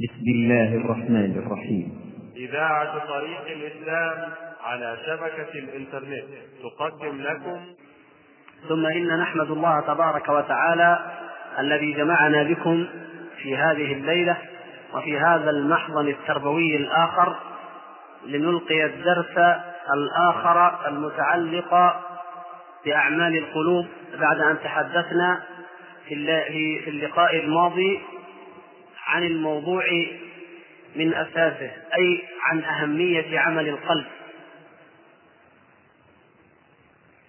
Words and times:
بسم 0.00 0.24
الله 0.28 0.74
الرحمن 0.74 1.38
الرحيم. 1.46 2.00
إذاعة 2.36 3.06
طريق 3.08 3.46
الإسلام 3.46 4.32
على 4.64 4.96
شبكة 5.06 5.58
الإنترنت 5.58 6.24
تقدم 6.62 7.20
لكم. 7.20 7.60
ثم 8.68 8.86
إن 8.86 9.18
نحمد 9.20 9.50
الله 9.50 9.80
تبارك 9.80 10.28
وتعالى 10.28 10.98
الذي 11.58 11.92
جمعنا 11.92 12.42
بكم 12.42 12.86
في 13.42 13.56
هذه 13.56 13.92
الليلة 13.92 14.36
وفي 14.94 15.18
هذا 15.18 15.50
المحضن 15.50 16.08
التربوي 16.08 16.76
الآخر 16.76 17.36
لنلقي 18.26 18.84
الدرس 18.84 19.38
الآخر 19.94 20.88
المتعلق 20.88 21.94
بأعمال 22.84 23.36
القلوب 23.38 23.86
بعد 24.20 24.40
أن 24.40 24.58
تحدثنا 24.64 25.42
في 26.08 26.84
اللقاء 26.88 27.36
الماضي 27.36 28.00
عن 29.06 29.22
الموضوع 29.22 29.84
من 30.96 31.14
أساسه 31.14 31.70
أي 31.98 32.22
عن 32.42 32.64
أهمية 32.64 33.38
عمل 33.38 33.68
القلب. 33.68 34.06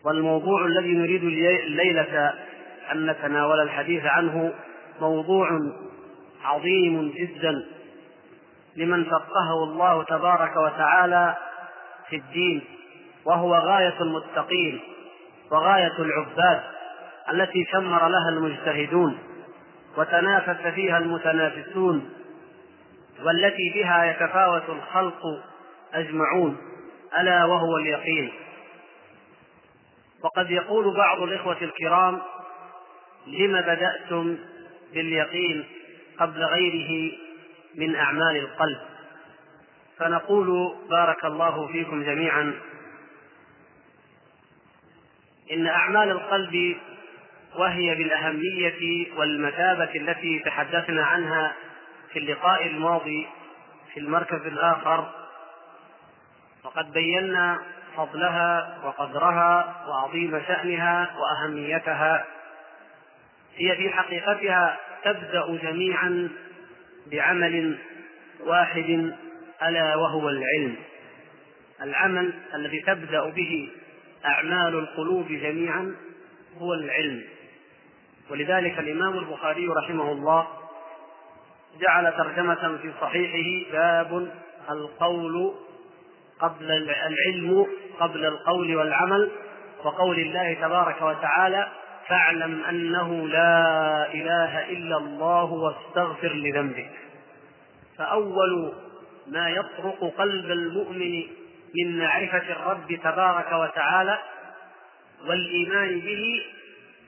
والموضوع 0.05 0.66
الذي 0.66 0.91
نريد 0.94 1.23
الليلة 1.23 2.34
أن 2.91 3.05
نتناول 3.05 3.59
الحديث 3.59 4.05
عنه 4.05 4.54
موضوع 5.02 5.49
عظيم 6.44 7.12
جدا 7.12 7.66
لمن 8.76 9.04
فقهه 9.04 9.63
الله 9.63 10.04
تبارك 10.04 10.57
وتعالى 10.57 11.35
في 12.10 12.16
الدين 12.16 12.62
وهو 13.26 13.55
غاية 13.55 14.02
المتقين 14.02 14.80
وغاية 15.52 15.94
العباد 15.99 16.62
التي 17.34 17.66
شمر 17.71 18.07
لها 18.07 18.30
المجتهدون. 18.30 19.18
وتنافس 19.98 20.67
فيها 20.67 20.98
المتنافسون 20.98 22.09
والتي 23.23 23.72
بها 23.76 24.05
يتفاوت 24.05 24.70
الخلق 24.70 25.21
أجمعون 25.94 26.57
ألا 27.20 27.46
وهو 27.46 27.77
اليقين. 27.77 28.32
وقد 30.21 30.51
يقول 30.51 30.98
بعض 30.98 31.21
الإخوة 31.21 31.57
الكرام 31.62 32.21
لم 33.27 33.62
بدأتم 33.62 34.38
باليقين 34.93 35.66
قبل 36.20 36.43
غيره 36.43 37.12
من 37.76 37.96
أعمال 37.96 38.38
القلب؟ 38.38 38.77
فنقول 39.98 40.76
بارك 40.90 41.26
الله 41.26 41.68
فيكم 41.68 42.04
جميعا 42.04 42.54
إن 45.51 45.68
أعمال 45.68 46.12
القلب 46.12 46.77
وهي 47.57 47.95
بالأهمية 47.95 49.07
والمثابة 49.17 49.89
التي 49.95 50.39
تحدثنا 50.39 51.05
عنها 51.05 51.53
في 52.13 52.20
اللقاء 52.20 52.67
الماضي 52.67 53.27
في 53.93 53.99
المركز 53.99 54.45
الآخر. 54.45 55.09
وقد 56.63 56.91
بينا 56.91 57.59
فضلها 57.98 58.77
وقدرها 58.83 59.85
وعظيم 59.87 60.41
شأنها 60.48 61.15
وأهميتها. 61.17 62.26
هي 63.55 63.76
في 63.76 63.89
حقيقتها 63.89 64.78
تبدأ 65.03 65.57
جميعا 65.63 66.29
بعمل 67.11 67.78
واحد 68.39 69.13
ألا 69.63 69.95
وهو 69.95 70.29
العلم. 70.29 70.75
العمل 71.81 72.33
الذي 72.53 72.79
تبدأ 72.79 73.29
به 73.29 73.69
أعمال 74.25 74.75
القلوب 74.75 75.28
جميعا 75.28 75.95
هو 76.57 76.73
العلم. 76.73 77.23
ولذلك 78.29 78.79
الإمام 78.79 79.18
البخاري 79.18 79.68
رحمه 79.68 80.12
الله 80.12 80.47
جعل 81.81 82.13
ترجمة 82.18 82.78
في 82.81 82.91
صحيحه 83.01 83.72
باب 83.72 84.31
القول 84.69 85.53
قبل 86.40 86.72
العلم 86.72 87.67
قبل 88.00 88.25
القول 88.25 88.75
والعمل 88.75 89.31
وقول 89.84 90.19
الله 90.19 90.53
تبارك 90.53 91.01
وتعالى 91.01 91.72
فاعلم 92.07 92.63
أنه 92.63 93.27
لا 93.27 94.13
إله 94.13 94.69
إلا 94.69 94.97
الله 94.97 95.44
واستغفر 95.44 96.33
لذنبك. 96.33 96.89
فأول 97.97 98.73
ما 99.27 99.50
يطرق 99.50 100.13
قلب 100.17 100.51
المؤمن 100.51 101.23
من 101.75 102.00
معرفة 102.00 102.51
الرب 102.51 103.00
تبارك 103.03 103.51
وتعالى 103.51 104.19
والإيمان 105.27 106.00
به 106.00 106.41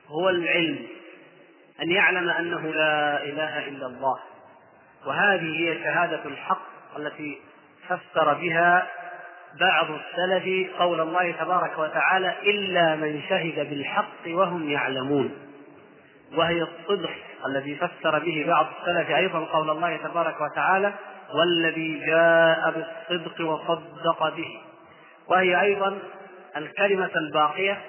هو 0.07 0.29
العلم. 0.29 0.87
أن 1.81 1.91
يعلم 1.91 2.29
أنه 2.29 2.61
لا 2.61 3.23
إله 3.23 3.67
إلا 3.67 3.85
الله. 3.85 4.19
وهذه 5.05 5.59
هي 5.59 5.83
شهادة 5.83 6.25
الحق 6.25 6.67
التي 6.97 7.41
فسر 7.87 8.33
بها 8.33 8.87
بعض 9.59 9.85
السلف 9.91 10.71
قول 10.79 11.01
الله 11.01 11.31
تبارك 11.31 11.79
وتعالى 11.79 12.35
إلا 12.43 12.95
من 12.95 13.21
شهد 13.29 13.69
بالحق 13.69 14.27
وهم 14.27 14.69
يعلمون. 14.69 15.31
وهي 16.35 16.61
الصدق 16.61 17.13
الذي 17.45 17.75
فسر 17.75 18.19
به 18.19 18.45
بعض 18.47 18.67
السلف 18.79 19.09
أيضا 19.09 19.39
قول 19.39 19.69
الله 19.69 19.97
تبارك 19.97 20.41
وتعالى 20.41 20.93
والذي 21.33 22.05
جاء 22.05 22.71
بالصدق 22.71 23.41
وصدق 23.41 24.35
به. 24.35 24.61
وهي 25.27 25.61
أيضا 25.61 25.99
الكلمة 26.57 27.11
الباقية 27.15 27.81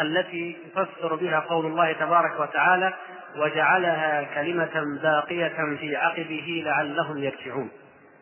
التي 0.00 0.56
يفسر 0.66 1.14
بها 1.14 1.40
قول 1.40 1.66
الله 1.66 1.92
تبارك 1.92 2.40
وتعالى 2.40 2.92
وجعلها 3.36 4.22
كلمة 4.34 5.00
باقية 5.02 5.76
في 5.78 5.96
عقبه 5.96 6.62
لعلهم 6.66 7.18
يرجعون 7.18 7.70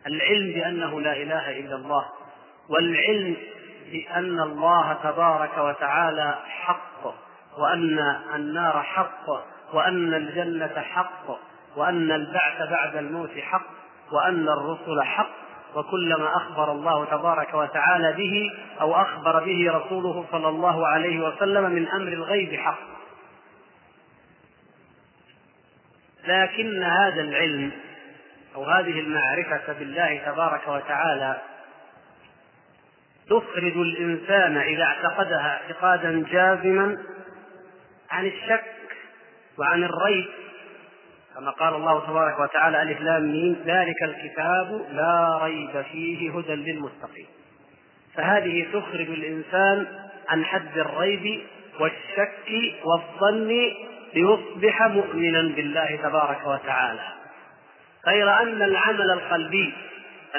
العلم 0.07 0.53
بأنه 0.53 1.01
لا 1.01 1.13
إله 1.13 1.59
إلا 1.59 1.75
الله 1.75 2.05
والعلم 2.69 3.35
بأن 3.91 4.39
الله 4.39 4.93
تبارك 5.03 5.57
وتعالى 5.57 6.35
حق 6.47 7.05
وأن 7.57 7.99
النار 8.35 8.83
حق 8.83 9.29
وأن 9.73 10.13
الجنة 10.13 10.81
حق 10.81 11.29
وأن 11.75 12.11
البعث 12.11 12.69
بعد 12.69 12.95
الموت 12.95 13.37
حق 13.39 13.65
وأن 14.11 14.47
الرسل 14.49 15.03
حق 15.03 15.45
وكل 15.75 16.15
ما 16.19 16.35
أخبر 16.35 16.71
الله 16.71 17.05
تبارك 17.05 17.53
وتعالى 17.53 18.13
به 18.13 18.51
أو 18.81 18.95
أخبر 18.95 19.45
به 19.45 19.71
رسوله 19.71 20.25
صلى 20.31 20.49
الله 20.49 20.87
عليه 20.87 21.27
وسلم 21.27 21.71
من 21.71 21.87
أمر 21.87 22.07
الغيب 22.07 22.59
حق. 22.59 22.94
لكن 26.27 26.83
هذا 26.83 27.21
العلم 27.21 27.71
أو 28.55 28.63
هذه 28.63 28.99
المعرفة 28.99 29.73
بالله 29.73 30.21
تبارك 30.25 30.67
وتعالى 30.67 31.41
تخرج 33.29 33.77
الإنسان 33.77 34.57
إذا 34.57 34.83
اعتقدها 34.83 35.61
اعتقادا 35.61 36.25
جازما 36.31 36.97
عن 38.11 38.25
الشك 38.25 38.63
وعن 39.57 39.83
الريب. 39.83 40.25
كما 41.35 41.51
قال 41.51 41.75
الله 41.75 42.07
تبارك 42.07 42.39
وتعالى 42.39 42.81
ألف 42.81 43.01
لام 43.01 43.31
ميم 43.31 43.63
ذلك 43.65 44.03
الكتاب 44.03 44.85
لا 44.91 45.39
ريب 45.43 45.81
فيه 45.91 46.31
هدى 46.37 46.55
للمتقين. 46.55 47.27
فهذه 48.15 48.67
تخرج 48.73 49.09
الإنسان 49.09 49.87
عن 50.27 50.45
حد 50.45 50.77
الريب 50.77 51.41
والشك 51.79 52.75
والظن 52.83 53.51
ليصبح 54.15 54.87
مؤمنا 54.87 55.41
بالله 55.41 55.99
تبارك 56.03 56.47
وتعالى. 56.47 57.13
غير 58.07 58.41
أن 58.41 58.61
العمل 58.61 59.11
القلبي 59.11 59.73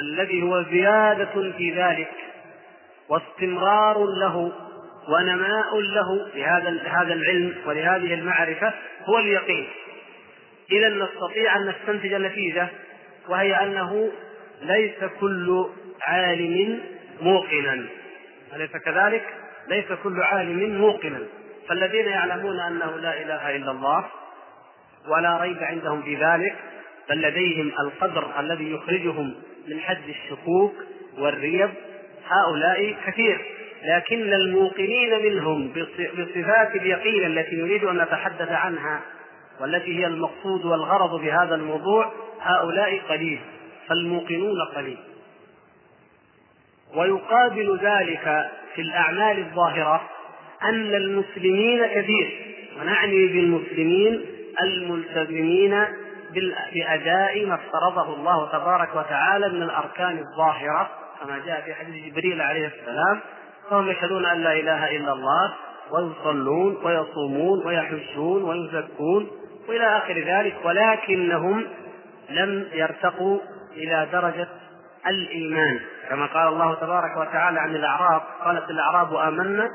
الذي 0.01 0.43
هو 0.43 0.63
زيادة 0.63 1.51
في 1.57 1.71
ذلك 1.71 2.11
واستمرار 3.09 4.05
له 4.05 4.51
ونماء 5.09 5.79
له 5.79 6.27
لهذا 6.35 6.81
هذا 6.87 7.13
العلم 7.13 7.55
ولهذه 7.65 8.13
المعرفة 8.13 8.73
هو 9.05 9.19
اليقين. 9.19 9.67
إذا 10.71 10.89
نستطيع 10.89 11.55
أن 11.57 11.67
نستنتج 11.67 12.13
النتيجة 12.13 12.67
وهي 13.29 13.63
أنه 13.63 14.11
ليس 14.61 15.03
كل 15.19 15.65
عالم 16.01 16.79
موقنا. 17.21 17.85
أليس 18.55 18.71
كذلك؟ 18.71 19.23
ليس 19.67 19.85
كل 20.03 20.21
عالم 20.21 20.81
موقنا. 20.81 21.19
فالذين 21.67 22.05
يعلمون 22.05 22.59
أنه 22.59 22.97
لا 22.97 23.21
إله 23.21 23.55
إلا 23.55 23.71
الله 23.71 24.05
ولا 25.07 25.37
ريب 25.37 25.63
عندهم 25.63 26.01
في 26.01 26.15
ذلك 26.15 26.55
بل 27.09 27.21
لديهم 27.21 27.71
القدر 27.79 28.39
الذي 28.39 28.71
يخرجهم 28.71 29.35
من 29.67 29.79
حد 29.79 30.09
الشكوك 30.09 30.73
والريب 31.17 31.69
هؤلاء 32.27 32.95
كثير. 33.05 33.45
لكن 33.83 34.33
الموقنين 34.33 35.23
منهم 35.23 35.73
بصفات 36.17 36.75
اليقين 36.75 37.25
التي 37.25 37.55
نريد 37.55 37.83
أن 37.83 37.97
نتحدث 37.97 38.51
عنها 38.51 39.01
والتي 39.61 39.99
هي 39.99 40.07
المقصود 40.07 40.65
والغرض 40.65 41.21
بهذا 41.21 41.55
الموضوع 41.55 42.11
هؤلاء 42.41 42.99
قليل 43.09 43.39
فالموقنون 43.87 44.61
قليل. 44.75 44.97
ويقابل 46.95 47.79
ذلك 47.81 48.49
في 48.75 48.81
الأعمال 48.81 49.39
الظاهرة 49.39 50.09
أن 50.63 50.95
المسلمين 50.95 51.85
كثير. 51.85 52.55
ونعني 52.81 53.27
بالمسلمين 53.27 54.25
الملتزمين 54.61 55.83
بأداء 56.73 57.45
ما 57.45 57.55
افترضه 57.55 58.15
الله 58.15 58.51
تبارك 58.51 58.95
وتعالى 58.95 59.49
من 59.49 59.63
الأركان 59.63 60.17
الظاهرة 60.19 60.89
كما 61.21 61.39
جاء 61.45 61.61
في 61.61 61.73
حديث 61.73 62.13
جبريل 62.13 62.41
عليه 62.41 62.67
السلام. 62.67 63.19
فهم 63.69 63.89
يشهدون 63.89 64.25
أن 64.25 64.37
لا 64.37 64.53
إله 64.53 64.97
إلا 64.97 65.13
الله 65.13 65.53
ويصلون 65.91 66.77
ويصومون 66.83 67.67
ويحجون 67.67 68.43
ويزكون 68.43 69.27
وإلى 69.69 69.97
آخر 69.97 70.13
ذلك 70.13 70.55
ولكنهم 70.63 71.65
لم 72.29 72.67
يرتقوا 72.73 73.39
إلى 73.77 74.07
درجة 74.11 74.47
الإيمان. 75.07 75.79
كما 76.09 76.25
قال 76.25 76.47
الله 76.47 76.73
تبارك 76.73 77.17
وتعالى 77.17 77.59
عن 77.59 77.75
الأعراب 77.75 78.21
قالت 78.45 78.69
الأعراب 78.69 79.15
آمنا 79.15 79.69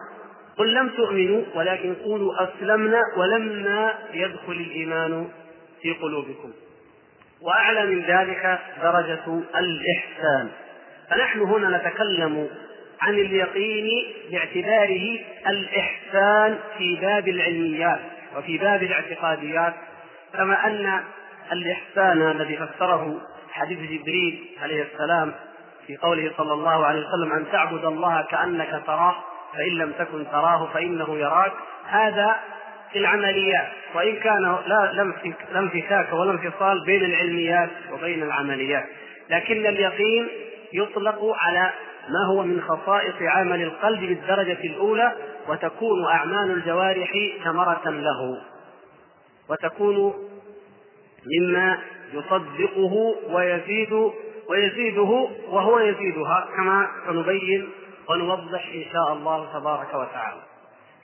قل 0.59 0.75
لم 0.75 0.89
تؤمنوا 0.89 1.43
ولكن 1.55 1.95
قولوا 1.95 2.35
أسلمنا 2.45 3.01
ولما 3.17 3.95
يدخل 4.13 4.53
الإيمان 4.53 5.29
في 5.83 5.93
قلوبكم. 5.93 6.53
وأعلى 7.41 7.87
من 7.87 8.03
ذلك 8.03 8.59
درجة 8.83 9.43
الإحسان. 9.57 10.49
فنحن 11.11 11.41
هنا 11.41 11.77
نتكلم 11.79 12.49
عن 13.01 13.15
اليقين 13.15 13.89
باعتباره 14.31 15.19
الإحسان 15.49 16.59
في 16.79 16.97
باب 16.97 17.29
العلميات 17.29 18.01
وفي 18.37 18.59
باب 18.59 18.83
الاعتقاديات 18.83 19.75
كما 20.35 20.67
أن 20.67 21.01
الإحسان 21.53 22.31
الذي 22.31 22.57
فسره 22.57 23.21
حديث 23.53 23.79
جبريل 23.79 24.49
عليه 24.63 24.83
السلام 24.93 25.33
في 25.87 25.97
قوله 25.97 26.33
صلى 26.37 26.53
الله 26.53 26.87
عليه 26.87 27.01
وسلم 27.01 27.33
أن 27.33 27.45
تعبد 27.53 27.85
الله 27.85 28.23
كأنك 28.23 28.83
تراه 28.87 29.15
فإن 29.55 29.73
لم 29.79 29.93
تكن 29.93 30.27
تراه 30.31 30.69
فإنه 30.75 31.19
يراك. 31.19 31.53
هذا 31.87 32.37
في 32.93 32.99
العمليات 32.99 33.69
وإن 33.95 34.17
كان 34.17 34.57
لا 34.67 35.59
انفكاك 35.59 36.13
ولا 36.13 36.31
انفصال 36.31 36.85
بين 36.85 37.05
العلميات 37.05 37.71
وبين 37.93 38.23
العمليات. 38.23 38.85
لكن 39.31 39.67
اليقين 39.67 40.29
يطلق 40.73 41.37
على 41.39 41.73
ما 42.09 42.27
هو 42.27 42.43
من 42.43 42.63
خصائص 42.63 43.15
عمل 43.21 43.63
القلب 43.63 44.01
بالدرجة 44.01 44.65
الأولى 44.65 45.13
وتكون 45.49 46.05
أعمال 46.05 46.51
الجوارح 46.51 47.11
ثمرة 47.45 47.91
له. 47.91 48.43
وتكون 49.49 50.15
مما 51.27 51.79
يصدقه 52.13 53.15
ويزيد 53.31 53.93
ويزيده 54.51 55.29
وهو 55.49 55.79
يزيدها 55.79 56.49
كما 56.57 56.89
سنبين 57.07 57.69
ونوضح 58.11 58.71
إن 58.75 58.85
شاء 58.93 59.13
الله 59.13 59.59
تبارك 59.59 59.95
وتعالى. 59.95 60.41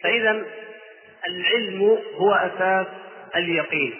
فإذا 0.02 0.44
العلم 1.28 1.98
هو 2.16 2.32
أساس 2.32 2.86
اليقين. 3.36 3.94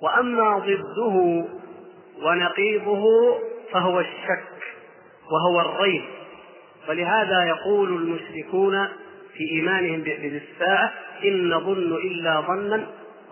وأما 0.00 0.58
ضده 0.58 1.44
ونقيضه 2.22 3.04
فهو 3.72 4.00
الشك 4.00 4.44
وهو 5.32 5.60
الريب. 5.60 6.02
ولهذا 6.88 7.44
يقول 7.44 7.88
المشركون 7.88 8.88
في 9.34 9.50
إيمانهم 9.50 10.00
بالساعة 10.00 10.92
إن 11.24 11.50
نظن 11.50 11.92
إلا 11.96 12.40
ظنا 12.40 12.86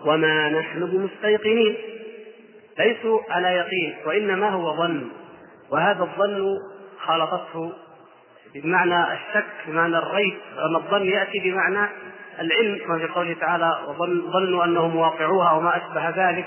وما 0.05 0.49
نحن 0.49 0.85
بمستيقنين. 0.85 1.77
ليسوا 2.79 3.19
على 3.29 3.47
يقين 3.47 3.95
وإنما 4.05 4.49
هو 4.49 4.75
ظن. 4.75 5.09
وهذا 5.71 6.03
الظن 6.03 6.57
خالطته 6.99 7.73
بمعنى 8.55 9.13
الشك 9.13 9.45
بمعنى 9.67 9.97
الريب 9.97 10.37
أن 10.57 10.75
الظن 10.75 11.05
يأتي 11.05 11.39
بمعنى 11.39 11.89
العلم 12.39 12.77
كما 12.85 12.97
في 12.97 13.07
قوله 13.07 13.33
تعالى 13.33 13.79
وظنوا 13.87 14.65
أنهم 14.65 14.95
واقعوها 14.95 15.51
وما 15.51 15.77
أشبه 15.77 16.09
ذلك. 16.09 16.45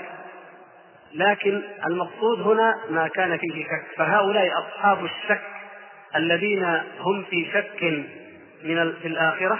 لكن 1.13 1.61
المقصود 1.85 2.41
هنا 2.41 2.77
ما 2.89 3.07
كان 3.07 3.37
فيه 3.37 3.63
شك 3.63 3.97
فهؤلاء 3.97 4.59
أصحاب 4.59 5.05
الشك 5.05 5.41
الذين 6.15 6.63
هم 6.99 7.23
في 7.29 7.47
شك 7.53 7.83
من 8.63 8.93
في 9.01 9.07
الآخرة 9.07 9.59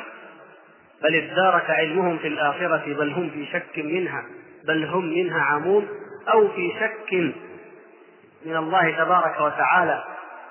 بل 1.04 1.16
ادارك 1.16 1.70
علمهم 1.70 2.18
في 2.18 2.28
الآخرة 2.28 2.94
بل 2.94 3.10
هم 3.10 3.30
في 3.30 3.46
شك 3.46 3.78
منها 3.86 4.24
بل 4.68 4.86
هم 4.86 5.06
منها 5.06 5.42
عمون 5.42 5.88
أو 6.34 6.48
في 6.48 6.72
شك 6.80 7.14
من 8.46 8.56
الله 8.56 8.92
تبارك 8.92 9.42
وتعالى 9.42 10.04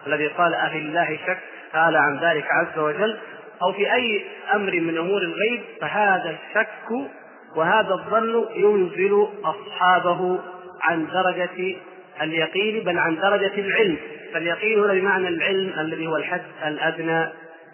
الذي 0.06 0.27
قال 0.27 0.55
أفي 0.55 0.79
الله 0.79 1.19
شك؟ 1.27 1.39
قال 1.75 1.97
عن 1.97 2.19
ذلك 2.19 2.47
عز 2.51 2.79
وجل 2.79 3.19
أو 3.63 3.73
في 3.73 3.95
أي 3.95 4.25
أمر 4.55 4.81
من 4.81 4.99
أمور 4.99 5.23
الغيب 5.23 5.63
فهذا 5.81 6.31
الشك 6.31 7.11
وهذا 7.57 7.95
الظن 7.95 8.47
ينزل 8.55 9.27
أصحابه 9.45 10.39
عن 10.83 11.07
درجة 11.07 11.77
اليقين 12.23 12.85
بل 12.85 12.99
عن 12.99 13.17
درجة 13.17 13.55
العلم. 13.59 13.97
فاليقين 14.35 14.79
هنا 14.79 14.93
بمعنى 14.93 15.29
العلم 15.29 15.73
الذي 15.79 16.07
هو 16.07 16.17
الحد 16.17 16.43
الأدنى 16.67 17.29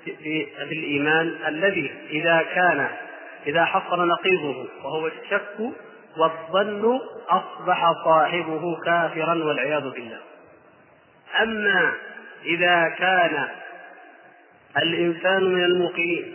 في, 0.05 0.47
في 0.69 0.73
الإيمان 0.73 1.35
الذي 1.49 1.91
إذا 2.11 2.45
كان 2.55 2.89
إذا 3.47 3.65
حصل 3.65 4.09
نقيضه 4.09 4.67
وهو 4.85 5.07
الشك 5.07 5.73
والظن 6.17 7.01
أصبح 7.29 7.93
صاحبه 8.05 8.81
كافرا 8.85 9.45
والعياذ 9.45 9.91
بالله. 9.91 10.19
أما 11.43 11.93
إذا 12.45 12.89
كان 12.99 13.49
الإنسان 14.77 15.45
من 15.45 15.65
الموقنين 15.65 16.35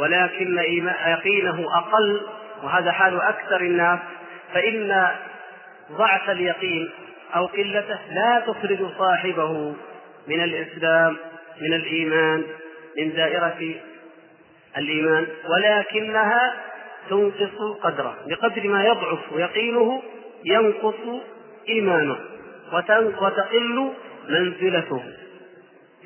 ولكن 0.00 0.58
يقينه 1.06 1.66
أقل 1.76 2.20
وهذا 2.62 2.92
حال 2.92 3.20
أكثر 3.20 3.60
الناس 3.60 3.98
فإن 4.54 5.08
ضعف 5.92 6.30
اليقين 6.30 6.90
أو 7.36 7.46
قلته 7.46 7.98
لا 8.12 8.42
تخرج 8.46 8.78
صاحبه 8.98 9.74
من 10.28 10.44
الإسلام 10.44 11.16
من 11.60 11.74
الإيمان 11.74 12.44
من 12.98 13.12
دائرة 13.12 13.74
الإيمان 14.78 15.26
ولكنها 15.48 16.54
تنقص 17.10 17.78
قدره 17.82 18.16
بقدر 18.26 18.68
ما 18.68 18.84
يضعف 18.84 19.18
يقينه 19.36 20.02
ينقص 20.44 20.94
إيمانه 21.68 22.16
وتقل 23.20 23.92
منزلته. 24.28 25.02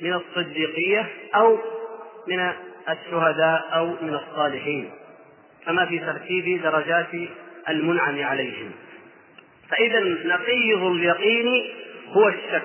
من 0.02 0.12
الصديقية 0.14 1.06
أو 1.34 1.58
من 2.28 2.52
الشهداء 2.88 3.68
أو 3.72 3.86
من 3.86 4.14
الصالحين 4.14 4.90
كما 5.66 5.86
في 5.86 5.98
ترتيب 5.98 6.62
درجات 6.62 7.08
المنعم 7.68 8.24
عليهم. 8.24 8.70
فإذا 9.68 10.00
نقيض 10.24 10.82
اليقين 10.82 11.64
هو 12.08 12.28
الشك 12.28 12.62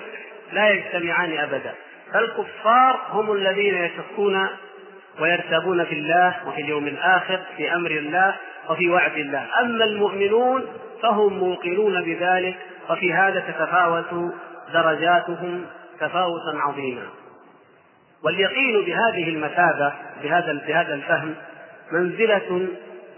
لا 0.54 0.70
يجتمعان 0.70 1.38
أبدا. 1.38 1.74
فالكفار 2.14 3.00
هم 3.10 3.32
الذين 3.32 3.76
يشكون 3.76 4.48
ويرتابون 5.20 5.84
في 5.84 5.94
الله 5.94 6.48
وفي 6.48 6.62
اليوم 6.62 6.88
الآخر 6.88 7.40
في 7.58 7.76
أمر 7.76 7.92
الله 7.92 8.36
وفي 8.70 8.90
وعد 8.90 9.18
الله. 9.18 9.48
أما 9.62 9.86
المؤمنون 9.86 10.66
فهم 11.02 11.34
موقنون 11.34 12.02
بذلك 12.02 12.56
وفي 12.90 13.14
هذا 13.14 13.40
تتفاوت 13.40 14.34
درجاتهم 14.74 15.66
تفاوتا 16.00 16.58
عظيما. 16.58 17.04
واليقين 18.24 18.82
بهذه 18.86 19.30
المثابة 19.30 19.94
بهذا 20.24 20.62
بهذا 20.68 20.94
الفهم 20.94 21.36
منزلة 21.92 22.68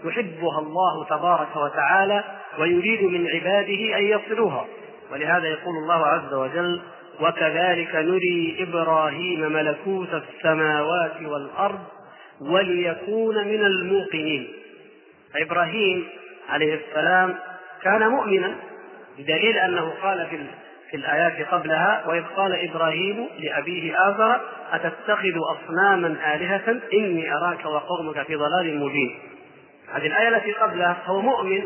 يحبها 0.04 0.58
الله 0.58 1.04
تبارك 1.04 1.56
وتعالى 1.56 2.24
ويريد 2.58 3.02
من 3.02 3.26
عباده 3.26 3.98
أن 3.98 4.04
يصلوها 4.04 4.66
ولهذا 5.12 5.48
يقول 5.48 5.76
الله 5.76 6.06
عز 6.06 6.34
وجل 6.34 6.80
وكذلك 7.20 7.94
نري 7.94 8.56
إبراهيم 8.60 9.52
ملكوت 9.52 10.08
السماوات 10.14 11.22
والأرض 11.22 11.80
وليكون 12.40 13.48
من 13.48 13.64
الموقنين. 13.64 14.48
فإبراهيم 15.34 16.08
عليه 16.48 16.74
السلام 16.74 17.34
كان 17.82 18.08
مؤمنا 18.08 18.54
بدليل 19.18 19.58
أنه 19.58 19.92
قال 20.02 20.26
في 20.26 20.36
في 20.90 20.96
الآيات 20.96 21.48
قبلها 21.48 22.04
وإذ 22.06 22.22
قال 22.36 22.70
إبراهيم 22.70 23.28
لأبيه 23.38 24.08
آزر 24.08 24.40
أتتخذ 24.72 25.38
أصناما 25.56 26.34
آلهة؟ 26.34 26.80
إني 26.92 27.32
أراك 27.36 27.64
وقومك 27.64 28.22
في 28.22 28.36
ضلال 28.36 28.78
مبين. 28.80 29.18
هذه 29.94 30.06
الآية 30.06 30.28
التي 30.28 30.52
قبلها 30.52 30.96
هو 31.06 31.20
مؤمن 31.20 31.62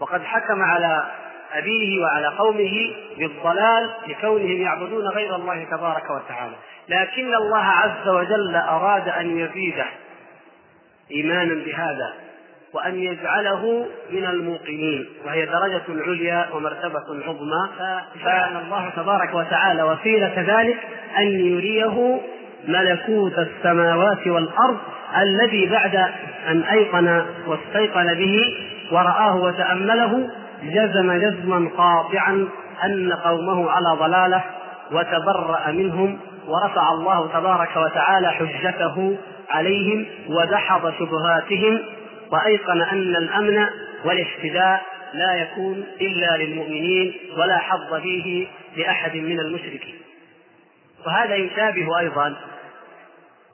وقد 0.00 0.22
حكم 0.22 0.62
على 0.62 1.04
أبيه 1.52 2.00
وعلى 2.02 2.26
قومه 2.26 2.90
بالضلال 3.18 3.90
لكونهم 4.08 4.62
يعبدون 4.62 5.08
غير 5.08 5.34
الله 5.36 5.64
تبارك 5.64 6.10
وتعالى. 6.10 6.54
لكن 6.88 7.34
الله 7.34 7.64
عز 7.64 8.08
وجل 8.08 8.56
أراد 8.56 9.08
أن 9.08 9.38
يزيده 9.38 9.86
إيمانا 11.10 11.64
بهذا. 11.64 12.12
وأن 12.74 12.94
يجعله 12.94 13.86
من 14.12 14.24
الموقنين 14.24 15.06
وهي 15.26 15.46
درجة 15.46 15.82
عليا 15.88 16.48
ومرتبة 16.54 17.24
عظمى. 17.26 17.68
فجعل 18.22 18.56
الله 18.66 18.90
تبارك 18.96 19.34
وتعالى 19.34 19.82
وسيلة 19.82 20.34
ذلك 20.36 20.76
أن 21.18 21.26
يريه 21.26 22.20
ملكوت 22.68 23.38
السماوات 23.38 24.26
والأرض 24.26 24.76
الذي 25.22 25.66
بعد 25.66 25.96
أن 26.48 26.62
أيقن 26.62 27.24
واستيقن 27.46 28.14
به 28.14 28.54
ورآه 28.92 29.36
وتأمله 29.36 30.30
جزم 30.62 31.12
جزما 31.12 31.70
قاطعا 31.76 32.48
أن 32.84 33.12
قومه 33.12 33.70
على 33.70 33.96
ضلالة 33.98 34.42
وتبرأ 34.92 35.70
منهم 35.70 36.18
ورفع 36.48 36.92
الله 36.92 37.28
تبارك 37.32 37.76
وتعالى 37.76 38.30
حجته 38.30 39.16
عليهم 39.50 40.06
ودحض 40.28 40.92
شبهاتهم 40.98 41.80
وأيقن 42.34 42.82
أن 42.82 43.16
الأمن 43.16 43.66
والاهتداء 44.04 44.82
لا 45.14 45.34
يكون 45.34 45.84
إلا 46.00 46.36
للمؤمنين 46.36 47.14
ولا 47.38 47.58
حظ 47.58 47.94
فيه 48.02 48.46
لأحد 48.76 49.16
من 49.16 49.40
المشركين. 49.40 49.94
وهذا 51.06 51.34
يشابه 51.34 51.98
أيضا 51.98 52.36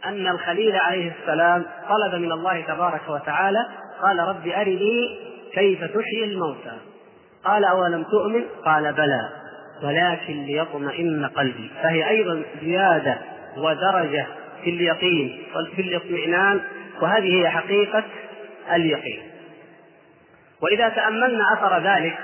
أن 0.04 0.26
الخليل 0.26 0.76
عليه 0.76 1.12
السلام 1.20 1.64
طلب 1.88 2.14
من 2.14 2.32
الله 2.32 2.60
تبارك 2.60 3.00
وتعالى 3.08 3.66
قال 4.02 4.18
رب 4.18 4.48
أرني 4.48 5.18
كيف 5.54 5.84
تحيي 5.84 6.24
الموتى؟ 6.24 6.78
قال 7.44 7.64
أولم 7.64 8.02
تؤمن؟ 8.02 8.44
قال 8.64 8.92
بلى 8.92 9.28
ولكن 9.82 10.44
ليطمئن 10.44 11.26
قلبي. 11.26 11.70
فهي 11.82 12.08
أيضا 12.08 12.42
زيادة 12.62 13.18
ودرجة 13.56 14.26
في 14.64 14.70
اليقين 14.70 15.42
في 15.76 15.82
الاطمئنان 15.82 16.60
وهذه 17.00 17.40
هي 17.40 17.50
حقيقة 17.50 18.04
اليقين. 18.72 19.22
وإذا 20.62 20.88
تأملنا 20.88 21.44
أثر 21.52 21.78
ذلك 21.78 22.18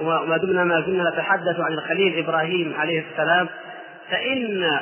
وما 0.00 0.36
دمنا 0.36 0.64
ما 0.64 0.80
زلنا 0.80 1.10
نتحدث 1.10 1.60
عن 1.60 1.72
الخليل 1.72 2.18
إبراهيم 2.18 2.74
عليه 2.78 3.04
السلام 3.10 3.48
فإن 4.10 4.80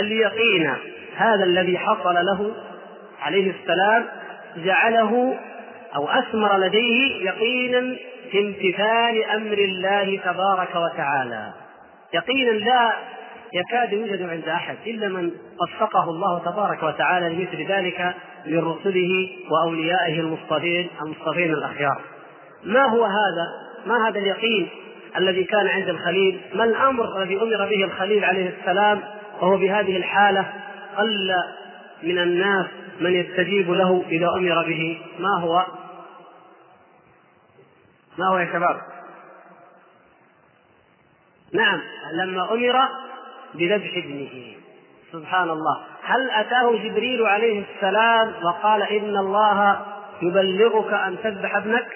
اليقين 0.00 0.74
هذا 1.16 1.44
الذي 1.44 1.78
حصل 1.78 2.14
له 2.14 2.54
عليه 3.22 3.52
السلام 3.60 4.04
جعله 4.56 5.38
أو 5.96 6.08
أثمر 6.08 6.58
لديه 6.58 7.24
يقينا 7.24 7.96
في 8.30 8.38
امتثال 8.38 9.24
أمر 9.24 9.58
الله 9.58 10.20
تبارك 10.24 10.76
وتعالى. 10.76 11.52
يقينا 12.14 12.50
لا 12.50 12.92
يكاد 13.52 13.92
يوجد 13.92 14.28
عند 14.28 14.48
أحد 14.48 14.76
إلا 14.86 15.08
من 15.08 15.30
وفقه 15.62 16.04
الله 16.04 16.38
تبارك 16.38 16.82
وتعالى 16.82 17.28
لمثل 17.28 17.72
ذلك 17.72 18.14
من 18.46 18.58
رسله 18.58 19.28
وأوليائه 19.50 20.20
المصطفين 20.20 20.90
المصطفين 21.02 21.52
الأخيار. 21.52 22.00
ما 22.64 22.82
هو 22.82 23.04
هذا؟ 23.04 23.70
ما 23.86 24.08
هذا 24.08 24.18
اليقين 24.18 24.68
الذي 25.16 25.44
كان 25.44 25.68
عند 25.68 25.88
الخليل؟ 25.88 26.40
ما 26.54 26.64
الأمر 26.64 27.22
الذي 27.22 27.36
أمر 27.36 27.68
به 27.68 27.84
الخليل 27.84 28.24
عليه 28.24 28.54
السلام 28.60 29.00
وهو 29.40 29.56
بهذه 29.56 29.96
الحالة؟ 29.96 30.52
قل 30.96 31.34
من 32.02 32.18
الناس 32.18 32.66
من 33.00 33.12
يستجيب 33.12 33.70
له 33.70 34.04
إذا 34.08 34.28
أمر 34.28 34.66
به. 34.66 35.00
ما 35.18 35.40
هو؟ 35.40 35.64
ما 38.18 38.28
هو 38.28 38.38
يا 38.38 38.52
شباب؟ 38.52 38.80
نعم 41.52 41.80
لما 42.12 42.52
أمر 42.52 42.88
بذبح 43.54 43.96
ابنه. 43.96 44.54
سبحان 45.12 45.50
الله. 45.50 45.80
هل 46.10 46.30
أتاه 46.30 46.72
جبريل 46.72 47.22
عليه 47.22 47.64
السلام 47.74 48.34
وقال 48.44 48.82
إن 48.82 49.16
الله 49.16 49.80
يبلغك 50.22 50.92
أن 50.92 51.16
تذبح 51.22 51.56
ابنك؟ 51.56 51.86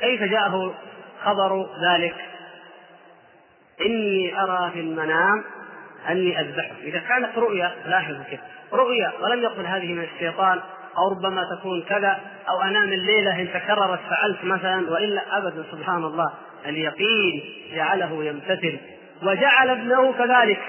كيف 0.00 0.22
جاءه 0.22 0.74
خبر 1.24 1.66
ذلك؟ 1.82 2.14
إني 3.80 4.42
أرى 4.42 4.70
في 4.70 4.80
المنام 4.80 5.44
أني 6.08 6.40
أذبحه 6.40 6.74
إذا 6.82 6.98
كانت 6.98 7.38
رؤيا 7.38 7.72
لاحظوا 7.86 8.24
كيف. 8.30 8.40
رؤيا 8.72 9.12
ولم 9.20 9.42
يقل 9.42 9.66
هذه 9.66 9.92
من 9.92 10.04
الشيطان 10.14 10.60
أو 10.98 11.08
ربما 11.10 11.44
تكون 11.56 11.82
كذا 11.82 12.18
أو 12.48 12.62
أنام 12.62 12.92
الليلة 12.92 13.40
إن 13.40 13.48
تكررت 13.52 14.00
فعلت 14.10 14.44
مثلا 14.44 14.90
وإلا 14.90 15.38
أبدا 15.38 15.64
سبحان 15.72 16.04
الله. 16.04 16.32
اليقين 16.66 17.42
جعله 17.74 18.24
يمتثل 18.24 18.78
وجعل 19.22 19.70
ابنه 19.70 20.12
كذلك. 20.12 20.60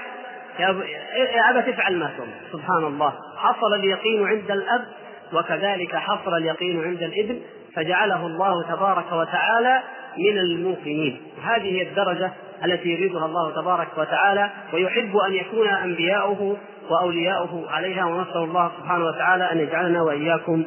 يا 0.58 1.50
أبا 1.50 1.60
تفعل 1.60 1.96
ما 1.96 2.10
تؤمر 2.16 2.32
سبحان 2.52 2.84
الله. 2.84 3.14
حصل 3.36 3.74
اليقين 3.74 4.26
عند 4.26 4.50
الأب 4.50 4.84
وكذلك 5.32 5.96
حصل 5.96 6.34
اليقين 6.34 6.84
عند 6.84 7.02
الإبن 7.02 7.40
فجعله 7.74 8.26
الله 8.26 8.62
تبارك 8.62 9.12
وتعالى 9.12 9.82
من 10.18 10.38
الموقنين. 10.38 11.22
هذه 11.42 11.78
هي 11.78 11.82
الدرجة 11.82 12.32
التي 12.64 12.88
يريدها 12.88 13.26
الله 13.26 13.62
تبارك 13.62 13.88
وتعالى 13.98 14.50
ويحب 14.72 15.16
أن 15.16 15.32
يكون 15.32 15.68
أنبياؤه 15.68 16.56
وأولياؤه 16.90 17.70
عليها 17.70 18.04
ونسأل 18.04 18.36
الله 18.42 18.72
سبحانه 18.78 19.04
وتعالى 19.04 19.52
أن 19.52 19.58
يجعلنا 19.58 20.02
وإياكم 20.02 20.64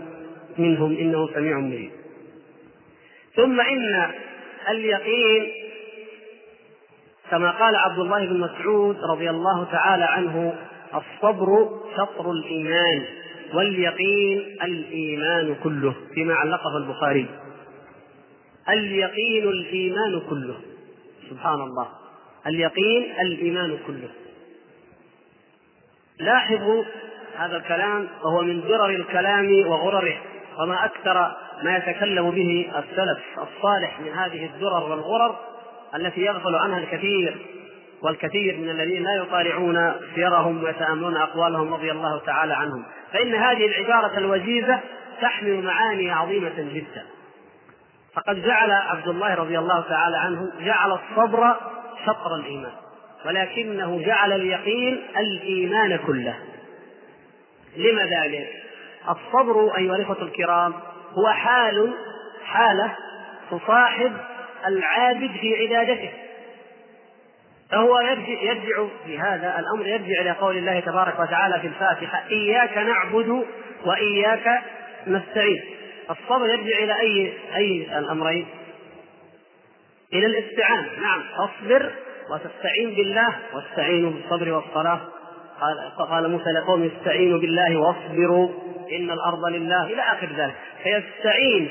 منهم 0.57 0.97
إنه 0.97 1.27
سميع 1.33 1.57
مجيب 1.57 1.91
ثم 3.35 3.61
إن 3.61 4.11
اليقين 4.69 5.47
كما 7.31 7.51
قال 7.51 7.75
عبد 7.75 7.99
الله 7.99 8.25
بن 8.25 8.39
مسعود 8.39 8.97
رضي 9.11 9.29
الله 9.29 9.63
تعالى 9.71 10.03
عنه 10.03 10.53
الصبر 10.95 11.69
شطر 11.97 12.31
الإيمان 12.31 13.05
واليقين 13.53 14.57
الإيمان 14.63 15.55
كله 15.63 15.95
فيما 16.13 16.33
علقه 16.33 16.77
البخاري. 16.77 17.27
اليقين 18.69 19.43
الإيمان 19.43 20.21
كله. 20.29 20.55
سبحان 21.29 21.61
الله. 21.61 21.87
اليقين 22.47 23.03
الإيمان 23.21 23.77
كله. 23.87 24.09
لاحظوا 26.19 26.83
هذا 27.37 27.57
الكلام 27.57 28.07
وهو 28.23 28.41
من 28.41 28.61
درر 28.61 28.89
الكلام 28.89 29.67
وغرره 29.67 30.17
وما 30.59 30.85
أكثر 30.85 31.31
ما 31.63 31.77
يتكلم 31.77 32.31
به 32.31 32.71
السلف 32.77 33.19
الصالح 33.37 33.99
من 33.99 34.11
هذه 34.13 34.45
الدرر 34.45 34.89
والغرر 34.89 35.35
التي 35.95 36.21
يغفل 36.21 36.55
عنها 36.55 36.77
الكثير 36.77 37.45
والكثير 38.01 38.57
من 38.57 38.69
الذين 38.69 39.03
لا 39.03 39.15
يطالعون 39.15 39.93
سيرهم 40.15 40.63
ويتأملون 40.63 41.17
أقوالهم 41.17 41.73
رضي 41.73 41.91
الله 41.91 42.19
تعالى 42.25 42.53
عنهم. 42.53 42.83
فإن 43.13 43.35
هذه 43.35 43.65
العبارة 43.65 44.17
الوجيزة 44.17 44.79
تحمل 45.21 45.63
معاني 45.63 46.11
عظيمة 46.11 46.55
جدا. 46.57 47.05
فقد 48.13 48.43
جعل 48.43 48.71
عبد 48.71 49.07
الله 49.07 49.35
رضي 49.35 49.59
الله 49.59 49.81
تعالى 49.89 50.17
عنه 50.17 50.51
جعل 50.59 50.91
الصبر 50.91 51.55
شطر 52.05 52.35
الإيمان 52.35 52.71
ولكنه 53.25 54.01
جعل 54.05 54.33
اليقين 54.33 55.01
الإيمان 55.17 55.99
كله. 56.07 56.35
لم 57.77 57.99
ذلك؟ 57.99 58.49
الصبر 59.09 59.77
أيها 59.77 59.95
الإخوة 59.95 60.21
الكرام 60.21 60.73
هو 61.13 61.29
حال 61.29 61.93
حالة 62.45 62.95
تصاحب 63.51 64.11
العابد 64.67 65.31
في 65.41 65.55
عبادته. 65.55 66.09
فهو 67.71 67.99
يرجع, 67.99 68.41
يرجع 68.41 68.87
في 69.05 69.19
هذا 69.19 69.59
الأمر 69.59 69.87
يرجع 69.87 70.21
إلى 70.21 70.31
قول 70.31 70.57
الله 70.57 70.79
تبارك 70.79 71.19
وتعالى 71.19 71.59
في 71.59 71.67
الفاتحة 71.67 72.23
إياك 72.31 72.77
نعبد 72.77 73.45
وإياك 73.85 74.61
نستعين. 75.07 75.63
الصبر 76.09 76.49
يرجع 76.49 76.83
إلى 76.83 76.99
اي 76.99 77.33
أي 77.55 77.99
الأمرين؟ 77.99 78.47
إلى 80.13 80.25
الاستعانة. 80.25 80.87
نعم 81.01 81.23
أصبر 81.37 81.91
وتستعين 82.31 82.95
بالله 82.95 83.35
واستعينوا 83.53 84.11
بالصبر 84.11 84.51
والصلاة. 84.51 85.01
قال 85.61 86.09
قال 86.09 86.31
موسى 86.31 86.49
لقوم 86.49 86.91
استعينوا 86.97 87.39
بالله 87.39 87.77
واصبروا 87.77 88.49
إن 88.91 89.11
الأرض 89.11 89.45
لله. 89.45 89.85
إلى 89.85 90.01
آخر 90.01 90.27
ذلك. 90.37 90.55
فيستعين 90.83 91.69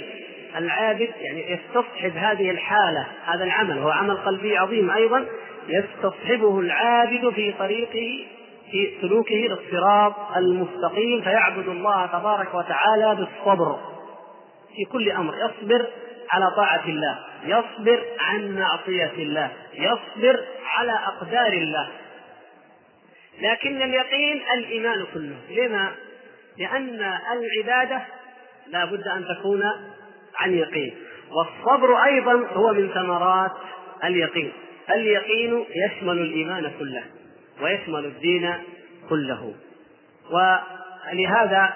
العابد 0.57 1.09
يعني 1.21 1.53
يستصحب 1.53 2.17
هذه 2.17 2.51
الحالة 2.51 3.07
هذا 3.25 3.45
العمل 3.45 3.79
هو 3.79 3.91
عمل 3.91 4.17
قلبي 4.17 4.57
عظيم 4.57 4.91
أيضا 4.91 5.27
يستصحبه 5.69 6.61
العابد 6.61 7.31
في 7.35 7.53
طريقه 7.53 8.27
في 8.71 8.99
سلوكه 9.01 9.35
للصراط 9.35 10.15
المستقيم 10.37 11.23
فيعبد 11.23 11.69
الله 11.69 12.07
تبارك 12.07 12.55
وتعالى 12.55 13.15
بالصبر. 13.15 13.79
في 14.77 14.85
كل 14.93 15.11
أمر 15.11 15.35
يصبر 15.35 15.87
على 16.31 16.51
طاعة 16.57 16.85
الله 16.87 17.19
يصبر 17.45 18.03
عن 18.21 18.59
معصية 18.59 19.13
الله 19.19 19.51
يصبر 19.75 20.45
على 20.67 20.93
أقدار 20.93 21.53
الله. 21.53 21.89
لكن 23.41 23.83
اليقين 23.83 24.43
الإيمان 24.55 25.07
كله. 25.15 25.37
لما؟ 25.51 25.93
لأن 26.59 27.19
العبادة 27.33 28.03
لا 28.67 28.85
بد 28.85 29.09
أن 29.09 29.25
تكون 29.25 29.63
عن 30.39 30.55
يقين 30.55 30.95
والصبر 31.31 32.05
أيضا 32.05 32.47
هو 32.55 32.73
من 32.73 32.89
ثمرات 32.89 33.53
اليقين. 34.05 34.53
اليقين 34.91 35.65
يشمل 35.87 36.19
الإيمان 36.19 36.71
كله 36.79 37.03
ويشمل 37.63 38.05
الدين 38.05 38.55
كله. 39.09 39.55
ولهذا 40.31 41.73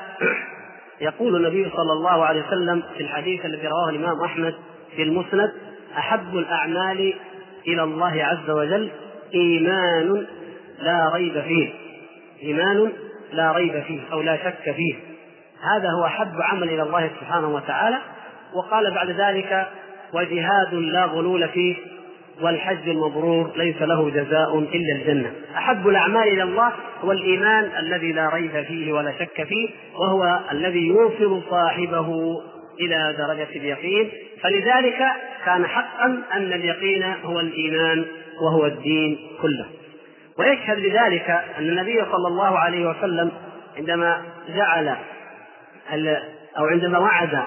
يقول 1.01 1.37
النبي 1.37 1.71
صلى 1.71 1.93
الله 1.93 2.25
عليه 2.25 2.47
وسلم 2.47 2.83
في 2.97 3.03
الحديث 3.03 3.45
الذي 3.45 3.67
رواه 3.67 3.91
الإمام 3.91 4.21
أحمد 4.25 4.55
في 4.97 5.03
المسند 5.03 5.53
أحب 5.99 6.37
الأعمال 6.37 7.15
إلى 7.67 7.83
الله 7.83 8.25
عز 8.25 8.51
وجل 8.51 8.91
إيمان 9.35 10.27
لا 10.81 11.11
ريب 11.15 11.41
فيه. 11.41 11.75
إيمان 12.43 12.93
لا 13.33 13.53
ريب 13.53 13.83
فيه 13.83 14.01
أو 14.13 14.23
لا 14.23 14.37
شك 14.37 14.75
فيه. 14.77 14.95
هذا 15.63 15.89
هو 15.99 16.05
أحب 16.05 16.41
عمل 16.41 16.69
إلى 16.69 16.83
الله 16.83 17.11
سبحانه 17.21 17.49
وتعالى. 17.49 17.99
وقال 18.55 18.95
بعد 18.95 19.11
ذلك 19.11 19.67
وجهاد 20.13 20.75
لا 20.75 21.05
غلول 21.05 21.49
فيه 21.49 21.77
والحج 22.41 22.89
المبرور 22.89 23.53
ليس 23.57 23.83
له 23.83 24.11
جزاء 24.11 24.59
إلا 24.59 24.95
الجنة. 24.97 25.33
أحب 25.57 25.89
الأعمال 25.89 26.29
إلى 26.29 26.43
الله 26.43 26.73
هو 27.05 27.13
الإيمان 27.13 27.71
الذي 27.79 28.13
لا 28.13 28.29
ريب 28.29 28.63
فيه 28.63 28.93
ولا 28.93 29.13
شك 29.19 29.43
فيه 29.45 29.69
وهو 29.99 30.41
الذي 30.53 30.87
يوصل 30.87 31.43
صاحبه 31.51 32.41
إلى 32.81 33.15
درجة 33.19 33.57
اليقين. 33.57 34.11
فلذلك 34.43 34.99
كان 35.45 35.67
حقا 35.67 36.23
أن 36.33 36.53
اليقين 36.53 37.03
هو 37.25 37.41
الإيمان 37.41 38.05
وهو 38.43 38.67
الدين 38.67 39.19
كله. 39.43 39.67
ويشهد 40.39 40.79
لذلك 40.79 41.31
أن 41.59 41.69
النبي 41.69 42.05
صلى 42.13 42.29
الله 42.29 42.59
عليه 42.59 42.89
وسلم 42.89 43.31
عندما 43.77 44.23
جعل 44.57 44.97
أو 46.59 46.67
عندما 46.67 46.99
وعد 46.99 47.43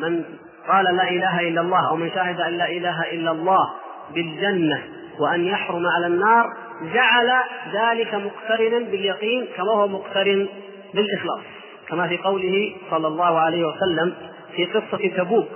من 0.00 0.24
قال 0.68 0.84
لا 0.96 1.10
إله 1.10 1.40
إلا 1.48 1.60
الله 1.60 1.88
أو 1.88 1.96
من 1.96 2.10
شهد 2.10 2.40
أن 2.40 2.52
لا 2.58 2.68
إله 2.68 3.12
إلا 3.12 3.30
الله 3.30 3.70
بالجنة 4.14 4.82
وأن 5.20 5.44
يحرم 5.44 5.86
على 5.86 6.06
النار 6.06 6.52
جعل 6.94 7.30
ذلك 7.72 8.14
مقترنا 8.14 8.78
باليقين 8.78 9.46
كما 9.56 9.72
هو 9.72 9.88
مقترن 9.88 10.48
بالإخلاص. 10.94 11.40
كما 11.88 12.08
في 12.08 12.18
قوله 12.18 12.74
صلى 12.90 13.06
الله 13.08 13.38
عليه 13.38 13.64
وسلم 13.66 14.14
في 14.56 14.64
قصة 14.64 15.08
تبوك 15.16 15.48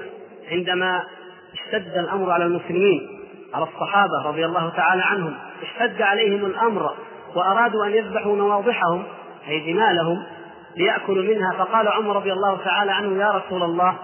عندما 0.50 1.02
اشتد 1.52 1.98
الأمر 1.98 2.30
على 2.30 2.44
المسلمين 2.44 3.08
على 3.54 3.64
الصحابة 3.64 4.22
رضي 4.24 4.44
الله 4.44 4.68
تعالى 4.76 5.02
عنهم 5.02 5.34
اشتد 5.62 6.02
عليهم 6.02 6.46
الأمر 6.46 6.90
وأرادوا 7.34 7.86
أن 7.86 7.90
يذبحوا 7.90 8.36
نواضحهم 8.36 9.04
أي 9.48 9.72
جمالهم 9.72 10.22
ليأكلوا 10.76 11.22
منها. 11.22 11.52
فقال 11.58 11.88
عمر 11.88 12.16
رضي 12.16 12.32
الله 12.32 12.58
تعالى 12.64 12.92
عنه 12.92 13.22
يا 13.22 13.30
رسول 13.30 13.62
الله 13.62 13.94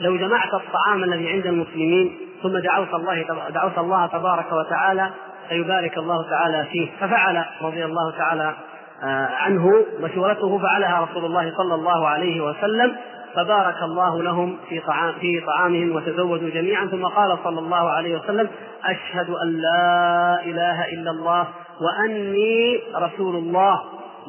لو 0.00 0.16
جمعت 0.16 0.54
الطعام 0.54 1.04
الذي 1.04 1.28
عند 1.28 1.46
المسلمين 1.46 2.16
ثم 2.42 2.58
دعوت 2.58 2.94
الله 2.94 3.22
دعوت 3.50 3.78
الله 3.78 4.06
تبارك 4.06 4.52
وتعالى 4.52 5.10
فيبارك 5.48 5.98
الله 5.98 6.30
تعالى 6.30 6.66
فيه. 6.72 6.90
ففعل 7.00 7.44
رضي 7.62 7.84
الله 7.84 8.10
تعالى 8.18 8.54
آه، 9.02 9.26
عنه 9.26 9.84
مشورته 10.00 10.58
فعلها 10.58 11.00
رسول 11.00 11.24
الله 11.24 11.52
صلى 11.56 11.74
الله 11.74 12.08
عليه 12.08 12.40
وسلم. 12.40 12.96
فبارك 13.34 13.82
الله 13.82 14.22
لهم 14.22 14.56
في 14.68 14.80
طعام 14.80 15.12
في 15.20 15.40
طعامهم 15.40 15.96
وتزودوا 15.96 16.50
جميعا. 16.50 16.86
ثم 16.86 17.04
قال 17.04 17.38
صلى 17.44 17.58
الله 17.58 17.90
عليه 17.90 18.18
وسلم 18.18 18.48
أشهد 18.84 19.30
أن 19.30 19.60
لا 19.60 20.40
إله 20.44 20.84
إلا 20.84 21.10
الله 21.10 21.46
وأني 21.80 22.80
رسول 22.96 23.36
الله. 23.36 23.80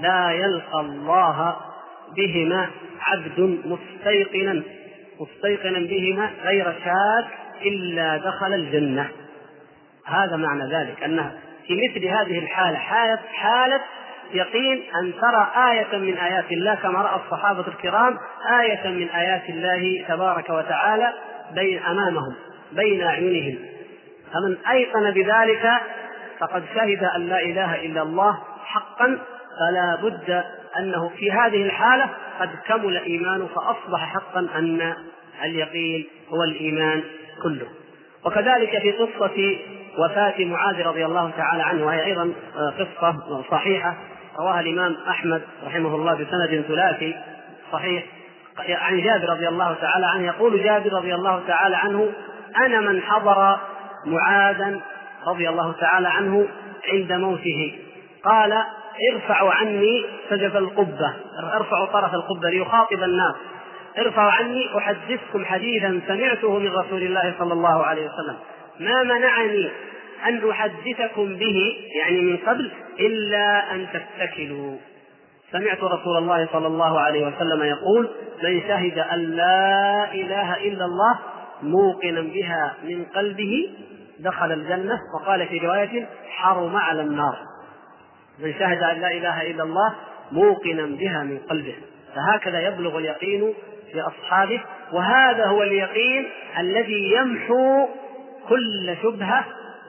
لا 0.02 0.32
يلقى 0.32 0.80
الله 0.80 1.56
بهما 2.16 2.68
عبد 3.02 3.60
مستيقنا. 3.66 4.64
مستيقنا 5.20 5.80
بهما 5.80 6.30
غير 6.44 6.64
شاك 6.64 7.28
إلا 7.62 8.18
دخل 8.18 8.54
الجنة. 8.54 9.10
هذا 10.06 10.36
معنى 10.36 10.72
ذلك 10.72 11.04
أنه 11.04 11.32
في 11.68 11.74
مثل 11.90 12.06
هذه 12.06 12.40
الحالة 12.40 12.78
حالة 12.78 13.20
حالة 13.34 13.82
يقين 14.34 14.84
أن 15.02 15.14
ترى 15.22 15.52
آية 15.72 15.98
من 15.98 16.18
آيات 16.18 16.52
الله 16.52 16.76
كما 16.76 17.02
رأى 17.02 17.22
الصحابة 17.26 17.68
الكرام 17.68 18.18
آية 18.62 18.90
من 18.90 19.10
آيات 19.10 19.50
الله 19.50 20.06
تبارك 20.08 20.50
وتعالى 20.50 21.14
بين 21.54 21.84
أمامهم 21.84 22.36
بين 22.72 23.04
أعينهم. 23.04 23.58
فمن 24.34 24.58
أيقن 24.72 25.12
بذلك 25.12 25.72
فقد 26.40 26.64
شهد 26.76 27.04
أن 27.04 27.30
لا 27.30 27.40
إله 27.40 27.86
إلا 27.86 28.02
الله 28.02 28.40
حقا 28.66 29.20
فلا 29.60 29.96
بد 29.96 30.44
أنه 30.80 31.10
في 31.10 31.32
هذه 31.32 31.64
الحالة 31.64 32.10
قد 32.40 32.50
كمل 32.68 32.98
إيمانه 32.98 33.48
فأصبح 33.48 34.14
حقا 34.14 34.40
أن 34.56 34.94
اليقين 35.44 36.08
هو 36.30 36.44
الإيمان 36.44 37.04
كله. 37.44 37.68
وكذلك 38.26 38.82
في 38.82 38.92
قصة 38.92 39.58
وفاة 39.98 40.46
معاذ 40.46 40.82
رضي 40.82 41.06
الله 41.06 41.32
تعالى 41.38 41.64
عنه 41.64 41.86
وهي 41.86 42.06
أيضا 42.06 42.34
قصة 42.80 43.44
صحيحة 43.52 43.96
رواها 44.40 44.60
الإمام 44.60 44.96
أحمد 45.10 45.42
رحمه 45.66 45.96
الله 45.96 46.14
بسند 46.14 46.66
ثلاثي 46.68 47.16
صحيح 47.72 48.04
عن 48.70 49.02
جابر 49.02 49.30
رضي 49.30 49.48
الله 49.48 49.74
تعالى 49.74 50.06
عنه. 50.06 50.26
يقول 50.26 50.64
جابر 50.64 50.94
رضي 50.94 51.16
الله 51.16 51.44
تعالى 51.48 51.76
عنه 51.76 52.12
أنا 52.58 52.80
من 52.80 53.02
حضر 53.02 53.60
معاذا 54.06 54.82
رضي 55.28 55.50
الله 55.50 55.72
تعالى 55.72 56.08
عنه 56.08 56.48
عند 56.94 57.12
موته. 57.12 57.80
قال 58.24 58.64
ارفعوا 59.14 59.52
عني 59.52 60.06
سجف 60.30 60.58
القبة. 60.58 61.14
ارفعوا 61.54 61.86
طرف 61.86 62.14
القبة 62.14 62.50
ليخاطب 62.50 63.04
الناس. 63.04 63.36
ارفعوا 63.98 64.32
عني 64.32 64.78
أحدثكم 64.78 65.46
حديثا 65.46 66.02
سمعته 66.08 66.60
من 66.60 66.72
رسول 66.72 67.04
الله 67.04 67.34
صلى 67.40 67.54
الله 67.54 67.86
عليه 67.86 68.06
وسلم. 68.06 68.36
ما 68.80 69.04
منعني 69.04 69.70
أن 70.28 70.50
أحدثكم 70.50 71.36
به 71.36 71.76
يعني 71.96 72.22
من 72.22 72.38
قبل 72.38 72.72
إلا 73.00 73.74
أن 73.74 73.88
تتكلوا 73.94 74.78
سمعت 75.52 75.84
رسول 75.84 76.18
الله 76.18 76.48
صلى 76.54 76.68
الله 76.68 77.00
عليه 77.00 77.28
وسلم 77.28 77.64
يقول 77.64 78.10
من 78.44 78.62
شهد 78.62 79.00
أن 79.00 79.20
لا 79.20 80.14
إله 80.14 80.58
إلا 80.58 80.86
الله 80.86 81.20
موقنا 81.64 82.22
بها 82.22 82.74
من 82.84 83.06
قلبه 83.16 83.70
دخل 84.20 84.52
الجنة. 84.52 84.98
وقال 85.16 85.48
في 85.48 85.58
رواية 85.58 86.08
حرم 86.30 86.76
على 86.76 87.02
النار. 87.02 87.38
من 88.40 88.54
شهد 88.54 88.84
أن 88.84 89.02
لا 89.02 89.12
إله 89.12 89.52
إلا 89.52 89.64
الله 89.64 89.96
موقنا 90.32 90.86
بها 90.86 91.24
من 91.24 91.40
قلبه. 91.50 91.76
فهكذا 92.16 92.68
يبلغ 92.68 92.98
اليقين 92.98 93.54
في 93.92 94.02
أصحابه 94.02 94.62
وهذا 94.92 95.46
هو 95.46 95.64
اليقين 95.64 96.30
الذي 96.58 97.12
يمحو 97.12 97.88
كل 98.50 98.96
شبهة 99.04 99.46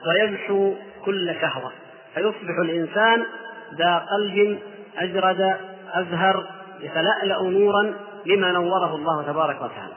ويمحو 0.07 0.73
كل 1.05 1.35
شهوة. 1.41 1.71
فيصبح 2.13 2.57
الإنسان 2.59 3.25
ذا 3.73 4.05
قلب 4.11 4.59
أجرد 4.97 5.57
أزهر 5.93 6.47
يتلألأ 6.79 7.41
نورا 7.41 7.95
لما 8.25 8.51
نوره 8.51 8.95
الله 8.95 9.23
تبارك 9.23 9.61
وتعالى. 9.61 9.93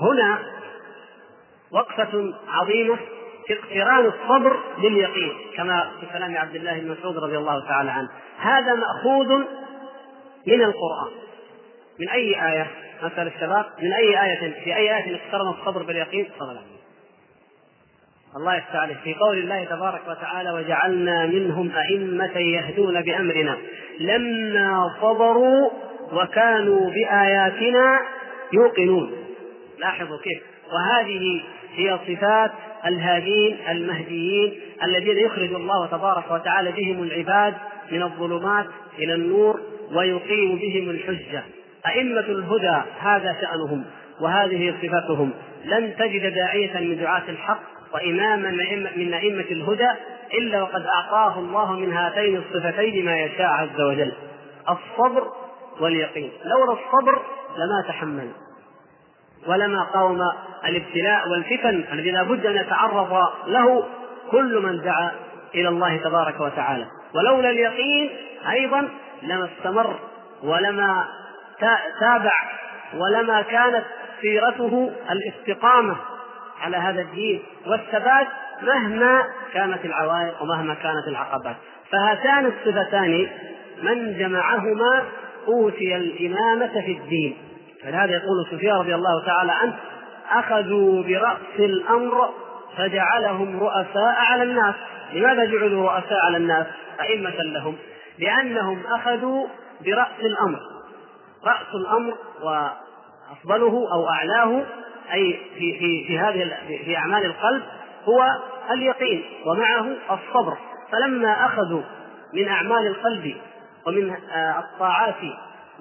وهنا 0.00 0.38
وقفة 1.72 2.34
عظيمة 2.48 2.98
في 3.46 3.58
اقتران 3.58 4.06
الصبر 4.06 4.60
باليقين 4.78 5.32
كما 5.56 5.90
في 6.00 6.06
كلام 6.06 6.36
عبد 6.36 6.54
الله 6.54 6.78
بن 6.78 6.90
مسعود 6.90 7.18
رضي 7.18 7.38
الله 7.38 7.68
تعالى 7.68 7.90
عنه. 7.90 8.08
هذا 8.38 8.74
مأخوذ 8.74 9.28
من 10.46 10.62
القرآن. 10.62 11.12
من 12.00 12.08
أي 12.08 12.52
آية؟ 12.52 12.66
مثل 13.02 13.26
الشباب 13.26 13.66
من 13.82 13.92
أي 13.92 14.24
آية؟ 14.24 14.62
في 14.64 14.76
أي 14.76 14.96
آية 14.96 15.16
اقترن 15.16 15.48
الصبر 15.48 15.82
باليقين؟ 15.82 16.28
تفضل. 16.28 16.60
الله 18.36 18.54
يفتح 18.56 18.76
عليه 18.76 18.96
في 19.04 19.14
قول 19.14 19.38
الله 19.38 19.64
تبارك 19.64 20.00
وتعالى 20.08 20.50
وجعلنا 20.50 21.26
منهم 21.26 21.72
أئمة 21.76 22.38
يهدون 22.38 23.02
بأمرنا 23.02 23.58
لما 24.00 24.96
صبروا 25.00 25.70
وكانوا 26.12 26.90
بآياتنا 26.90 28.00
يوقنون. 28.52 29.12
لاحظوا 29.78 30.18
كيف؟ 30.18 30.49
وهذه 30.72 31.42
هي 31.74 31.98
صفات 32.06 32.50
الهادين 32.86 33.56
المهديين 33.70 34.60
الذين 34.84 35.18
يخرج 35.18 35.52
الله 35.52 35.86
تبارك 35.86 36.30
وتعالى 36.30 36.72
بهم 36.72 37.02
العباد 37.02 37.54
من 37.92 38.02
الظلمات 38.02 38.66
إلى 38.98 39.14
النور 39.14 39.60
ويقيم 39.92 40.56
بهم 40.56 40.90
الحجة. 40.90 41.42
أئمة 41.86 42.20
الهدى 42.20 42.82
هذا 43.00 43.36
شأنهم 43.40 43.84
وهذه 44.20 44.74
صفتهم. 44.82 45.30
لن 45.64 45.96
تجد 45.98 46.34
داعية 46.34 46.78
من 46.78 46.98
دعاه 47.00 47.22
الحق 47.28 47.60
وإماما 47.94 48.50
من 48.96 49.14
أئمة 49.14 49.46
الهدى 49.50 49.90
إلا 50.34 50.62
وقد 50.62 50.86
أعطاه 50.86 51.38
الله 51.38 51.72
من 51.72 51.92
هاتين 51.92 52.36
الصفتين 52.36 53.04
ما 53.04 53.20
يشاء 53.20 53.46
عز 53.46 53.80
وجل. 53.80 54.12
الصبر 54.68 55.32
واليقين. 55.80 56.30
لولا 56.44 56.72
الصبر 56.72 57.22
لما 57.56 57.84
تحمل. 57.88 58.28
ولما 59.46 59.82
قاوم 59.82 60.20
الابتلاء 60.64 61.28
والفتن 61.28 61.84
الذي 61.92 62.10
لا 62.10 62.22
بد 62.22 62.46
أن 62.46 62.56
يتعرض 62.56 63.28
له 63.46 63.86
كل 64.30 64.62
من 64.62 64.82
دعا 64.82 65.10
إلى 65.54 65.68
الله 65.68 65.96
تبارك 65.96 66.40
وتعالى. 66.40 66.86
ولولا 67.14 67.50
اليقين 67.50 68.10
أيضا 68.50 68.88
لما 69.22 69.48
استمر 69.58 69.98
ولما 70.42 71.04
تابع 72.00 72.32
ولما 72.94 73.42
كانت 73.42 73.84
سيرته 74.20 74.92
الاستقامة 75.10 75.96
على 76.60 76.76
هذا 76.76 77.00
الدين 77.00 77.42
والثبات 77.66 78.26
مهما 78.62 79.24
كانت 79.52 79.84
العوائق 79.84 80.42
ومهما 80.42 80.74
كانت 80.74 81.08
العقبات. 81.08 81.56
فهاتان 81.92 82.46
الصفتان 82.46 83.28
من 83.82 84.18
جمعهما 84.18 85.04
أوتي 85.48 85.96
الإمامة 85.96 86.80
في 86.86 86.92
الدين. 86.92 87.36
فلهذا 87.82 88.12
يقول 88.12 88.46
سفيان 88.50 88.76
رضي 88.76 88.94
الله 88.94 89.24
تعالى 89.26 89.52
عنه 89.52 89.76
أخذوا 90.30 91.02
برأس 91.02 91.58
الأمر 91.58 92.30
فجعلهم 92.76 93.60
رؤساء 93.60 94.14
على 94.30 94.42
الناس. 94.42 94.74
لماذا 95.12 95.44
جعلوا 95.44 95.90
رؤساء 95.90 96.26
على 96.26 96.36
الناس؟ 96.36 96.66
أئمة 97.00 97.42
لهم. 97.42 97.76
لأنهم 98.18 98.82
أخذوا 98.86 99.46
برأس 99.84 100.20
الأمر. 100.20 100.58
رأس 101.44 101.74
الأمر 101.74 102.14
وأفضله 102.42 103.88
أو 103.92 104.08
أعلاه 104.08 104.62
أي 105.12 105.40
في 105.58 105.78
في 105.78 106.06
في 106.06 106.18
هذه 106.18 106.52
في 106.84 106.96
أعمال 106.96 107.24
القلب 107.24 107.62
هو 108.04 108.24
اليقين 108.70 109.24
ومعه 109.46 109.96
الصبر. 110.10 110.56
فلما 110.92 111.46
أخذوا 111.46 111.82
من 112.34 112.48
أعمال 112.48 112.86
القلب 112.86 113.36
ومن 113.86 114.10
آه، 114.32 114.58
الطاعات 114.58 115.14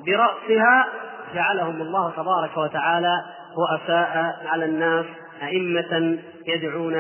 برأسها 0.06 0.88
جعلهم 1.34 1.82
الله 1.82 2.12
تبارك 2.12 2.58
وتعالى 2.58 3.14
رؤساء 3.58 4.40
على 4.46 4.66
الناس 4.66 5.06
أئمة 5.44 6.18
يدعون 6.48 6.96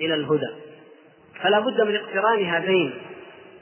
إلى 0.00 0.14
الهدى. 0.14 0.50
فلا 1.42 1.60
بد 1.60 1.80
من 1.80 1.96
اقتران 1.96 2.44
هذين 2.44 2.94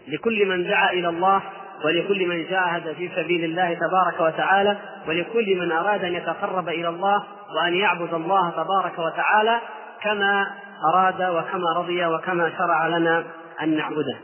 لكل 0.09 0.47
من 0.47 0.69
دعا 0.69 0.93
إلى 0.93 1.09
الله 1.09 1.43
ولكل 1.85 2.27
من 2.27 2.45
جاهد 2.45 2.93
في 2.93 3.11
سبيل 3.17 3.45
الله 3.45 3.75
تبارك 3.75 4.21
وتعالى 4.21 4.79
ولكل 5.09 5.57
من 5.57 5.73
أراد 5.73 6.05
أن 6.05 6.15
يتقرب 6.15 6.69
إلى 6.69 6.89
الله 6.89 7.25
وأن 7.57 7.75
يعبد 7.75 8.15
الله 8.15 8.51
تبارك 8.51 8.99
وتعالى 8.99 9.61
كما 10.03 10.47
أراد 10.93 11.23
وكما 11.23 11.73
رضي 11.77 12.07
وكما 12.07 12.53
شرع 12.59 12.87
لنا 12.87 13.25
أن 13.63 13.77
نعبده. 13.77 14.17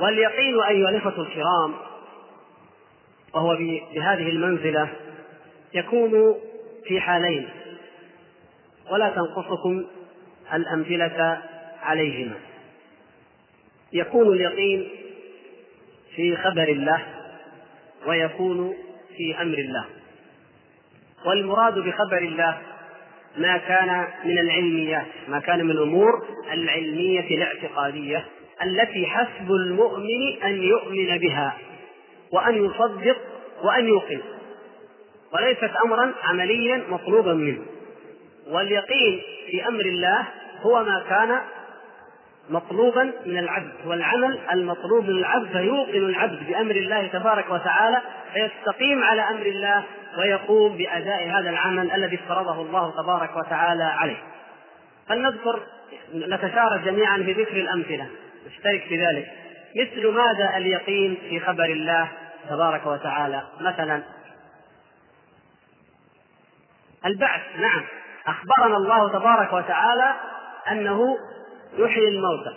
واليقين 0.00 0.62
أيها 0.68 0.88
الإخوة 0.88 1.26
الكرام 1.26 1.74
وهو 3.34 3.56
بهذه 3.94 4.28
المنزلة 4.28 4.88
يكون 5.74 6.34
في 6.84 7.00
حالين. 7.00 7.48
ولا 8.90 9.08
تنقصكم 9.08 9.84
الأمثلة 10.54 11.42
عليهما. 11.82 12.34
يكون 13.92 14.32
اليقين 14.36 14.88
في 16.16 16.36
خبر 16.36 16.68
الله 16.68 17.02
ويكون 18.06 18.74
في 19.16 19.42
أمر 19.42 19.58
الله. 19.58 19.84
والمراد 21.26 21.78
بخبر 21.78 22.18
الله 22.18 22.58
ما 23.36 23.56
كان 23.56 24.08
من 24.24 24.38
العلميات 24.38 25.06
ما 25.28 25.40
كان 25.40 25.64
من 25.64 25.70
الأمور 25.70 26.26
العلمية 26.52 27.36
الاعتقادية 27.36 28.26
التي 28.62 29.06
حسب 29.06 29.50
المؤمن 29.50 30.42
أن 30.44 30.62
يؤمن 30.62 31.18
بها. 31.18 31.56
وأن 32.32 32.64
يصدق 32.64 33.16
وأن 33.62 33.88
يوقن 33.88 34.20
وليست 35.32 35.70
أمرا 35.84 36.12
عمليا 36.24 36.82
مطلوبا 36.88 37.34
منه. 37.34 37.62
واليقين 38.48 39.22
في 39.46 39.68
أمر 39.68 39.80
الله 39.80 40.26
هو 40.62 40.84
ما 40.84 41.04
كان 41.08 41.40
مطلوبا 42.50 43.12
من 43.26 43.38
العبد. 43.38 43.72
والعمل 43.86 44.38
المطلوب 44.52 45.04
من 45.04 45.16
العبد 45.16 45.48
فيوقن 45.52 45.96
العبد 45.96 46.46
بأمر 46.48 46.76
الله 46.76 47.06
تبارك 47.06 47.50
وتعالى 47.50 48.02
فيستقيم 48.32 49.04
على 49.04 49.22
أمر 49.22 49.46
الله 49.46 49.84
ويقوم 50.18 50.76
بأداء 50.76 51.28
هذا 51.28 51.50
العمل 51.50 51.90
الذي 51.90 52.16
افترضه 52.16 52.62
الله 52.62 53.02
تبارك 53.02 53.36
وتعالى 53.36 53.84
عليه. 53.84 54.22
فلنذكر 55.08 55.60
نتشارك 56.14 56.80
جميعا 56.84 57.16
في 57.16 57.32
ذكر 57.32 57.56
الأمثلة. 57.56 58.06
نشترك 58.46 58.82
في 58.88 59.06
ذلك. 59.06 59.26
مثل 59.76 60.08
ماذا 60.08 60.56
اليقين 60.56 61.18
في 61.28 61.40
خبر 61.40 61.64
الله؟ 61.64 62.08
تبارك 62.48 62.86
وتعالى. 62.86 63.42
مثلا 63.60 64.02
البعث. 67.06 67.40
نعم. 67.56 67.84
أخبرنا 68.26 68.76
الله 68.76 69.08
تبارك 69.08 69.52
وتعالى 69.52 70.14
أنه 70.70 71.16
يحيي 71.78 72.08
الموتى 72.08 72.56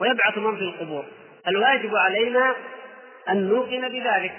ويبعث 0.00 0.38
من 0.38 0.56
في 0.56 0.62
القبور. 0.62 1.04
الواجب 1.48 1.96
علينا 1.96 2.54
أن 3.28 3.48
نوقن 3.48 3.88
بذلك. 3.88 4.34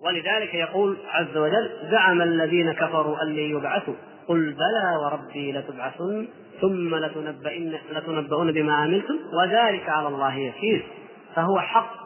ولذلك 0.00 0.54
يقول 0.54 0.98
عز 1.08 1.36
وجل 1.36 1.88
زعم 1.90 2.22
الذين 2.22 2.72
كفروا 2.72 3.22
أن 3.22 3.28
لن 3.28 3.56
يبعثوا. 3.56 3.94
قل 4.28 4.52
بلى 4.52 4.96
وربي 5.04 5.52
لتبعثن 5.52 6.28
ثم 6.60 6.94
لتنبئن 6.94 7.78
لتنبؤون 7.90 8.52
بما 8.52 8.74
عملتم 8.74 9.18
وذلك 9.32 9.88
على 9.88 10.08
الله 10.08 10.34
يسير. 10.34 10.86
فهو 11.34 11.60
حق. 11.60 12.01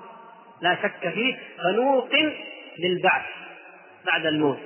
لا 0.61 0.77
شك 0.83 1.09
فيه 1.09 1.39
فنوقن 1.63 2.33
بالبعث 2.79 3.25
بعد 4.07 4.27
الموت. 4.27 4.59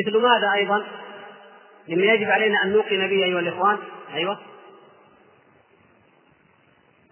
مثل 0.00 0.18
ماذا 0.18 0.52
أيضا؟ 0.54 0.84
مما 1.88 2.06
يجب 2.06 2.30
علينا 2.30 2.62
أن 2.64 2.72
نوقن 2.72 3.06
به 3.06 3.24
أيها 3.24 3.40
الإخوان. 3.40 3.78
أيوه. 4.14 4.38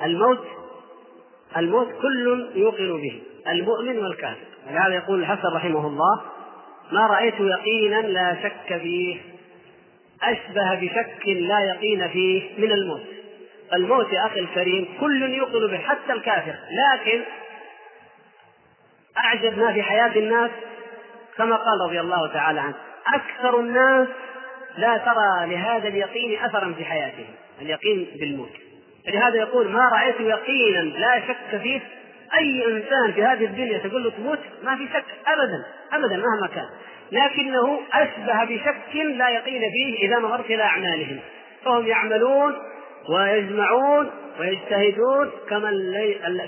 الموت 0.03 0.47
الموت 1.57 1.89
كل 2.03 2.51
يوقن 2.55 3.01
به 3.03 3.23
المؤمن 3.49 3.99
والكافر. 3.99 4.47
ولهذا 4.71 4.95
يقول 4.95 5.21
الحسن 5.21 5.49
رحمه 5.55 5.87
الله 5.87 6.23
ما 6.93 7.07
رأيت 7.07 7.35
يقينا 7.41 7.97
لا 7.97 8.37
شك 8.43 8.79
فيه 8.79 9.21
أشبه 10.23 10.75
بشك 10.75 11.27
لا 11.27 11.61
يقين 11.61 12.09
فيه 12.09 12.43
من 12.59 12.73
الموت. 12.73 13.03
الموت 13.73 14.13
يا 14.13 14.27
أخي 14.27 14.41
الكريم 14.41 14.89
كل 15.01 15.23
يوقن 15.23 15.67
به 15.67 15.79
حتى 15.79 16.13
الكافر. 16.13 16.55
لكن 16.71 17.23
أعجب 19.19 19.59
ما 19.59 19.73
في 19.73 19.83
حياة 19.83 20.17
الناس 20.17 20.51
كما 21.37 21.57
قال 21.57 21.81
رضي 21.87 22.01
الله 22.01 22.33
تعالى 22.33 22.61
عنه 22.61 22.75
أكثر 23.15 23.61
الناس 23.61 24.09
لا 24.79 24.97
ترى 24.97 25.55
لهذا 25.55 25.89
اليقين 25.89 26.45
أثرا 26.45 26.75
في 26.79 26.85
حياتهم 26.85 27.35
اليقين 27.61 28.07
بالموت. 28.21 28.51
لهذا 29.09 29.37
يقول 29.37 29.69
ما 29.69 29.89
رأيت 29.89 30.21
يقينا 30.21 30.81
لا 30.81 31.21
شك 31.29 31.61
فيه 31.63 31.81
أي 32.39 32.67
إنسان 32.67 33.13
في 33.13 33.25
هذه 33.25 33.45
الدنيا 33.45 33.79
تقول 33.79 34.05
له 34.05 34.11
تموت؟ 34.11 34.39
ما 34.65 34.77
في 34.77 34.89
شك 34.95 35.05
أبدا 35.27 35.65
أبدا 35.93 36.17
مهما 36.17 36.47
كان. 36.55 36.69
لكنه 37.13 37.81
أشبه 37.93 38.45
بشك 38.45 38.95
لا 38.95 39.29
يقين 39.29 39.63
فيه 39.73 40.09
إذا 40.09 40.17
نظرت 40.17 40.47
إلى 40.47 40.63
أعمالهم. 40.63 41.21
فهم 41.65 41.87
يعملون 41.87 42.55
ويجمعون 43.09 44.11
ويجتهدون 44.41 45.31
كما 45.49 45.71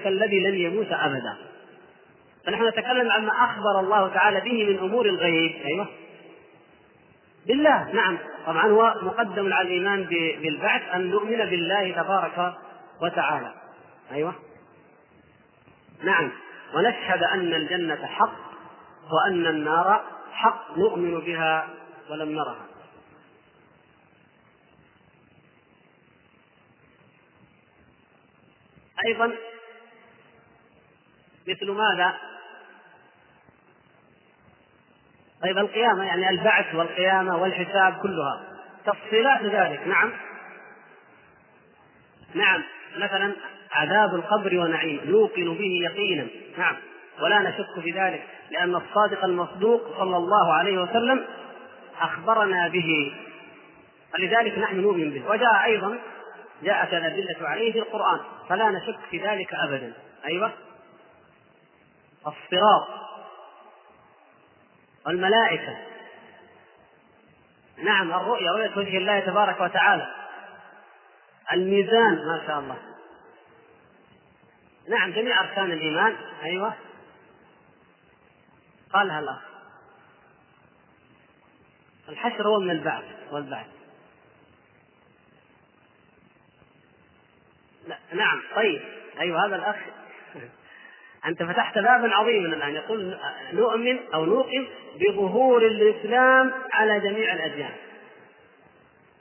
كالذي 0.04 0.40
لن 0.40 0.54
يموت 0.54 0.92
أبدا. 0.92 1.36
فنحن 2.46 2.68
نتكلم 2.68 3.10
عما 3.10 3.32
أخبر 3.32 3.80
الله 3.80 4.08
تعالى 4.08 4.40
به 4.40 4.64
من 4.64 4.78
أمور 4.78 5.06
الغيب. 5.06 5.52
أيوه. 5.64 5.86
بالله. 7.46 7.92
نعم. 7.92 8.18
طبعا 8.46 8.66
هو 8.66 8.94
مقدم 9.02 9.52
على 9.52 9.68
الإيمان 9.68 10.04
بالبعث 10.42 10.94
أن 10.94 11.10
نؤمن 11.10 11.36
بالله 11.36 11.92
تبارك 11.92 12.54
وتعالى. 13.02 13.54
أيوه. 14.12 14.34
نعم. 16.02 16.30
ونشهد 16.74 17.22
أن 17.22 17.54
الجنة 17.54 18.06
حق 18.06 18.36
وأن 19.12 19.46
النار 19.46 20.04
حق. 20.32 20.78
نؤمن 20.78 21.20
بها 21.20 21.68
ولم 22.10 22.28
نرها. 22.28 22.66
أيضا 29.06 29.32
مثل 31.48 31.70
ماذا؟ 31.70 32.33
طيب 35.42 35.58
القيامة 35.58 36.04
يعني 36.04 36.30
البعث 36.30 36.74
والقيامة 36.74 37.36
والحساب 37.36 37.94
كلها. 38.02 38.40
تفصيلات 38.86 39.42
ذلك 39.42 39.86
نعم. 39.86 40.12
نعم. 42.34 42.62
مثلا 42.96 43.32
عذاب 43.72 44.14
القبر 44.14 44.58
ونعيم. 44.58 45.00
نوقن 45.04 45.54
به 45.54 45.80
يقينا. 45.82 46.26
نعم. 46.58 46.76
ولا 47.22 47.38
نشك 47.38 47.80
في 47.82 47.90
ذلك 47.90 48.22
لأن 48.50 48.74
الصادق 48.74 49.24
المصدوق 49.24 49.98
صلى 49.98 50.16
الله 50.16 50.52
عليه 50.52 50.78
وسلم 50.78 51.26
أخبرنا 52.00 52.68
به. 52.68 53.14
ولذلك 54.14 54.58
نحن 54.58 54.80
نؤمن 54.80 55.10
به. 55.10 55.30
وجاء 55.30 55.64
أيضا 55.64 55.98
جاءت 56.62 56.94
الأدلة 56.94 57.48
عليه 57.48 57.72
في 57.72 57.78
القرآن. 57.78 58.20
فلا 58.48 58.70
نشك 58.70 58.98
في 59.10 59.18
ذلك 59.18 59.54
أبدا. 59.54 59.92
أيوه. 60.26 60.52
الصراط. 62.26 63.03
والملائكة. 65.06 65.78
نعم 67.76 68.12
الرؤيا 68.12 68.52
رؤية 68.52 68.76
وجه 68.76 68.98
الله 68.98 69.20
تبارك 69.20 69.60
وتعالى. 69.60 70.14
الميزان 71.52 72.14
ما 72.14 72.44
شاء 72.46 72.58
الله. 72.58 72.78
نعم 74.88 75.12
جميع 75.12 75.40
أركان 75.40 75.72
الإيمان. 75.72 76.16
أيوه. 76.42 76.74
قالها 78.92 79.20
الأخ. 79.20 79.42
الحشر 82.08 82.48
هو 82.48 82.60
من 82.60 82.70
البعث 82.70 83.04
والبعث. 83.30 83.66
نعم 88.12 88.42
طيب. 88.56 88.82
أيوه 89.20 89.46
هذا 89.46 89.56
الأخ 89.56 89.76
أنت 91.26 91.42
فتحت 91.42 91.74
بابا 91.78 92.14
عظيما 92.14 92.56
الآن. 92.56 92.74
يقول 92.74 93.18
نؤمن 93.52 93.98
أو 94.14 94.24
نوقن 94.24 94.66
بظهور 95.00 95.66
الإسلام 95.66 96.52
على 96.72 97.00
جميع 97.00 97.32
الأديان. 97.32 97.72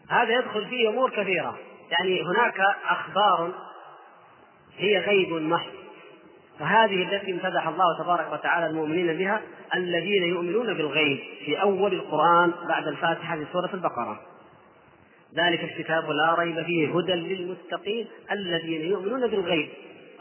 هذا 0.10 0.34
يدخل 0.39 0.66
فيه 0.66 0.89
أمور 0.89 1.10
كثيرة. 1.10 1.58
يعني 1.92 2.24
هناك 2.24 2.60
أخبار 2.89 3.52
هي 4.78 5.00
غيب 5.00 5.34
محض. 5.34 5.72
وهذه 6.60 7.04
التي 7.04 7.32
امتدح 7.32 7.68
الله 7.68 8.04
تبارك 8.04 8.34
وتعالى 8.34 8.66
المؤمنين 8.66 9.18
بها 9.18 9.42
الذين 9.76 10.24
يؤمنون 10.24 10.74
بالغيب 10.74 11.20
في 11.46 11.62
أول 11.62 11.94
القرآن 11.94 12.54
بعد 12.68 12.88
الفاتحة 12.88 13.36
في 13.36 13.46
سورة 13.54 13.70
البقرة. 13.74 14.20
ذلك 15.36 15.63
الكتاب 15.63 16.10
لا 16.10 16.36
ريب 16.39 16.63
فيه 16.63 16.98
هدى 16.98 17.13
للمتقين 17.13 18.08
الذين 18.32 18.82
يؤمنون 18.82 19.28
بالغيب. 19.28 19.70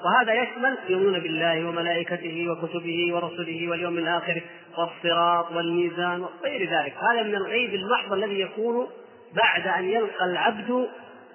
وهذا 0.05 0.33
يشمل 0.33 0.79
يؤمنون 0.89 1.21
بالله 1.21 1.69
وملائكته 1.69 2.47
وكتبه 2.51 3.15
ورسله 3.15 3.69
واليوم 3.69 3.99
الآخر 3.99 4.43
والصراط 4.79 5.53
والميزان 5.53 6.21
وغير 6.21 6.71
ذلك. 6.71 6.95
هذا 7.11 7.23
من 7.23 7.35
الغيب 7.35 7.75
المحض 7.75 8.13
الذي 8.13 8.41
يكون 8.41 8.89
بعد 9.35 9.67
أن 9.67 9.85
يلقى 9.85 10.25
العبد 10.25 10.89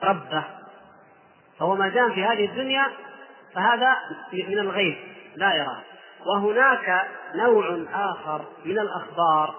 ربه. 0.04 0.44
فهو 1.60 1.76
ما 1.76 1.90
دام 1.90 2.12
في 2.12 2.24
هذه 2.24 2.46
الدنيا 2.46 2.86
فهذا 3.54 3.96
من 4.34 4.60
الغيب 4.60 4.96
لا 5.36 5.54
يراه 5.54 5.82
وهناك 6.26 7.08
نوع 7.36 7.78
آخر 7.94 8.42
من 8.66 8.80
الأخبار 8.80 9.56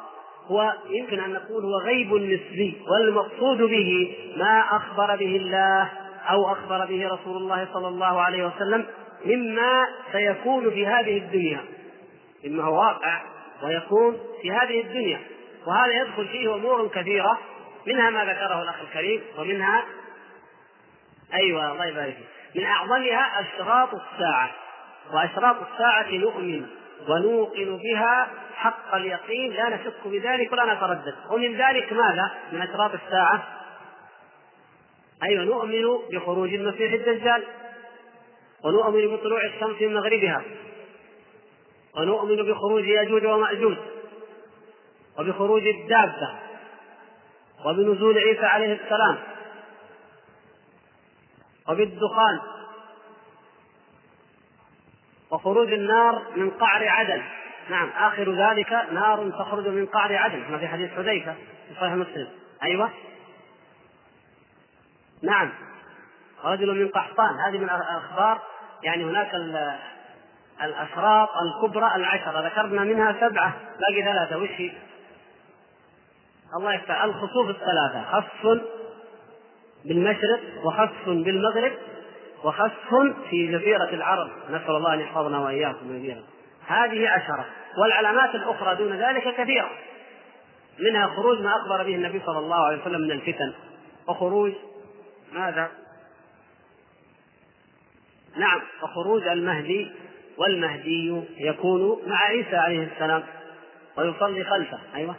هو 0.47 0.75
يمكن 0.91 1.21
أن 1.21 1.33
نقول 1.33 1.65
هو 1.65 1.79
غيب 1.79 2.15
نسبي 2.15 2.83
والمقصود 2.91 3.59
به 3.59 4.17
ما 4.37 4.61
أخبر 4.61 5.17
به 5.17 5.37
الله 5.37 5.91
أو 6.31 6.53
أخبر 6.53 6.87
به 6.87 7.09
رسول 7.09 7.37
الله 7.37 7.69
صلى 7.73 7.89
الله 7.89 8.21
عليه 8.21 8.47
وسلم 8.47 8.87
مما 9.25 9.87
سيكون 10.13 10.71
في 10.71 10.87
هذه 10.87 11.19
الدنيا. 11.19 11.61
مما 12.45 12.65
هو 12.65 12.79
واقع 12.79 13.21
ويكون 13.63 14.19
في 14.43 14.53
هذه 14.53 14.81
الدنيا. 14.81 15.21
وهذا 15.67 15.93
يدخل 15.93 16.29
فيه 16.29 16.55
أمور 16.55 16.89
كثيرة 16.89 17.39
منها 17.87 18.11
ما 18.11 18.25
ذكره 18.25 18.63
الأخ 18.63 18.81
الكريم 18.81 19.23
ومنها 19.39 19.85
أيوة 21.35 21.73
الله 21.73 21.87
يبارك 21.87 22.17
من 22.55 22.65
أعظمها 22.65 23.41
أشراط 23.41 23.89
الساعة. 23.95 24.51
وأشراط 25.13 25.57
الساعة 25.73 26.11
نؤمن 26.11 26.67
ونوقن 27.09 27.79
بها 27.85 28.29
حق 28.57 28.95
اليقين 28.95 29.53
لا 29.53 29.69
نشك 29.69 29.95
بذلك 30.05 30.53
ولا 30.53 30.75
نتردد. 30.75 31.15
ومن 31.31 31.57
ذلك 31.57 31.93
ماذا؟ 31.93 32.31
من 32.53 32.63
أشراط 32.63 32.91
الساعة؟ 32.95 33.58
أيوة 35.23 35.45
نؤمن 35.45 35.99
بخروج 36.13 36.55
المسيح 36.55 36.93
الدجال 36.93 37.45
ونؤمن 38.65 39.17
بطلوع 39.17 39.45
الشمس 39.45 39.83
من 39.83 39.95
مغربها 39.95 40.43
ونؤمن 41.97 42.37
بخروج 42.37 42.85
ياجوج 42.85 43.27
ومأجوج 43.27 43.77
وبخروج 45.19 45.67
الدابة 45.67 46.39
وبنزول 47.67 48.19
عيسى 48.19 48.47
عليه 48.47 48.73
السلام 48.73 49.19
وبالدخان 51.69 52.41
وخروج 55.31 55.73
النار 55.73 56.23
من 56.37 56.51
قعر 56.51 56.89
عدن. 56.89 57.23
نعم 57.71 57.89
آخر 57.89 58.33
ذلك 58.33 58.73
نار 58.93 59.31
تخرج 59.31 59.69
من 59.69 59.87
قعر 59.87 60.17
عدن 60.17 60.43
كما 60.43 60.59
في 60.59 60.69
حديث 60.69 60.91
حذيفة 60.91 61.35
في 61.69 61.75
صحيح 61.75 61.93
مسلم. 61.93 62.29
أيوه. 62.63 62.91
نعم. 65.23 65.51
رجل 66.45 66.83
من 66.83 66.89
قحطان. 66.89 67.35
هذه 67.47 67.59
من 67.59 67.71
الأخبار. 67.71 68.41
يعني 68.83 69.05
هناك 69.05 69.35
الأشراط 70.63 71.29
الكبرى 71.37 71.95
العشرة 71.95 72.47
ذكرنا 72.47 72.85
منها 72.85 73.13
سبعة 73.21 73.53
باقي 73.81 74.03
ثلاثة. 74.03 74.39
وش 74.39 74.51
هي؟ 74.51 74.71
الله 76.57 76.75
يفتح. 76.75 77.03
الخسوف 77.03 77.51
الثلاثة. 77.51 78.05
خسف 78.13 78.61
بالمشرق 79.85 80.41
وخسف 80.65 81.07
بالمغرب 81.07 81.73
وخسف 82.45 82.95
في 83.31 83.47
جزيرة 83.47 83.89
العرب. 83.89 84.31
نسأل 84.51 84.71
الله 84.71 84.95
أن 84.95 85.01
يحفظنا 85.01 85.39
وإياكم 85.39 85.87
من 85.87 86.23
هذه 86.67 87.09
عشرة. 87.09 87.45
والعلامات 87.79 88.35
الأخرى 88.35 88.75
دون 88.75 88.93
ذلك 88.93 89.35
كثيرة. 89.37 89.71
منها 90.79 91.07
خروج 91.07 91.41
ما 91.41 91.57
أخبر 91.57 91.83
به 91.83 91.95
النبي 91.95 92.23
صلى 92.27 92.39
الله 92.39 92.67
عليه 92.67 92.81
وسلم 92.81 93.01
من 93.01 93.11
الفتن. 93.11 93.53
وخروج 94.09 94.53
ماذا؟ 95.33 95.71
نعم 98.37 98.61
وخروج 98.83 99.29
المهدي 99.29 99.91
والمهدي 100.39 101.23
يكون 101.39 101.99
مع 102.07 102.17
عيسى 102.17 102.57
عليه 102.57 102.89
السلام 102.93 103.25
ويصلي 103.97 104.45
خلفه 104.45 104.79
أيوه 104.95 105.17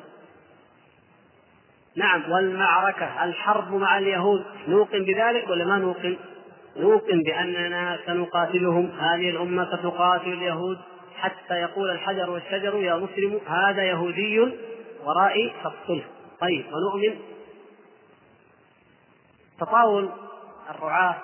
نعم 1.95 2.31
والمعركة 2.31 3.23
الحرب 3.23 3.73
مع 3.73 3.97
اليهود 3.97 4.45
نوقن 4.67 5.05
بذلك 5.05 5.49
ولا 5.49 5.65
ما 5.65 5.77
نوقن؟ 5.77 6.17
نوقن 6.77 7.21
بأننا 7.23 7.99
سنقاتلهم 8.05 8.91
هذه 8.99 9.29
الأمة 9.29 9.77
ستقاتل 9.77 10.33
اليهود 10.33 10.77
حتى 11.17 11.53
يقول 11.53 11.89
الحجر 11.89 12.29
والشجر 12.29 12.75
يا 12.75 12.95
مسلم 12.95 13.39
هذا 13.47 13.83
يهودي 13.83 14.39
ورائي 15.05 15.53
فاقتله 15.63 16.03
طيب 16.41 16.65
ونؤمن 16.73 17.19
تطاول 19.59 20.09
الرعاة 20.69 21.15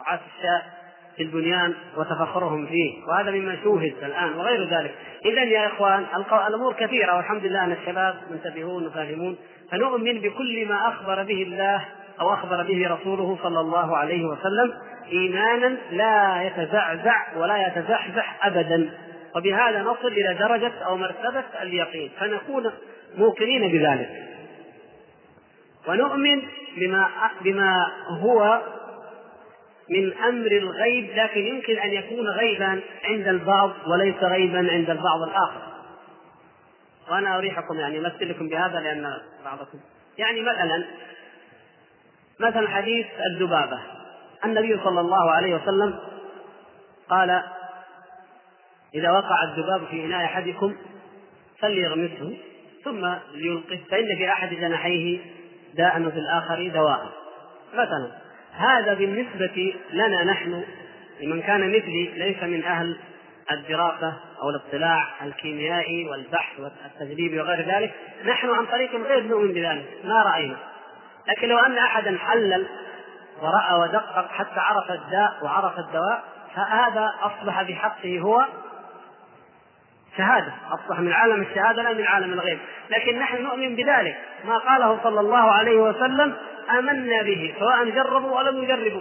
رعاة 0.00 0.20
الشاء 0.36 0.80
في 1.16 1.22
البنيان 1.22 1.74
وتفخرهم 1.96 2.66
فيه 2.66 3.04
وهذا 3.08 3.30
مما 3.30 3.56
شوهد 3.62 3.94
الآن 4.02 4.32
وغير 4.32 4.68
ذلك. 4.68 4.94
إذا 5.24 5.42
يا 5.42 5.66
إخوان 5.66 6.06
الأمور 6.48 6.72
كثيرة 6.72 7.16
والحمد 7.16 7.44
لله 7.44 7.64
أن 7.64 7.72
الشباب 7.72 8.14
منتبهون 8.30 8.86
وفاهمون. 8.86 9.36
فنؤمن 9.70 10.20
بكل 10.20 10.68
ما 10.68 10.88
أخبر 10.88 11.22
به 11.22 11.42
الله 11.42 11.84
أو 12.20 12.34
أخبر 12.34 12.62
به 12.62 12.88
رسوله 12.88 13.38
صلى 13.42 13.60
الله 13.60 13.96
عليه 13.96 14.24
وسلم 14.24 14.74
إيمانا 15.12 15.76
لا 15.90 16.42
يتزعزع 16.42 17.36
ولا 17.36 17.66
يتزحزح 17.66 18.46
أبدا. 18.46 18.90
وبهذا 19.36 19.82
نصل 19.82 20.08
إلى 20.08 20.34
درجة 20.34 20.72
أو 20.86 20.96
مرتبة 20.96 21.44
اليقين. 21.62 22.10
فنكون 22.20 22.70
موقنين 23.18 23.72
بذلك. 23.72 24.29
ونؤمن 25.88 26.42
بما 26.76 27.08
بما 27.40 27.86
هو 28.08 28.62
من 29.90 30.12
أمر 30.12 30.52
الغيب 30.52 31.10
لكن 31.14 31.46
يمكن 31.46 31.78
أن 31.78 31.90
يكون 31.90 32.28
غيبا 32.28 32.80
عند 33.04 33.28
البعض 33.28 33.72
وليس 33.86 34.16
غيبا 34.16 34.58
عند 34.58 34.90
البعض 34.90 35.22
الآخر. 35.22 35.62
وأنا 37.10 37.38
أريحكم 37.38 37.78
يعني 37.78 37.98
أمثل 37.98 38.28
لكم 38.28 38.48
بهذا 38.48 38.80
لأن 38.80 39.12
بعضكم. 39.44 39.78
يعني 40.18 40.40
مثلا 40.40 40.84
مثلا 42.40 42.68
حديث 42.68 43.06
الذبابة. 43.30 43.80
النبي 44.44 44.80
صلى 44.84 45.00
الله 45.00 45.30
عليه 45.30 45.54
وسلم 45.54 45.98
قال 47.10 47.42
إذا 48.94 49.10
وقع 49.10 49.42
الذباب 49.42 49.86
في 49.90 50.04
إناء 50.04 50.24
أحدكم 50.24 50.76
فليغمسه 51.58 52.36
ثم 52.84 53.14
ليلقه 53.34 53.80
فإن 53.90 54.16
في 54.18 54.28
أحد 54.28 54.54
جناحيه 54.54 55.18
داء 55.74 56.02
وفي 56.02 56.18
الآخر 56.18 56.68
دواء. 56.68 57.08
مثلا 57.74 58.10
هذا 58.52 58.94
بالنسبة 58.94 59.74
لنا 59.92 60.24
نحن 60.24 60.64
لمن 61.20 61.42
كان 61.42 61.68
مثلي 61.68 62.12
ليس 62.16 62.42
من 62.42 62.64
أهل 62.64 62.96
الدراسة 63.52 64.14
أو 64.42 64.50
الاطلاع 64.50 65.06
الكيميائي 65.22 66.08
والبحث 66.08 66.60
والتجريبي 66.60 67.40
وغير 67.40 67.60
ذلك. 67.60 67.92
نحن 68.24 68.50
عن 68.50 68.66
طريق 68.66 68.94
الغيب 68.94 69.26
نؤمن 69.26 69.52
بذلك 69.52 69.86
ما 70.04 70.22
رأينا. 70.22 70.56
لكن 71.28 71.48
لو 71.48 71.58
أن 71.58 71.78
أحدا 71.78 72.18
حلل 72.18 72.66
ورأى 73.42 73.74
ودقق 73.80 74.28
حتى 74.28 74.60
عرف 74.60 74.90
الداء 74.90 75.38
وعرف 75.42 75.78
الدواء 75.78 76.22
فهذا 76.56 77.14
أصبح 77.22 77.62
بحقه 77.62 78.20
هو 78.20 78.46
شهادة. 80.16 80.52
أصبح 80.72 81.00
من 81.00 81.12
عالم 81.12 81.42
الشهادة 81.42 81.82
لا 81.82 81.92
من 81.92 82.04
عالم 82.06 82.32
الغيب. 82.32 82.58
لكن 82.90 83.18
نحن 83.18 83.42
نؤمن 83.42 83.76
بذلك. 83.76 84.16
ما 84.44 84.58
قاله 84.58 85.00
صلى 85.02 85.20
الله 85.20 85.52
عليه 85.52 85.76
وسلم 85.76 86.34
آمنا 86.78 87.22
به 87.22 87.54
سواء 87.58 87.84
جربوا 87.84 88.40
أو 88.40 88.48
لم 88.48 88.62
يجربوا. 88.62 89.00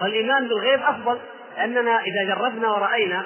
فالإيمان 0.00 0.48
بالغيب 0.48 0.80
أفضل. 0.82 1.18
لأننا 1.56 2.00
إذا 2.00 2.34
جربنا 2.34 2.70
ورأينا 2.70 3.24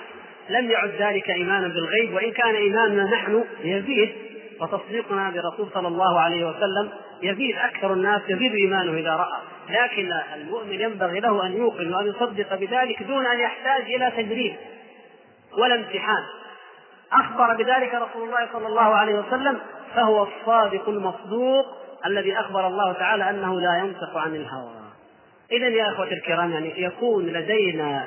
لم 0.49 0.71
يعد 0.71 0.91
ذلك 0.99 1.31
إيمانا 1.31 1.69
بالغيب 1.69 2.15
وإن 2.15 2.33
كان 2.33 2.55
إيماننا 2.55 3.05
نحن 3.05 3.45
يزيد 3.65 4.13
وتصديقنا 4.61 5.31
برسول 5.31 5.69
صلى 5.75 5.89
الله 5.89 6.21
عليه 6.21 6.45
وسلم 6.45 6.91
يزيد. 7.23 7.57
أكثر 7.57 7.93
الناس 7.93 8.21
يزيد 8.29 8.55
إيمانه 8.55 8.93
إذا 8.93 9.11
رأى. 9.17 9.41
لكن 9.71 10.11
المؤمن 10.35 10.81
ينبغي 10.81 11.21
له 11.21 11.47
أن 11.47 11.57
يوقن 11.57 11.95
وأن 11.95 12.07
يصدق 12.07 12.55
بذلك 12.55 13.03
دون 13.03 13.27
أن 13.27 13.41
يحتاج 13.41 13.83
إلى 13.83 14.13
تجريب 14.17 14.57
ولا 15.59 15.75
امتحان. 15.75 16.23
أخبر 17.13 17.57
بذلك 17.57 17.95
رسول 17.95 18.29
الله 18.29 18.49
صلى 18.53 18.67
الله 18.67 18.95
عليه 18.95 19.15
وسلم 19.15 19.59
فهو 19.95 20.23
الصادق 20.23 20.89
المصدوق 20.89 21.67
الذي 22.07 22.41
أخبر 22.41 22.67
الله 22.67 22.93
تعالى 22.93 23.31
أنه 23.31 23.61
لا 23.61 23.79
ينطق 23.79 24.17
عن 24.17 24.35
الهوى. 24.35 24.71
إذا 25.53 25.69
يا 25.69 25.93
أخوة 25.93 26.13
الكرام 26.13 26.53
يعني 26.53 26.83
يكون 26.83 27.27
لدينا 27.27 28.05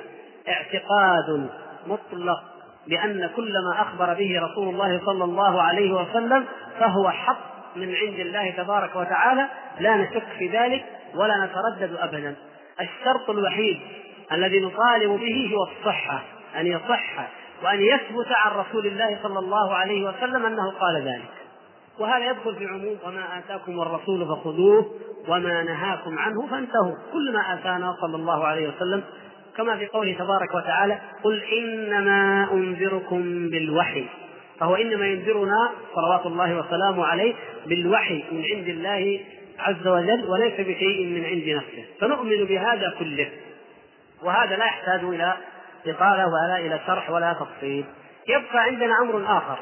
اعتقاد 0.47 1.49
مطلق 1.87 2.43
بأن 2.87 3.29
كل 3.35 3.53
ما 3.53 3.81
أخبر 3.81 4.13
به 4.13 4.41
رسول 4.41 4.69
الله 4.69 5.01
صلى 5.05 5.23
الله 5.23 5.61
عليه 5.61 5.91
وسلم 5.91 6.45
فهو 6.79 7.09
حق 7.09 7.51
من 7.75 7.95
عند 7.95 8.19
الله 8.19 8.51
تبارك 8.51 8.95
وتعالى 8.95 9.47
لا 9.79 9.95
نشك 9.95 10.23
في 10.37 10.47
ذلك 10.47 10.85
ولا 11.15 11.45
نتردد 11.45 11.95
أبدا. 11.95 12.35
الشرط 12.81 13.29
الوحيد 13.29 13.79
الذي 14.31 14.59
نطالب 14.59 15.19
به 15.19 15.51
هو 15.55 15.63
الصحة 15.63 16.23
أن 16.59 16.67
يصح 16.67 17.27
وأن 17.63 17.81
يثبت 17.81 18.27
عن 18.31 18.51
رسول 18.51 18.87
الله 18.87 19.19
صلى 19.23 19.39
الله 19.39 19.73
عليه 19.75 20.07
وسلم 20.09 20.45
أنه 20.45 20.71
قال 20.71 21.01
ذلك. 21.01 21.31
وهذا 21.99 22.25
يدخل 22.31 22.55
في 22.55 22.65
عموم 22.65 22.97
وما 23.05 23.37
آتاكم 23.37 23.81
الرسول 23.81 24.25
فخذوه 24.25 24.91
وما 25.27 25.63
نهاكم 25.63 26.19
عنه 26.19 26.47
فانتهوا. 26.47 26.95
كل 27.13 27.33
ما 27.33 27.53
آتانا 27.53 27.95
صلى 28.01 28.15
الله 28.15 28.45
عليه 28.45 28.69
وسلم 28.69 29.03
كما 29.57 29.77
في 29.77 29.87
قوله 29.87 30.13
تبارك 30.13 30.55
وتعالى 30.55 30.99
قل 31.23 31.43
إنما 31.43 32.47
أنذركم 32.51 33.49
بالوحي. 33.49 34.05
فهو 34.59 34.75
إنما 34.75 35.05
ينذرنا 35.05 35.69
صلوات 35.95 36.25
الله 36.25 36.57
وسلامه 36.57 37.05
عليه 37.05 37.33
بالوحي 37.65 38.23
من 38.31 38.43
عند 38.55 38.67
الله 38.67 39.19
عز 39.59 39.87
وجل 39.87 40.25
وليس 40.29 40.53
بشيء 40.53 41.07
من 41.07 41.25
عند 41.25 41.49
نفسه. 41.49 41.85
فنؤمن 41.99 42.45
بهذا 42.45 42.93
كله. 42.99 43.29
وهذا 44.23 44.55
لا 44.55 44.65
يحتاج 44.65 45.03
إلى 45.03 45.33
إطالة 45.85 46.27
ولا 46.27 46.57
إلى 46.57 46.79
شرح 46.87 47.09
ولا 47.09 47.33
تفصيل. 47.33 47.85
يبقى 48.27 48.63
عندنا 48.63 49.01
أمر 49.01 49.37
آخر 49.37 49.59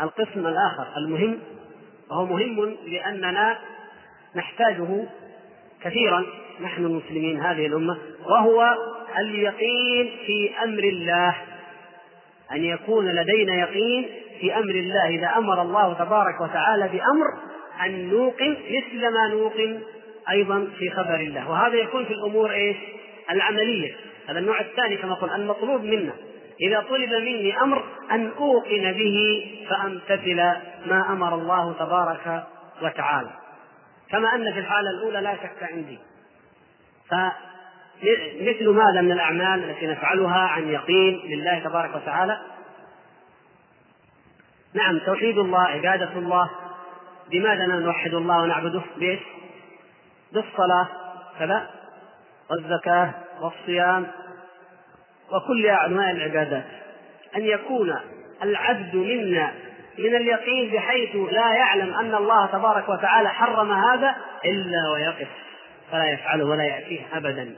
القسم 0.00 0.46
الآخر 0.46 0.86
المهم 0.96 1.38
وهو 2.10 2.26
مهم 2.26 2.76
لأننا 2.86 3.58
نحتاجه 4.36 5.04
كثيرا 5.84 6.24
نحن 6.60 6.84
المسلمين 6.84 7.40
هذه 7.40 7.66
الأمة 7.66 7.98
وهو 8.26 8.76
اليقين 9.18 10.10
في 10.26 10.50
أمر 10.62 10.82
الله 10.84 11.34
أن 12.52 12.64
يكون 12.64 13.08
لدينا 13.08 13.54
يقين 13.54 14.08
في 14.40 14.54
أمر 14.54 14.70
الله. 14.70 15.08
إذا 15.08 15.26
أمر 15.36 15.62
الله 15.62 15.94
تبارك 15.94 16.40
وتعالى 16.40 16.88
بأمر 16.88 17.26
أن 17.86 18.08
نوقن 18.08 18.56
مثل 18.70 19.08
ما 19.08 19.28
نوقن 19.28 19.80
أيضا 20.30 20.68
في 20.78 20.90
خبر 20.90 21.14
الله. 21.14 21.50
وهذا 21.50 21.74
يكون 21.74 22.04
في 22.04 22.12
الأمور 22.12 22.50
إيش؟ 22.50 22.76
العملية. 23.30 23.94
هذا 24.28 24.38
النوع 24.38 24.60
الثاني 24.60 24.96
كما 24.96 25.14
قلنا 25.14 25.36
المطلوب 25.36 25.82
منا. 25.82 26.12
إذا 26.60 26.80
طلب 26.80 27.12
مني 27.12 27.60
أمر 27.60 27.84
أن 28.10 28.32
أوقن 28.38 28.92
به 28.92 29.46
فأمتثل 29.70 30.36
ما 30.86 31.04
أمر 31.08 31.34
الله 31.34 31.72
تبارك 31.72 32.46
وتعالى. 32.82 33.30
كما 34.10 34.34
أن 34.34 34.52
في 34.52 34.58
الحالة 34.58 34.90
الأولى 34.90 35.20
لا 35.20 35.36
شك 35.36 35.62
عندي. 35.62 35.98
فمثل 37.10 38.68
ماذا 38.68 39.00
من 39.00 39.12
الأعمال 39.12 39.70
التي 39.70 39.86
نفعلها 39.86 40.48
عن 40.48 40.68
يقين 40.68 41.20
لله 41.24 41.58
تبارك 41.58 41.94
وتعالى؟ 41.94 42.40
نعم 44.74 44.98
توحيد 44.98 45.38
الله 45.38 45.62
عبادة 45.62 46.12
الله. 46.16 46.50
لماذا 47.32 47.66
نوحد 47.66 48.14
الله 48.14 48.42
ونعبده؟ 48.42 48.82
بإيش؟ 48.96 49.20
بالصلاة. 50.32 50.88
كذا. 51.38 51.70
والزكاة 52.50 53.14
والصيام 53.40 54.06
وكل 55.32 55.66
أنواع 55.66 56.10
العبادات. 56.10 56.64
أن 57.36 57.42
يكون 57.42 57.94
العبد 58.42 58.96
منا 58.96 59.52
من 59.98 60.14
اليقين 60.14 60.72
بحيث 60.72 61.16
لا 61.16 61.54
يعلم 61.54 61.94
أن 61.94 62.14
الله 62.14 62.46
تبارك 62.46 62.88
وتعالى 62.88 63.28
حرم 63.28 63.72
هذا 63.72 64.16
إلا 64.44 64.90
ويقف. 64.92 65.28
فلا 65.92 66.10
يفعله 66.10 66.44
ولا 66.44 66.64
يأتيه 66.64 67.00
أبدا. 67.12 67.56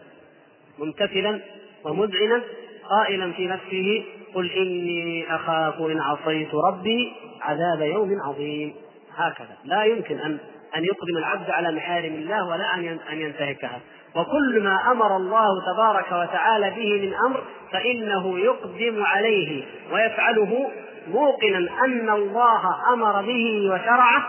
ممتثلا 0.78 1.40
ومذعنا 1.84 2.42
قائلا 2.90 3.32
في 3.32 3.46
نفسه 3.46 4.04
قل 4.34 4.50
إني 4.52 5.34
أخاف 5.34 5.80
إن 5.80 6.00
عصيت 6.00 6.54
ربي 6.54 7.12
عذاب 7.40 7.80
يوم 7.80 8.20
عظيم. 8.28 8.74
هكذا. 9.16 9.56
لا 9.64 9.84
يمكن 9.84 10.18
أن 10.18 10.38
أن 10.76 10.84
يقدم 10.84 11.16
العبد 11.18 11.50
على 11.50 11.72
محارم 11.72 12.14
الله 12.14 12.48
ولا 12.48 12.74
أن 12.74 12.98
أن 13.12 13.20
ينتهكها. 13.20 13.80
وكل 14.18 14.60
ما 14.62 14.92
أمر 14.92 15.16
الله 15.16 15.48
تبارك 15.74 16.12
وتعالى 16.12 16.70
به 16.70 17.06
من 17.06 17.14
أمر 17.26 17.42
فإنه 17.72 18.38
يقدم 18.38 19.04
عليه 19.04 19.64
ويفعله 19.92 20.70
موقنا 21.10 21.58
أن 21.84 22.10
الله 22.10 22.62
أمر 22.92 23.22
به 23.22 23.70
وشرعه 23.70 24.28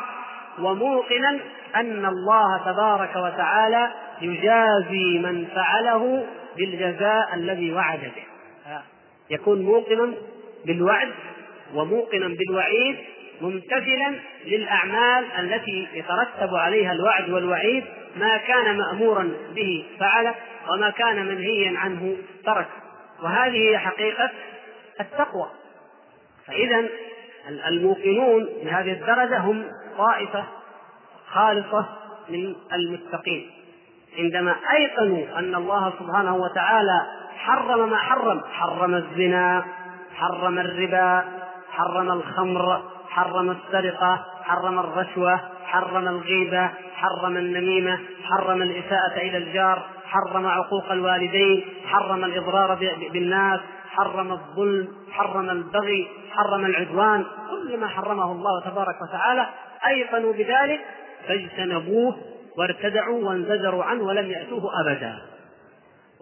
وموقنا 0.60 1.39
أن 1.75 2.06
الله 2.06 2.58
تبارك 2.65 3.15
وتعالى 3.15 3.91
يجازي 4.21 5.19
من 5.19 5.47
فعله 5.56 6.25
بالجزاء 6.58 7.36
الذي 7.36 7.73
وعد 7.73 7.99
به. 7.99 8.25
يكون 9.30 9.62
موقنا 9.62 10.13
بالوعد 10.65 11.10
وموقنا 11.75 12.28
بالوعيد 12.28 12.95
ممتثلا 13.41 14.15
للأعمال 14.45 15.25
التي 15.39 15.88
يترتب 15.93 16.56
عليها 16.56 16.91
الوعد 16.91 17.30
والوعيد 17.30 17.84
ما 18.15 18.38
كان 18.38 18.78
مأمورا 18.78 19.32
به 19.56 19.86
فعله 20.00 20.36
وما 20.69 20.89
كان 20.89 21.26
منهيا 21.26 21.80
عنه 21.80 22.17
ترك. 22.45 22.67
وهذه 23.24 23.69
هي 23.69 23.78
حقيقة 23.78 24.30
التقوى. 25.00 25.50
فإذا 26.48 26.88
الموقنون 27.67 28.48
بهذه 28.63 28.91
الدرجة 28.91 29.38
هم 29.38 29.65
طائفة 29.98 30.43
خالصة 31.32 31.86
من 32.30 32.56
المتقين. 32.74 33.52
عندما 34.17 34.56
أيقنوا 34.78 35.39
أن 35.39 35.56
الله 35.56 35.93
سبحانه 36.00 36.36
وتعالى 36.36 37.06
حرم 37.38 37.89
ما 37.89 37.98
حرم 37.98 38.41
حرم 38.54 38.95
الزنا 38.95 39.65
حرم 40.15 40.60
الربا 40.60 41.24
حرم 41.72 42.12
الخمر 42.12 42.84
حرم 43.10 43.52
السرقة 43.52 44.26
حرم 44.43 44.80
الرشوة 44.80 45.39
حرم 45.71 46.08
الغيبة 46.08 46.69
حرم 46.95 47.38
النميمة 47.38 47.99
حرم 48.23 48.62
الإساءة 48.62 49.17
إلى 49.17 49.38
الجار 49.38 49.86
حرم 50.05 50.47
عقوق 50.47 50.91
الوالدين 50.91 51.65
حرم 51.86 52.25
الإضرار 52.25 52.77
بالناس 53.13 53.60
حرم 53.89 54.32
الظلم 54.32 54.88
حرم 55.12 55.49
البغي 55.49 56.08
حرم 56.32 56.65
العدوان 56.65 57.25
كل 57.49 57.77
ما 57.77 57.88
حرمه 57.88 58.32
الله 58.32 58.62
تبارك 58.71 58.95
وتعالى 59.01 59.47
أيقنوا 59.88 60.34
بذلك 60.34 60.79
فاجتنبوه 61.27 62.15
وارتدعوا 62.58 63.29
وانزجروا 63.29 63.84
عنه 63.84 64.03
ولم 64.03 64.32
يأتوه 64.32 64.71
أبدا. 64.86 65.15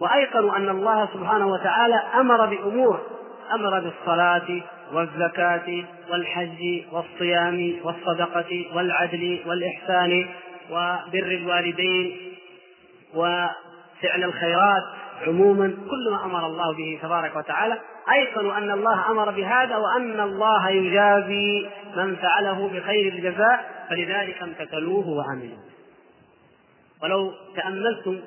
وأيقنوا 0.00 0.56
أن 0.56 0.68
الله 0.68 1.08
سبحانه 1.14 1.46
وتعالى 1.46 2.02
أمر 2.14 2.46
بأمور 2.46 3.00
أمر 3.54 3.80
بالصلاة 3.80 4.62
والزكاة 4.92 5.84
والحج 6.10 6.82
والصيام 6.92 7.74
والصدقة 7.82 8.66
والعدل 8.74 9.40
والإحسان 9.46 10.26
وبر 10.70 11.26
الوالدين 11.32 12.16
وفعل 13.14 14.24
الخيرات 14.24 14.82
عموما 15.26 15.66
كل 15.90 16.10
ما 16.10 16.24
أمر 16.24 16.46
الله 16.46 16.74
به 16.74 16.98
تبارك 17.02 17.36
وتعالى. 17.36 17.78
ايقنوا 18.12 18.58
أن 18.58 18.70
الله 18.70 19.10
أمر 19.10 19.30
بهذا 19.30 19.76
وأن 19.76 20.20
الله 20.20 20.70
يجازي 20.70 21.68
من 21.96 22.16
فعله 22.16 22.68
بخير 22.68 23.12
الجزاء 23.12 23.86
فلذلك 23.90 24.42
امتثلوه 24.42 25.08
وعملوا 25.08 25.58
ولو 27.02 27.32
تأملتم 27.56 28.20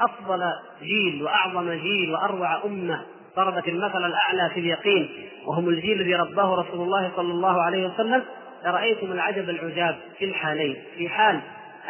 أفضل 0.00 0.42
جيل 0.82 1.22
وأعظم 1.22 1.72
جيل 1.72 2.12
وأروع 2.12 2.64
أمة 2.64 3.02
ضربت 3.36 3.68
المثل 3.68 4.04
الأعلى 4.04 4.50
في 4.54 4.60
اليقين 4.60 5.28
وهم 5.46 5.68
الجيل 5.68 6.00
الذي 6.00 6.14
رباه 6.14 6.54
رسول 6.54 6.80
الله 6.80 7.12
صلى 7.16 7.32
الله 7.32 7.62
عليه 7.62 7.86
وسلم 7.86 8.24
لرأيتم 8.64 9.12
العجب 9.12 9.50
العجاب 9.50 9.98
في 10.18 10.24
الحالين. 10.24 10.76
في 10.96 11.08
حال 11.08 11.40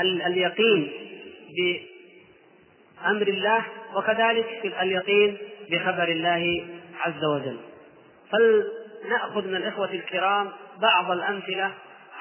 اليقين 0.00 0.92
بأمر 3.04 3.28
الله 3.28 3.64
وكذلك 3.94 4.46
في 4.62 4.82
اليقين 4.82 5.36
بخبر 5.70 6.08
الله 6.08 6.64
عز 7.00 7.24
وجل. 7.24 7.56
فلنأخذ 8.30 9.48
من 9.48 9.56
الإخوة 9.56 9.92
الكرام 9.92 10.48
بعض 10.82 11.10
الأمثلة 11.10 11.70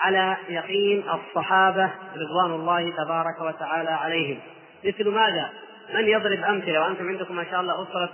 على 0.02 0.38
يقين 0.50 1.04
الصحابة 1.10 1.92
رضوان 2.16 2.60
الله 2.60 2.92
تبارك 2.92 3.42
وتعالى 3.42 3.90
عليهم. 3.90 4.40
مثل 4.86 5.10
ماذا؟ 5.10 5.50
من 5.94 6.08
يضرب 6.08 6.44
أمثلة 6.44 6.82
وأنتم 6.82 7.08
عندكم 7.08 7.36
ما 7.36 7.46
شاء 7.52 7.62
الله 7.62 7.84
أسرة 7.84 8.10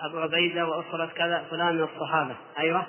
أبو 0.00 0.18
عبيدة 0.18 0.66
وأسرة 0.66 1.06
كذا 1.06 1.46
فلان 1.50 1.74
من 1.74 1.82
الصحابة. 1.82 2.36
أيوه. 2.58 2.86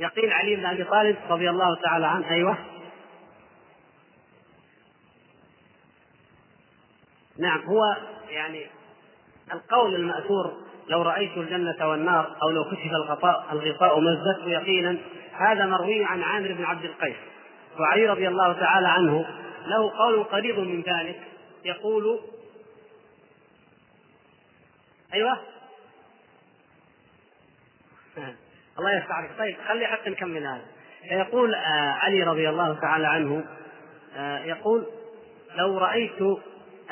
يقين 0.00 0.32
علي 0.32 0.56
بن 0.56 0.66
أبي 0.66 0.84
طالب 0.84 1.16
رضي 1.30 1.50
الله 1.50 1.74
تعالى 1.74 2.06
عنه. 2.06 2.30
أيوه. 2.30 2.58
نعم 7.38 7.60
هو 7.60 7.96
يعني 8.28 8.66
القول 9.52 9.94
المأثور 9.94 10.52
لو 10.88 11.02
رأيت 11.02 11.36
الجنة 11.36 11.88
والنار 11.88 12.36
أو 12.42 12.50
لو 12.50 12.64
كشف 12.64 12.92
الغطاء 12.92 13.46
الغطاء 13.52 14.00
مزدت 14.00 14.46
يقينا 14.46 14.98
هذا 15.32 15.66
مروي 15.66 16.04
عن 16.04 16.22
عامر 16.22 16.52
بن 16.52 16.64
عبد 16.64 16.84
القيس. 16.84 17.16
وعلي 17.80 18.06
رضي 18.06 18.28
الله 18.28 18.52
تعالى 18.52 18.88
عنه 18.88 19.26
له 19.66 19.98
قول 19.98 20.24
قريب 20.24 20.58
من 20.58 20.82
ذلك 20.82 21.20
يقول 21.64 22.20
أيوه. 25.14 25.38
الله 28.78 28.96
يفتح 28.96 29.12
عليك. 29.12 29.30
طيب 29.38 29.56
خلي 29.68 29.86
حتى 29.86 30.10
نكمل 30.10 30.46
هذا. 30.46 30.64
فيقول 31.08 31.54
آه 31.54 31.90
علي 31.90 32.22
رضي 32.22 32.48
الله 32.48 32.80
تعالى 32.80 33.06
عنه 33.06 33.44
آه 34.16 34.38
يقول 34.38 34.86
لو 35.54 35.78
رأيت 35.78 36.20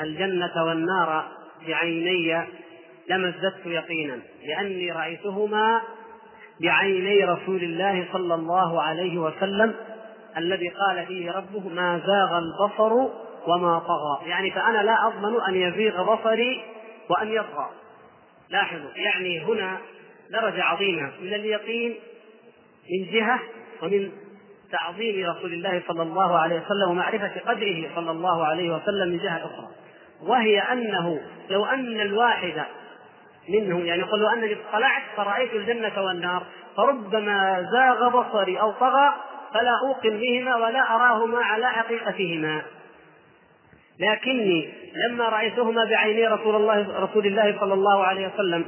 الجنة 0.01 0.65
والنار 0.65 1.27
بعيني 1.67 2.47
لما 3.09 3.29
ازددت 3.29 3.65
يقينا 3.65 4.19
لأني 4.43 4.91
رأيتهما 4.91 5.81
بعيني 6.61 7.23
رسول 7.23 7.63
الله 7.63 8.07
صلى 8.13 8.35
الله 8.35 8.81
عليه 8.81 9.17
وسلم 9.17 9.75
الذي 10.37 10.69
قال 10.69 11.05
فيه 11.05 11.31
ربه 11.31 11.69
ما 11.69 12.01
زاغ 12.05 12.37
البصر 12.37 12.93
وما 13.47 13.79
طغى. 13.79 14.29
يعني 14.29 14.51
فأنا 14.51 14.83
لا 14.83 15.07
أضمن 15.07 15.41
أن 15.49 15.55
يزيغ 15.55 16.15
بصري 16.15 16.63
وأن 17.09 17.27
يطغى. 17.27 17.69
لاحظوا 18.49 18.89
يعني 18.95 19.39
هنا 19.39 19.77
درجة 20.31 20.63
عظيمة 20.63 21.11
من 21.21 21.33
اليقين 21.33 21.95
من 22.91 23.11
جهة 23.11 23.39
ومن 23.81 24.11
تعظيم 24.71 25.29
رسول 25.29 25.53
الله 25.53 25.81
صلى 25.87 26.01
الله 26.01 26.37
عليه 26.37 26.55
وسلم 26.55 26.89
ومعرفة 26.89 27.31
قدره 27.47 27.89
صلى 27.95 28.11
الله 28.11 28.45
عليه 28.45 28.71
وسلم 28.75 29.09
من 29.09 29.17
جهة 29.17 29.37
أخرى. 29.37 29.67
وهي 30.21 30.59
أنه 30.59 31.21
لو 31.49 31.65
أن 31.65 32.01
الواحد 32.01 32.63
منهم 33.49 33.85
يعني 33.85 34.01
يقول 34.01 34.19
لو 34.19 34.27
أنني 34.27 34.57
اطلعت 34.69 35.03
فرأيت 35.17 35.53
الجنة 35.53 36.01
والنار 36.03 36.43
فربما 36.77 37.67
زاغ 37.71 38.09
بصري 38.09 38.59
أو 38.59 38.71
طغى 38.71 39.13
فلا 39.53 39.79
أوقن 39.85 40.17
بهما 40.17 40.55
ولا 40.55 40.95
أراهما 40.95 41.39
على 41.39 41.67
حقيقتهما. 41.67 42.61
لكني 43.99 44.73
لما 45.09 45.29
رأيتهما 45.29 45.85
بعيني 45.85 46.27
رسول 46.27 46.55
الله 46.55 46.99
رسول 46.99 47.27
الله 47.27 47.59
صلى 47.59 47.73
الله 47.73 48.03
عليه 48.03 48.27
وسلم 48.33 48.65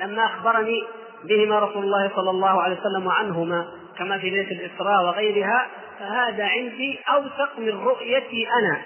لما 0.00 0.24
أخبرني 0.24 0.84
بهما 1.24 1.58
رسول 1.58 1.84
الله 1.84 2.10
صلى 2.16 2.30
الله 2.30 2.62
عليه 2.62 2.76
وسلم 2.80 3.08
عنهما 3.08 3.66
كما 3.98 4.18
في 4.18 4.30
ليلة 4.30 4.50
الإسراء 4.50 5.04
وغيرها 5.04 5.66
فهذا 5.98 6.44
عندي 6.44 6.98
أوثق 7.14 7.58
من 7.58 7.68
رؤيتي 7.68 8.46
أنا 8.60 8.82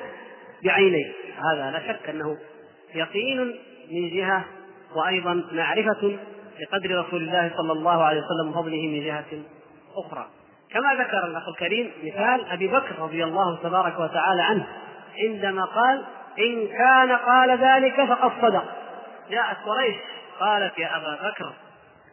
بعيني. 0.65 1.13
هذا 1.53 1.71
لا 1.71 1.93
شك 1.93 2.09
أنه 2.09 2.37
يقين 2.95 3.39
من 3.93 4.11
جهة 4.17 4.45
وأيضا 4.97 5.45
معرفة 5.53 6.17
لقدر 6.61 7.05
رسول 7.07 7.23
الله 7.23 7.51
صلى 7.57 7.73
الله 7.73 8.03
عليه 8.03 8.21
وسلم 8.21 8.51
وفضله 8.51 8.89
من 8.89 9.05
جهة 9.05 9.43
أخرى. 9.97 10.27
كما 10.71 10.95
ذكر 10.95 11.27
الأخ 11.27 11.49
الكريم 11.49 11.91
مثال 12.05 12.45
أبي 12.51 12.69
بكر 12.69 12.99
رضي 12.99 13.25
الله 13.25 13.59
تبارك 13.63 14.01
وتعالى 14.01 14.43
عنه. 14.43 14.67
عندما 15.25 15.65
قال 15.65 16.05
إن 16.39 16.69
كان 16.69 17.13
قال 17.13 17.59
ذلك 17.59 18.05
فقد 18.05 18.33
صدق. 18.43 18.65
جاءت 19.31 19.57
قريش 19.67 19.97
قالت 20.41 20.79
يا 20.79 20.97
أبا 20.97 21.31
بكر 21.31 21.53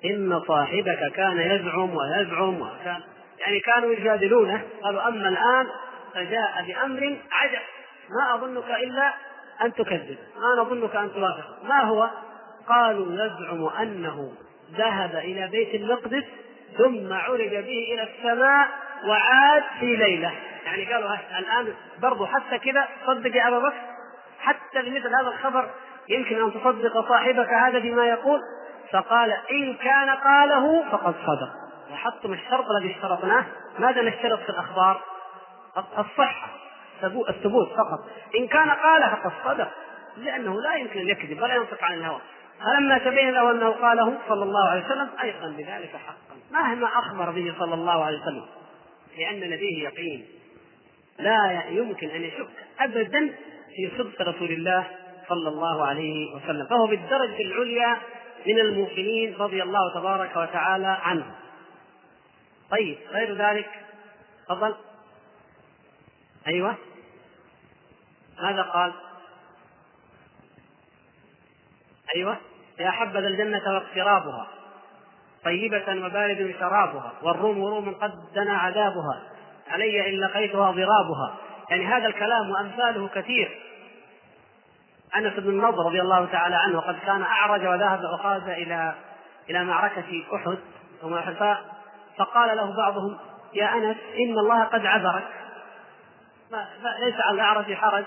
إن 0.06 0.42
صاحبك 0.48 1.12
كان 1.16 1.40
يزعم 1.40 1.96
ويزعم 1.96 2.62
وكان 2.62 3.02
يعني 3.40 3.60
كانوا 3.60 3.94
يجادلونه. 3.94 4.62
قالوا 4.84 5.08
أما 5.08 5.30
الآن 5.30 5.68
فجاء 6.14 6.66
بأمر 6.68 7.18
عجب 7.32 7.62
ما 8.10 8.36
أظنك 8.36 8.70
إلا 8.84 9.14
أن 9.62 9.74
تكذب 9.74 10.18
ما 10.36 10.62
نظنك 10.62 10.96
أن 10.96 11.14
توافق 11.14 11.64
ما 11.64 11.82
هو؟ 11.82 12.10
قالوا 12.68 13.14
يزعم 13.14 13.66
أنه 13.82 14.32
ذهب 14.72 15.16
إلى 15.16 15.48
بيت 15.48 15.76
المقدس 15.76 16.24
ثم 16.78 17.14
عرج 17.14 17.50
به 17.50 17.94
إلى 17.94 18.04
السماء 18.04 18.68
وعاد 19.08 19.64
في 19.80 19.96
ليلة. 19.96 20.32
يعني 20.66 20.94
قالوا 20.94 21.10
الآن 21.40 21.74
برضو 22.02 22.26
حتى 22.26 22.58
كذا 22.58 22.88
صدق 23.06 23.36
يا 23.36 23.48
أبا 23.48 23.60
بكر 23.60 23.82
حتى 24.40 24.82
بمثل 24.82 25.16
هذا 25.16 25.28
الخبر 25.28 25.70
يمكن 26.10 26.44
أن 26.44 26.54
تصدق 26.54 27.10
صاحبك 27.10 27.50
هذا 27.50 27.80
فيما 27.80 28.06
يقول 28.06 28.40
فقال 28.92 29.32
إن 29.52 29.74
كان 29.74 30.10
قاله 30.10 30.84
فقد 30.92 31.14
صدق. 31.14 31.50
لاحظتم 31.90 32.34
الشرط 32.34 32.66
الذي 32.70 32.96
اشترطناه؟ 32.96 33.46
ماذا 33.80 34.02
نشترط 34.02 34.40
في 34.40 34.50
الأخبار؟ 34.50 35.02
الصحة 35.78 36.48
الثبوت 37.30 37.70
فقط. 37.70 38.00
إن 38.40 38.48
كان 38.48 38.70
قال 38.70 39.02
فقد 39.02 39.32
صدق 39.46 39.72
لأنه 40.18 40.62
لا 40.62 40.76
يمكن 40.76 41.00
أن 41.00 41.08
يكذب 41.08 41.42
ولا 41.42 41.56
ينطق 41.56 41.84
عن 41.84 41.94
الهوى. 41.94 42.22
فلما 42.66 42.98
تبين 42.98 43.34
له 43.34 43.52
أنه 43.52 43.70
قاله 43.70 44.18
صلى 44.28 44.44
الله 44.44 44.70
عليه 44.70 44.86
وسلم 44.86 45.10
أيقن 45.24 45.52
بذلك 45.52 45.96
حقا. 46.08 46.36
مهما 46.52 46.88
أخبر 46.88 47.32
به 47.32 47.56
صلى 47.60 47.74
الله 47.74 48.06
عليه 48.06 48.22
وسلم؟ 48.22 48.46
لأن 49.18 49.40
لديه 49.40 49.84
يقين. 49.84 50.26
لا 51.20 51.64
يمكن 51.70 52.10
أن 52.10 52.24
يشك 52.24 52.48
أبدا 52.80 53.36
في 53.76 53.92
صدق 53.98 54.22
رسول 54.22 54.52
الله 54.52 54.88
صلى 55.30 55.50
الله 55.50 55.86
عليه 55.86 56.36
وسلم 56.36 56.66
فهو 56.66 56.88
بالدرجة 56.88 57.42
العليا 57.42 57.98
من 58.48 58.60
الموقنين 58.60 59.36
رضي 59.36 59.64
الله 59.64 59.94
تبارك 59.94 60.36
وتعالى 60.36 60.98
عنه. 61.02 61.36
طيب 62.72 62.98
غير 63.10 63.36
ذلك؟ 63.36 63.70
تفضل. 64.50 64.76
أيوه. 66.48 66.76
ماذا 68.42 68.62
قال؟ 68.62 68.94
أيوه. 72.16 72.38
يا 72.80 72.92
حبذا 72.92 73.28
الجنة 73.28 73.74
واقترابها. 73.74 74.48
طيبة 75.46 76.06
وبارد 76.06 76.56
شرابها 76.60 77.14
والروم 77.22 77.66
روم 77.66 77.94
قد 77.94 78.12
دنا 78.36 78.58
عذابها 78.58 79.22
علي 79.72 80.10
إن 80.10 80.20
لقيتها 80.20 80.72
ضرابها. 80.72 81.36
يعني 81.70 81.86
هذا 81.86 82.08
الكلام 82.08 82.50
وأمثاله 82.52 83.08
كثير. 83.08 83.60
أنس 85.16 85.34
بن 85.34 85.50
النضر 85.50 85.86
رضي 85.86 86.02
الله 86.02 86.26
تعالى 86.26 86.56
عنه 86.56 86.78
وقد 86.78 86.96
كان 87.06 87.22
أعرج 87.22 87.66
وذهب 87.66 88.00
وخرج 88.14 88.50
إلى 88.50 88.96
إلى 89.50 89.64
معركة 89.64 90.24
أحد 90.36 90.58
فقال 92.18 92.58
له 92.58 92.76
بعضهم 92.78 93.18
يا 93.54 93.74
أنس 93.74 93.98
إن 94.20 94.40
الله 94.40 94.64
قد 94.64 94.86
عذرك 94.86 95.28
ليس 97.00 97.16
على 97.20 97.36
الأعرج 97.36 97.74
حرج. 97.74 98.04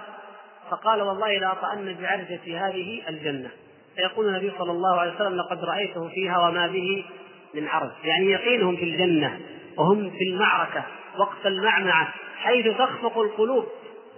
فقال 0.70 1.02
والله 1.02 1.38
لأطأن 1.38 1.96
بعرجتي 2.00 2.58
هذه 2.58 3.08
الجنة. 3.08 3.50
فيقول 3.96 4.28
النبي 4.28 4.52
صلى 4.58 4.72
الله 4.72 5.00
عليه 5.00 5.14
وسلم 5.14 5.36
لقد 5.36 5.64
رأيته 5.64 6.08
فيها 6.08 6.38
وما 6.38 6.66
به 6.66 7.04
من 7.54 7.68
عرج 7.68 7.90
يعني 8.04 8.30
يقينهم 8.30 8.76
في 8.76 8.84
الجنة 8.84 9.40
وهم 9.76 10.10
في 10.10 10.24
المعركة 10.24 10.84
وقت 11.18 11.46
المعمعة 11.46 12.14
حيث 12.38 12.76
تخفق 12.78 13.18
القلوب 13.18 13.66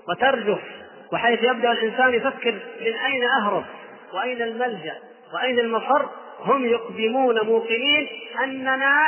وترجف 0.09 0.59
وحيث 1.13 1.43
يبدأ 1.43 1.73
الإنسان 1.73 2.15
يفكر 2.15 2.55
من 2.81 2.93
أين 2.93 3.25
أهرب 3.25 3.65
وأين 4.13 4.43
الملجأ 4.43 4.95
وأين 5.35 5.59
المفر. 5.59 6.09
هم 6.41 6.65
يقدمون 6.65 7.41
موقنين 7.41 8.09
أننا 8.45 9.07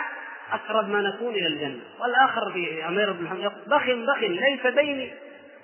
أقرب 0.52 0.88
ما 0.88 1.00
نكون 1.00 1.34
إلى 1.34 1.46
الجنة. 1.46 1.80
والآخر 2.00 2.52
في 2.52 2.82
عمير 2.82 3.12
بن 3.12 3.24
محمد 3.24 3.52
بخ 3.66 3.82
بخ 3.86 4.22
ليس 4.22 4.66
بيني 4.66 5.12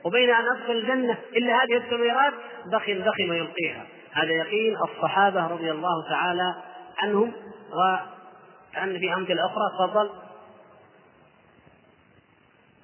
وبين 0.05 0.31
أن 0.31 0.45
أدخل 0.57 0.73
الجنة 0.73 1.19
إلا 1.37 1.55
هذه 1.55 1.77
التميرات 1.77 2.33
بخ 2.73 2.91
بخ 2.91 3.21
ما 3.29 3.37
يلقيها 3.37 3.87
هذا 4.13 4.33
يقين 4.33 4.77
الصحابة 4.77 5.47
رضي 5.47 5.71
الله 5.71 6.09
تعالى 6.11 6.55
عنهم 6.99 7.33
وكأن 8.79 8.99
في 8.99 9.15
أمثلة 9.15 9.47
أخرى 9.47 9.65
تفضل. 9.79 10.11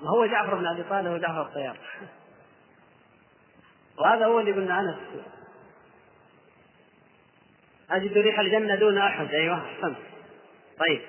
وهو 0.02 0.26
جعفر 0.26 0.54
بن 0.54 0.66
أبي 0.66 0.82
طالب 0.82 1.12
وجعفر 1.12 1.42
الطيار. 1.42 1.76
وهذا 3.98 4.26
هو 4.26 4.40
اللي 4.40 4.52
قلنا 4.52 4.80
أنس 4.80 4.96
أجد 7.90 8.18
ريح 8.18 8.38
الجنة 8.38 8.74
دون 8.74 8.98
أحد. 8.98 9.34
أيوه 9.34 9.62
أحسنت. 9.64 9.96
طيب. 10.78 11.00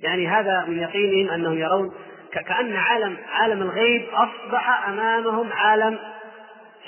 يعني 0.00 0.28
هذا 0.28 0.64
من 0.64 0.78
يقينهم 0.78 1.34
أنهم 1.34 1.58
يرون 1.58 1.94
كأن 2.32 2.76
عالم 2.76 3.16
عالم 3.28 3.62
الغيب 3.62 4.08
أصبح 4.12 4.88
أمامهم 4.88 5.52
عالم 5.52 5.98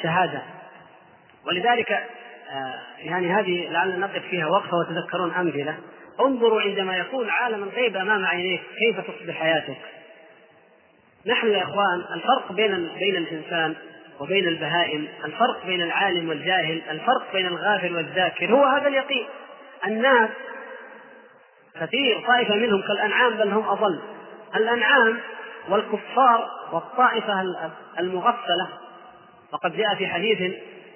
شهادة. 0.03 0.43
ولذلك 1.47 1.93
آه، 2.51 2.81
يعني 2.99 3.33
هذه 3.33 3.69
لعلنا 3.69 4.07
نقف 4.07 4.23
فيها 4.31 4.47
وقفة 4.47 4.77
وتذكرون 4.77 5.35
أمثلة. 5.35 5.79
انظروا 6.21 6.61
عندما 6.61 6.97
يكون 6.97 7.31
عالم 7.31 7.63
الغيب 7.63 7.97
أمام 7.97 8.25
عينيك 8.25 8.63
كيف 8.79 9.01
تصبح 9.01 9.35
حياتك؟ 9.35 9.77
نحن 11.27 11.49
يا 11.49 11.63
إخوان 11.63 12.05
الفرق 12.15 12.53
بين 12.53 12.89
بين 12.99 13.17
الإنسان 13.17 13.75
وبين 14.21 14.49
البهائم 14.49 15.09
الفرق 15.25 15.67
بين 15.67 15.83
العالم 15.83 16.29
والجاهل 16.29 16.83
الفرق 16.91 17.33
بين 17.33 17.47
الغافل 17.47 17.97
والذاكر 17.97 18.53
هو 18.53 18.65
هذا 18.65 18.89
اليقين. 18.89 19.27
الناس 19.87 20.31
كثير 21.81 22.21
طائفة 22.27 22.55
منهم 22.55 22.83
كالأنعام 22.83 23.35
بل 23.35 23.49
هم 23.49 23.69
أضل. 23.69 24.01
الأنعام 24.57 25.19
والكفار 25.69 26.51
والطائفة 26.73 27.41
المغفلة. 27.99 28.69
وقد 29.53 29.77
جاء 29.77 29.95
في 29.95 30.07
حديث 30.07 30.53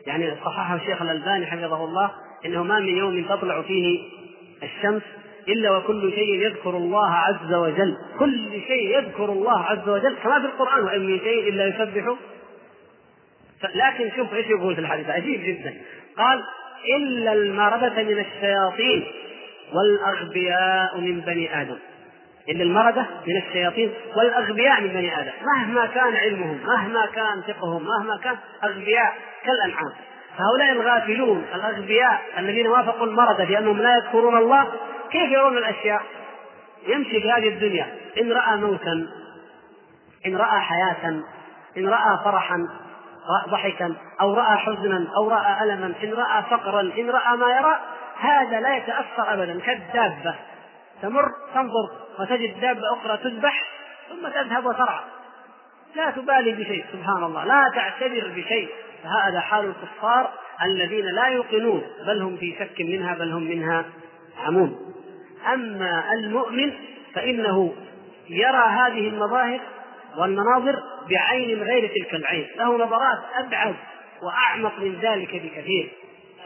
يعني 0.06 0.34
صححه 0.44 0.74
الشيخ 0.74 1.02
الألباني 1.02 1.46
حفظه 1.46 1.84
الله 1.84 2.10
إنه 2.46 2.62
ما 2.62 2.78
من 2.78 2.96
يوم 2.96 3.24
تطلع 3.24 3.62
فيه 3.62 4.19
الشمس 4.62 5.02
إلا 5.48 5.76
وكل 5.76 6.12
شيء 6.14 6.34
يذكر 6.34 6.70
الله 6.70 7.14
عز 7.14 7.54
وجل. 7.54 7.96
كل 8.18 8.60
شيء 8.66 8.98
يذكر 8.98 9.24
الله 9.24 9.58
عز 9.58 9.88
وجل 9.88 10.16
كما 10.22 10.40
في 10.40 10.46
القرآن 10.46 10.84
وإن 10.84 11.06
من 11.06 11.18
شيء 11.18 11.48
إلا 11.48 11.66
يسبح. 11.66 12.14
لكن 13.74 14.10
شوف 14.16 14.34
إيش 14.34 14.46
يقول 14.46 14.74
في 14.74 14.80
الحديث؟ 14.80 15.10
عجيب 15.10 15.40
جدا. 15.42 15.74
قال 16.16 16.42
إلا 16.96 17.32
المردة 17.32 18.02
من 18.02 18.18
الشياطين 18.18 19.04
والأغبياء 19.74 21.00
من 21.00 21.20
بني 21.20 21.60
آدم. 21.62 21.78
إلا 22.48 22.62
المردة 22.62 23.06
من 23.26 23.36
الشياطين 23.36 23.90
والأغبياء 24.16 24.80
من 24.80 24.88
بني 24.88 25.20
آدم. 25.20 25.32
مهما 25.56 25.86
كان 25.86 26.16
علمهم 26.16 26.58
مهما 26.66 27.06
كان 27.06 27.42
فقههم 27.48 27.84
مهما 27.84 28.18
كان 28.24 28.36
أغبياء 28.64 29.14
كالأنعام. 29.44 29.92
هؤلاء 30.40 30.72
الغافلون 30.72 31.44
الأغبياء 31.54 32.22
الذين 32.38 32.66
وافقوا 32.66 33.06
المرض 33.06 33.42
بأنهم 33.42 33.78
لا 33.78 33.96
يذكرون 33.96 34.36
الله 34.36 34.66
كيف 35.10 35.30
يرون 35.30 35.58
الأشياء؟ 35.58 36.02
يمشي 36.86 37.20
في 37.20 37.32
هذه 37.32 37.48
الدنيا. 37.48 37.86
إن 38.20 38.32
رأى 38.32 38.56
موتا 38.56 39.06
إن 40.26 40.36
رأى 40.36 40.60
حياة 40.60 41.22
إن 41.76 41.88
رأى 41.88 42.18
فرحا 42.24 42.68
ضحكا 43.48 43.94
أو 44.20 44.34
رأى 44.34 44.56
حزنا 44.56 45.06
أو 45.16 45.28
رأى 45.28 45.62
ألما 45.62 45.94
إن 46.02 46.12
رأى 46.12 46.42
فقرا 46.50 46.80
إن 46.80 47.10
رأى 47.10 47.36
ما 47.36 47.56
يرى 47.56 47.80
هذا 48.20 48.60
لا 48.60 48.76
يتأثر 48.76 49.34
أبدا 49.34 49.60
كالدابة. 49.60 50.34
تمر 51.02 51.32
تنظر 51.54 51.90
وتجد 52.18 52.60
دابة 52.60 52.80
أخرى 52.92 53.16
تذبح 53.16 53.64
ثم 54.08 54.28
تذهب 54.28 54.66
وترعى. 54.66 55.00
لا 55.94 56.10
تبالي 56.10 56.52
بشيء 56.52 56.84
سبحان 56.92 57.24
الله. 57.24 57.44
لا 57.44 57.72
تعتبر 57.74 58.32
بشيء. 58.36 58.68
فهذا 59.02 59.40
حال 59.40 59.64
الكفار 59.64 60.30
الذين 60.64 61.04
لا 61.04 61.26
يوقنون 61.26 61.82
بل 62.06 62.22
هم 62.22 62.36
في 62.36 62.54
شك 62.58 62.80
منها 62.80 63.14
بل 63.14 63.32
هم 63.32 63.42
منها 63.42 63.84
عمون. 64.46 64.76
أما 65.52 66.12
المؤمن 66.12 66.72
فإنه 67.14 67.72
يرى 68.28 68.64
هذه 68.68 69.08
المظاهر 69.08 69.60
والمناظر 70.18 70.82
بعين 71.10 71.62
غير 71.62 71.88
تلك 71.88 72.14
العين. 72.14 72.46
له 72.56 72.74
نظرات 72.74 73.18
أبعد 73.34 73.74
وأعمق 74.22 74.78
من 74.78 74.98
ذلك 75.02 75.34
بكثير. 75.34 75.90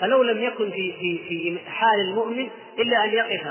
فلو 0.01 0.23
لم 0.23 0.43
يكن 0.43 0.71
في 0.71 0.93
في 0.93 1.19
في 1.29 1.59
حال 1.71 2.01
المؤمن 2.01 2.49
إلا 2.79 3.05
أن 3.05 3.11
يقف 3.11 3.47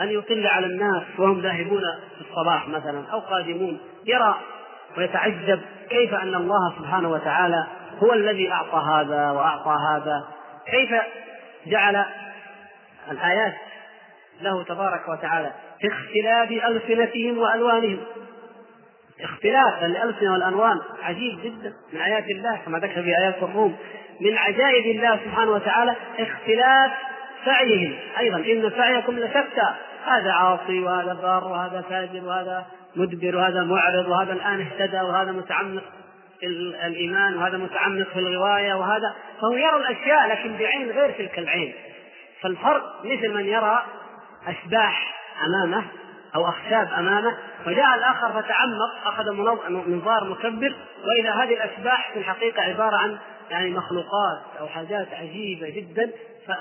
أن 0.00 0.10
يطل 0.10 0.46
على 0.46 0.66
الناس 0.66 1.02
وهم 1.18 1.40
ذاهبون 1.40 1.82
في 2.16 2.30
الصباح 2.30 2.68
مثلا 2.68 3.06
أو 3.12 3.18
قادمون. 3.18 3.80
يرى 4.06 4.38
ويتعجب 4.98 5.60
كيف 5.90 6.14
أن 6.14 6.34
الله 6.34 6.74
سبحانه 6.78 7.10
وتعالى 7.10 7.66
هو 8.02 8.12
الذي 8.12 8.52
أعطى 8.52 8.84
هذا 8.90 9.30
وأعطى 9.30 9.76
هذا. 9.90 10.24
كيف 10.66 10.90
جعل 11.66 12.04
الآيات 13.10 13.54
له 14.40 14.64
تبارك 14.64 15.08
وتعالى؟ 15.08 15.52
في 15.80 15.88
اختلاف 15.88 16.50
ألسنتهم 16.50 17.38
وألوانهم. 17.38 17.98
اختلاف 19.20 19.84
الألسنة 19.84 20.32
والألوان 20.32 20.78
عجيب 21.02 21.40
جدا 21.40 21.72
من 21.92 22.00
آيات 22.00 22.24
الله 22.30 22.58
كما 22.64 22.78
ذكر 22.78 23.02
في 23.02 23.18
آيات 23.18 23.42
الروم. 23.42 23.76
من 24.20 24.38
عجائب 24.38 24.96
الله 24.96 25.16
سبحانه 25.24 25.50
وتعالى 25.50 25.94
اختلاف 26.18 26.90
سعيهم 27.44 27.98
أيضا 28.18 28.36
إن 28.36 28.70
سعيكم 28.76 29.18
لشتى. 29.18 29.74
هذا 30.06 30.32
عاصي 30.32 30.80
وهذا 30.80 31.14
بار 31.14 31.44
وهذا 31.44 31.80
فاجر 31.80 32.24
وهذا 32.24 32.66
مدبر 32.96 33.36
وهذا 33.36 33.62
معرض 33.62 34.08
وهذا 34.08 34.32
الآن 34.32 34.60
اهتدى 34.60 35.00
وهذا 35.00 35.32
متعمق. 35.32 35.82
الإيمان 36.86 37.36
وهذا 37.36 37.58
متعمق 37.58 38.06
في 38.08 38.18
الغواية 38.18 38.74
وهذا 38.74 39.14
فهو 39.40 39.52
يرى 39.52 39.76
الأشياء 39.76 40.28
لكن 40.28 40.56
بعين 40.56 40.90
غير 40.90 41.10
تلك 41.10 41.38
العين. 41.38 41.74
فالفرق 42.40 43.04
مثل 43.04 43.34
من 43.34 43.46
يرى 43.46 43.82
أشباح 44.46 45.14
أمامه 45.46 45.84
أو 46.34 46.48
أخشاب 46.48 46.88
أمامه 46.98 47.36
وجاء 47.66 47.94
الآخر 47.94 48.28
فتعمق 48.28 49.06
أخذ 49.06 49.32
منظار 49.70 50.24
مكبر 50.24 50.74
وإذا 51.04 51.32
هذه 51.32 51.54
الأشباح 51.54 52.10
في 52.12 52.18
الحقيقة 52.18 52.62
عبارة 52.62 52.96
عن 52.96 53.18
يعني 53.50 53.70
مخلوقات 53.70 54.38
أو 54.60 54.66
حاجات 54.66 55.06
عجيبة 55.12 55.70
جدا 55.70 56.10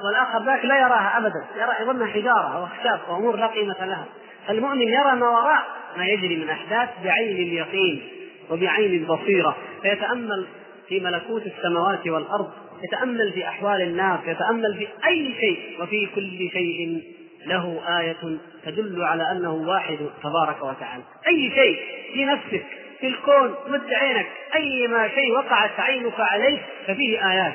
والآخر 0.03 0.43
ذاك 0.43 0.65
لا 0.65 0.78
يراها 0.80 1.17
أبدا 1.17 1.45
يرى 1.55 1.73
يظنها 1.82 2.07
حجارة 2.07 2.57
أو 2.57 2.63
أخشاب 2.63 2.99
أو 3.09 3.15
أمور 3.15 3.36
لا 3.36 3.47
قيمة 3.47 3.86
لها. 3.86 4.05
المؤمن 4.49 4.82
يرى 4.82 5.15
ما 5.15 5.30
وراء 5.30 5.65
ما 5.97 6.05
يجري 6.05 6.36
من 6.36 6.49
أحداث 6.49 6.89
بعين 7.03 7.36
اليقين 7.36 8.09
وبعين 8.49 8.93
البصيرة. 8.93 9.57
فيتأمل 9.82 10.47
في 10.89 10.99
ملكوت 10.99 11.43
السماوات 11.45 12.07
والأرض 12.07 12.51
يتأمل 12.84 13.32
في 13.34 13.47
أحوال 13.47 13.82
الناس 13.82 14.19
يتأمل 14.25 14.78
في 14.78 14.88
أي 15.07 15.36
شيء 15.39 15.84
وفي 15.84 16.07
كل 16.15 16.49
شيء 16.51 17.03
له 17.45 17.82
آية 17.99 18.38
تدل 18.65 19.03
على 19.03 19.32
أنه 19.32 19.53
واحد 19.53 19.97
تبارك 20.23 20.63
وتعالى. 20.63 21.03
أي 21.28 21.51
شيء 21.55 21.80
في 22.13 22.25
نفسك 22.25 22.65
في 22.99 23.07
الكون 23.07 23.55
مد 23.67 23.93
عينك 23.93 24.28
أي 24.55 24.88
ما 24.88 25.07
شيء 25.07 25.32
وقعت 25.32 25.80
عينك 25.80 26.19
عليه 26.19 26.57
ففيه 26.88 27.32
آيات. 27.32 27.53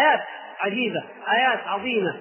آيات 0.00 0.20
عجيبة 0.60 1.02
آيات 1.32 1.60
عظيمة. 1.66 2.16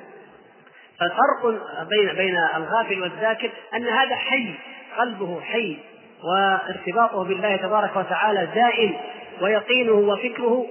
فالفرق 1.00 1.62
بين 1.90 2.14
بين 2.14 2.38
الغافل 2.56 3.02
والذاكر 3.02 3.50
أن 3.76 3.88
هذا 3.88 4.16
حي 4.16 4.54
قلبه 4.98 5.42
حي. 5.42 5.78
وارتباطه 6.24 7.24
بالله 7.24 7.56
تبارك 7.56 7.96
وتعالى 7.96 8.48
دائم 8.56 8.96
ويقينه 9.42 9.92
وفكره 9.92 10.66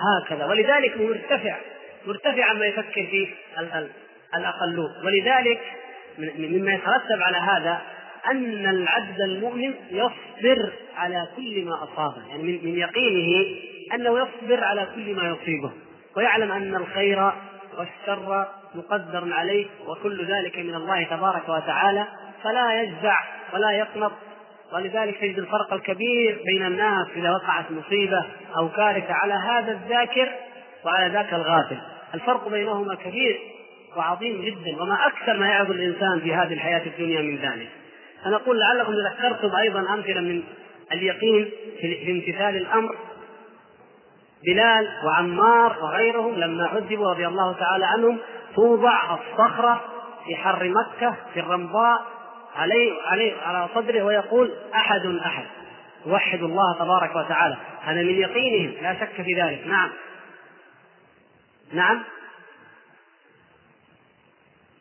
هكذا. 0.00 0.46
ولذلك 0.46 1.00
مرتفع 1.00 1.56
مرتفع 2.06 2.44
عما 2.44 2.66
يفكر 2.66 3.06
فيه 3.10 3.28
الأقلون. 4.34 4.90
ولذلك 5.04 5.60
مما 6.38 6.72
يترتب 6.74 7.22
على 7.22 7.36
هذا 7.36 7.80
أن 8.30 8.66
العبد 8.66 9.20
المؤمن 9.20 9.74
يصبر 9.90 10.72
على 10.96 11.28
كل 11.36 11.64
ما 11.64 11.84
أصابه. 11.84 12.28
يعني 12.28 12.42
من 12.42 12.78
يقينه 12.78 13.46
أنه 13.94 14.18
يصبر 14.18 14.64
على 14.64 14.88
كل 14.94 15.14
ما 15.14 15.28
يصيبه. 15.28 15.70
ويعلم 16.16 16.52
أن 16.52 16.74
الخير 16.74 17.32
والشر 17.78 18.46
مقدر 18.74 19.32
عليه 19.32 19.66
وكل 19.86 20.24
ذلك 20.24 20.58
من 20.58 20.74
الله 20.74 21.04
تبارك 21.04 21.48
وتعالى 21.48 22.06
فلا 22.42 22.82
يجزع 22.82 23.18
ولا 23.54 23.70
يقنط 23.70 24.12
ولذلك 24.72 25.18
تجد 25.20 25.38
الفرق 25.38 25.72
الكبير 25.72 26.42
بين 26.44 26.66
الناس 26.66 27.06
إذا 27.16 27.30
وقعت 27.30 27.64
مصيبة 27.70 28.24
أو 28.56 28.68
كارثة 28.68 29.14
على 29.14 29.34
هذا 29.34 29.72
الذاكر 29.72 30.28
وعلى 30.84 31.12
ذاك 31.12 31.34
الغافل. 31.34 31.78
الفرق 32.14 32.48
بينهما 32.48 32.94
كبير 32.94 33.40
وعظيم 33.96 34.42
جدا 34.42 34.82
وما 34.82 35.06
أكثر 35.06 35.36
ما 35.36 35.48
يعظ 35.48 35.70
الإنسان 35.70 36.20
في 36.20 36.34
هذه 36.34 36.52
الحياة 36.52 36.86
الدنيا 36.86 37.22
من 37.22 37.36
ذلك. 37.36 37.68
فنقول 38.24 38.58
لعلكم 38.58 38.92
ذكرتم 38.92 39.56
أيضا 39.56 39.94
أمثلة 39.94 40.20
من 40.20 40.42
اليقين 40.92 41.50
في 41.80 42.10
امتثال 42.10 42.56
الأمر. 42.56 42.96
بلال 44.46 44.88
وعمار 45.04 45.76
وغيرهم 45.82 46.34
لما 46.34 46.66
عذبوا 46.66 47.10
رضي 47.10 47.26
الله 47.26 47.52
تعالى 47.52 47.86
عنهم 47.86 48.18
توضع 48.54 49.14
الصخرة 49.14 49.80
في 50.26 50.36
حر 50.36 50.68
مكة 50.68 51.14
في 51.34 51.40
الرمضاء 51.40 52.15
عليه 52.56 52.92
عليه 53.06 53.34
على 53.42 53.68
صدره 53.74 54.02
ويقول 54.02 54.52
أحد 54.74 55.06
أحد. 55.06 55.44
يوحد 56.06 56.42
الله 56.42 56.74
تبارك 56.78 57.16
وتعالى. 57.16 57.56
هذا 57.82 58.02
من 58.02 58.20
يقينهم. 58.20 58.82
لا 58.82 58.94
شك 58.94 59.22
في 59.22 59.34
ذلك. 59.42 59.66
نعم. 59.66 59.90
نعم. 61.72 62.02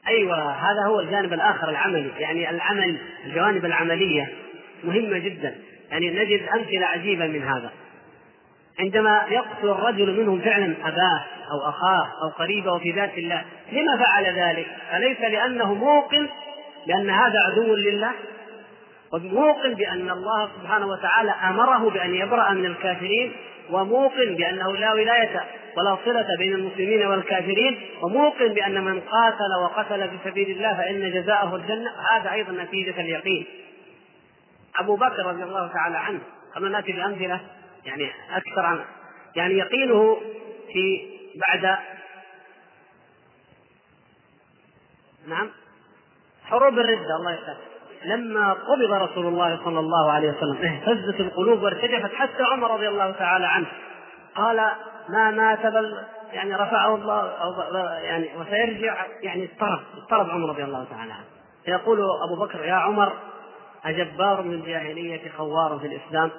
أيوه 0.07 0.51
هذا 0.51 0.85
هو 0.87 0.99
الجانب 0.99 1.33
الآخر 1.33 1.69
العملي. 1.69 2.11
يعني 2.19 2.49
العمل 2.49 2.97
الجوانب 3.25 3.65
العملية 3.65 4.33
مهمة 4.83 5.17
جدا. 5.17 5.55
يعني 5.91 6.09
نجد 6.09 6.47
أمثلة 6.47 6.85
عجيبة 6.85 7.27
من 7.27 7.43
هذا. 7.43 7.71
عندما 8.79 9.25
يقتل 9.29 9.69
الرجل 9.69 10.21
منهم 10.21 10.41
فعلا 10.41 10.75
أباه 10.83 11.25
أو 11.51 11.69
أخاه 11.69 12.07
أو 12.23 12.29
قريبه 12.29 12.77
في 12.77 12.91
ذات 12.91 13.17
الله 13.17 13.45
لما 13.71 13.97
فعل 14.05 14.25
ذلك؟ 14.25 14.67
أليس 14.93 15.19
لأنه 15.19 15.73
موقن 15.73 16.27
بان 16.87 17.09
هذا 17.09 17.39
عدو 17.51 17.75
لله. 17.75 18.11
وموقن 19.13 19.73
بأن 19.73 20.11
الله 20.11 20.49
سبحانه 20.61 20.87
وتعالى 20.87 21.31
أمره 21.31 21.89
بأن 21.89 22.15
يبرأ 22.15 22.51
من 22.51 22.65
الكافرين 22.65 23.35
وموقن 23.69 24.35
بأنه 24.35 24.71
لا 24.71 24.93
ولاية 24.93 25.43
ولا 25.77 25.97
صلة 26.05 26.27
بين 26.39 26.53
المسلمين 26.53 27.05
والكافرين 27.07 27.81
وموقن 28.01 28.47
بأن 28.47 28.83
من 28.83 28.99
قاتل 28.99 29.63
وقتل 29.63 30.09
في 30.09 30.29
سبيل 30.29 30.49
الله 30.49 30.77
فإن 30.77 31.11
جزاءه 31.11 31.55
الجنة. 31.55 31.91
هذا 32.11 32.31
أيضا 32.31 32.51
نتيجة 32.51 33.01
اليقين. 33.01 33.45
أبو 34.75 34.95
بكر 34.95 35.25
رضي 35.25 35.43
الله 35.43 35.67
تعالى 35.67 35.97
عنه 35.97 36.19
كما 36.55 36.69
نأتي 36.69 36.91
بأمثلة 36.91 37.41
يعني 37.85 38.11
أكثر 38.31 38.65
عن 38.65 38.85
يعني 39.35 39.53
يقينه 39.53 40.21
في 40.73 41.01
بعد 41.35 41.77
نعم. 45.27 45.49
حروب 46.45 46.79
الردة 46.79 47.15
الله 47.15 47.31
يسلمك. 47.33 47.57
لما 48.05 48.53
قبض 48.53 48.91
رسول 48.91 49.25
الله 49.25 49.59
صلى 49.65 49.79
الله 49.79 50.11
عليه 50.11 50.29
وسلم 50.29 50.57
اهتزت 50.57 51.19
القلوب 51.19 51.63
وارتجفت. 51.63 52.15
حتى 52.15 52.43
عمر 52.43 52.71
رضي 52.71 52.87
الله 52.87 53.11
تعالى 53.11 53.45
عنه 53.47 53.67
قال 54.35 54.71
ما 55.09 55.31
مات 55.31 55.65
بل 55.65 55.97
يعني 56.33 56.55
رفعه 56.55 56.95
الله 56.95 57.31
أو 57.31 57.75
يعني 58.03 58.29
وسيرجع 58.37 59.05
يعني 59.21 59.49
اضطرب 59.53 59.79
اضطرب 59.97 60.29
عمر 60.29 60.49
رضي 60.49 60.63
الله 60.63 60.85
تعالى 60.91 61.13
عنه. 61.13 61.25
يقول 61.67 61.99
أبو 61.99 62.45
بكر 62.45 62.65
يا 62.65 62.73
عمر 62.73 63.13
أجبار 63.85 64.41
من 64.41 64.53
الجاهلية 64.53 65.31
خوار 65.37 65.79
في 65.79 65.87
الإسلام؟ 65.87 66.31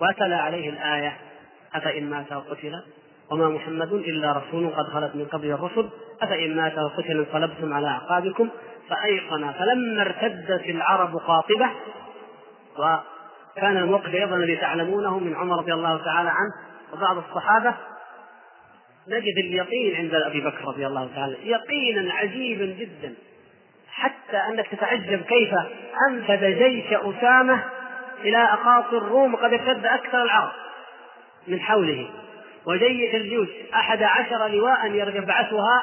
وأتلى 0.00 0.34
عليه 0.34 0.70
الآية 0.70 1.16
أفإن 1.74 2.10
مات 2.10 2.32
وقتل 2.32 2.82
وما 3.34 3.48
محمد 3.48 3.92
إلا 3.92 4.32
رسول 4.32 4.70
قد 4.70 4.92
خلت 4.92 5.16
من 5.16 5.24
قبل 5.24 5.50
الرسل. 5.50 5.88
أفإن 6.22 6.56
مات 6.56 6.78
وقتل 6.78 7.18
انقلبتم 7.18 7.72
على 7.72 7.86
أعقابكم. 7.86 8.48
فأيقن 8.88 9.52
فلما 9.52 10.02
ارتدت 10.02 10.66
العرب 10.66 11.16
قاطبة 11.16 11.70
وكان 12.78 13.76
الموقف 13.76 14.14
أيضا 14.14 14.36
الذي 14.36 14.56
تعلمونه 14.56 15.18
من 15.18 15.36
عمر 15.36 15.58
رضي 15.58 15.74
الله 15.74 16.04
تعالى 16.04 16.28
عنه 16.28 16.52
وبعض 16.92 17.16
الصحابة. 17.16 17.74
نجد 19.08 19.38
اليقين 19.38 19.96
عند 19.96 20.14
أبي 20.14 20.40
بكر 20.40 20.64
رضي 20.64 20.86
الله 20.86 21.08
تعالى. 21.14 21.36
يقينا 21.50 22.12
عجيبا 22.12 22.64
جدا. 22.64 23.14
حتى 23.88 24.36
أنك 24.36 24.66
تتعجب 24.66 25.22
كيف 25.22 25.54
أنفذ 26.10 26.58
جيش 26.58 26.92
أسامة 26.92 27.64
إلى 28.20 28.38
اقاصي 28.38 28.96
الروم 28.96 29.34
وقد 29.34 29.52
ارتد 29.52 29.86
أكثر 29.86 30.22
العرب 30.22 30.52
من 31.48 31.60
حوله. 31.60 32.10
وجيش 32.66 33.14
الجيوش. 33.14 33.48
أحد 33.74 34.02
عشر 34.02 34.48
لواء 34.48 34.92
يبعثها 34.92 35.82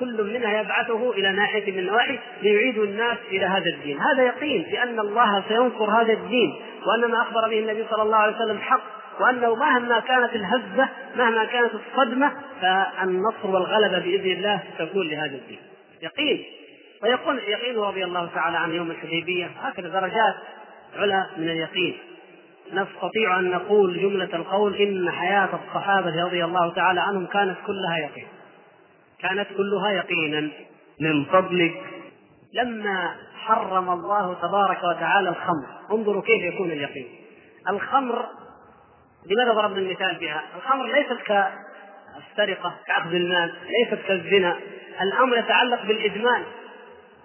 كل 0.00 0.22
منها 0.22 0.60
يبعثه 0.60 1.12
إلى 1.12 1.32
ناحية 1.32 1.72
من 1.72 1.78
النواحي 1.78 2.18
ليعيد 2.42 2.78
الناس 2.78 3.18
إلى 3.30 3.46
هذا 3.46 3.70
الدين، 3.70 4.00
هذا 4.00 4.22
يقين 4.22 4.62
بأن 4.62 5.00
الله 5.00 5.44
سينصر 5.48 5.84
هذا 5.84 6.12
الدين 6.12 6.54
وأن 6.86 7.10
ما 7.10 7.22
أخبر 7.22 7.48
به 7.48 7.58
النبي 7.58 7.84
صلى 7.90 8.02
الله 8.02 8.16
عليه 8.16 8.36
وسلم 8.36 8.58
حق 8.58 8.80
وأنه 9.20 9.54
مهما 9.54 10.00
كانت 10.00 10.34
الهزة 10.34 10.88
مهما 11.16 11.44
كانت 11.44 11.70
الصدمة 11.74 12.32
فالنصر 12.60 13.46
والغلبة 13.50 13.98
بإذن 13.98 14.30
الله 14.30 14.62
تكون 14.78 15.08
لهذا 15.08 15.34
الدين. 15.34 15.58
يقين. 16.02 16.44
ويقول 17.02 17.38
يقين 17.38 17.78
رضي 17.78 18.04
الله 18.04 18.28
تعالى 18.34 18.56
عنه 18.56 18.74
يوم 18.74 18.90
الحديبية. 18.90 19.50
هكذا 19.62 19.88
درجات 19.88 20.34
علا 20.96 21.26
من 21.36 21.50
اليقين. 21.50 21.98
نستطيع 22.72 23.38
أن 23.38 23.50
نقول 23.50 24.00
جملة 24.00 24.36
القول 24.36 24.76
إن 24.76 25.10
حياة 25.10 25.48
الصحابة 25.64 26.24
رضي 26.24 26.44
الله 26.44 26.74
تعالى 26.74 27.00
عنهم 27.00 27.26
كانت 27.26 27.56
كلها 27.66 27.98
يقين. 27.98 28.26
كانت 29.18 29.48
كلها 29.56 29.90
يقينا. 29.90 30.50
من 31.00 31.24
فضلك. 31.24 31.82
لما 32.54 33.16
حرم 33.44 33.90
الله 33.90 34.34
تبارك 34.34 34.84
وتعالى 34.84 35.28
الخمر 35.28 35.66
انظروا 35.92 36.22
كيف 36.22 36.54
يكون 36.54 36.70
اليقين. 36.70 37.06
الخمر 37.68 38.26
لماذا 39.26 39.52
ضربنا 39.52 39.78
المثال 39.78 40.16
بها؟ 40.20 40.42
الخمر 40.56 40.86
ليست 40.86 41.18
كالسرقة 41.26 42.74
كأخذ 42.86 43.14
المال 43.14 43.52
ليست 43.68 44.06
كالزنا. 44.06 44.56
الأمر 45.02 45.36
يتعلق 45.36 45.86
بالإدمان. 45.86 46.42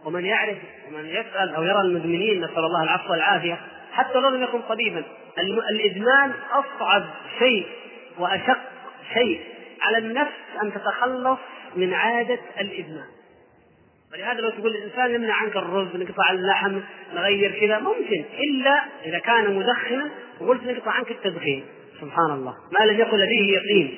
ومن 0.06 0.26
يعرف 0.26 0.58
ومن 0.88 1.06
يسأل 1.06 1.56
أو 1.56 1.64
يرى 1.64 1.82
المدمنين 1.82 2.44
نسأل 2.44 2.60
الله 2.60 2.84
العفو 2.84 3.12
والعافية 3.12 3.60
حتى 3.94 4.20
لو 4.20 4.30
لم 4.30 4.44
يكن 4.44 4.62
طبيبا. 4.62 5.04
الإدمان 5.72 6.32
أصعب 6.52 7.04
شيء 7.40 7.68
وأشق 8.20 8.60
شيء 9.14 9.42
على 9.82 9.98
النفس 9.98 10.32
أن 10.64 10.74
تتخلص 10.74 11.40
من 11.76 11.94
عادة 11.94 12.40
الإدمان. 12.60 13.08
ولهذا 14.14 14.42
لو 14.42 14.50
تقول 14.50 14.76
الإنسان 14.76 15.12
نمنع 15.12 15.34
عنك 15.34 15.56
الرز 15.56 15.96
نقطع 15.96 16.32
اللحم 16.32 16.80
نغير 17.14 17.60
كذا 17.60 17.80
ممكن. 17.80 18.26
إلا 18.40 18.84
إذا 19.06 19.20
كان 19.20 19.56
مدخنا 19.56 20.10
وقلت 20.42 20.64
نقطع 20.64 20.92
عنك 20.92 21.12
التدخين. 21.12 21.66
سبحان 22.02 22.32
الله. 22.32 22.56
ما 22.80 22.86
لم 22.86 23.00
يكن 23.00 23.18
لديه 23.18 23.58
يقين. 23.58 23.98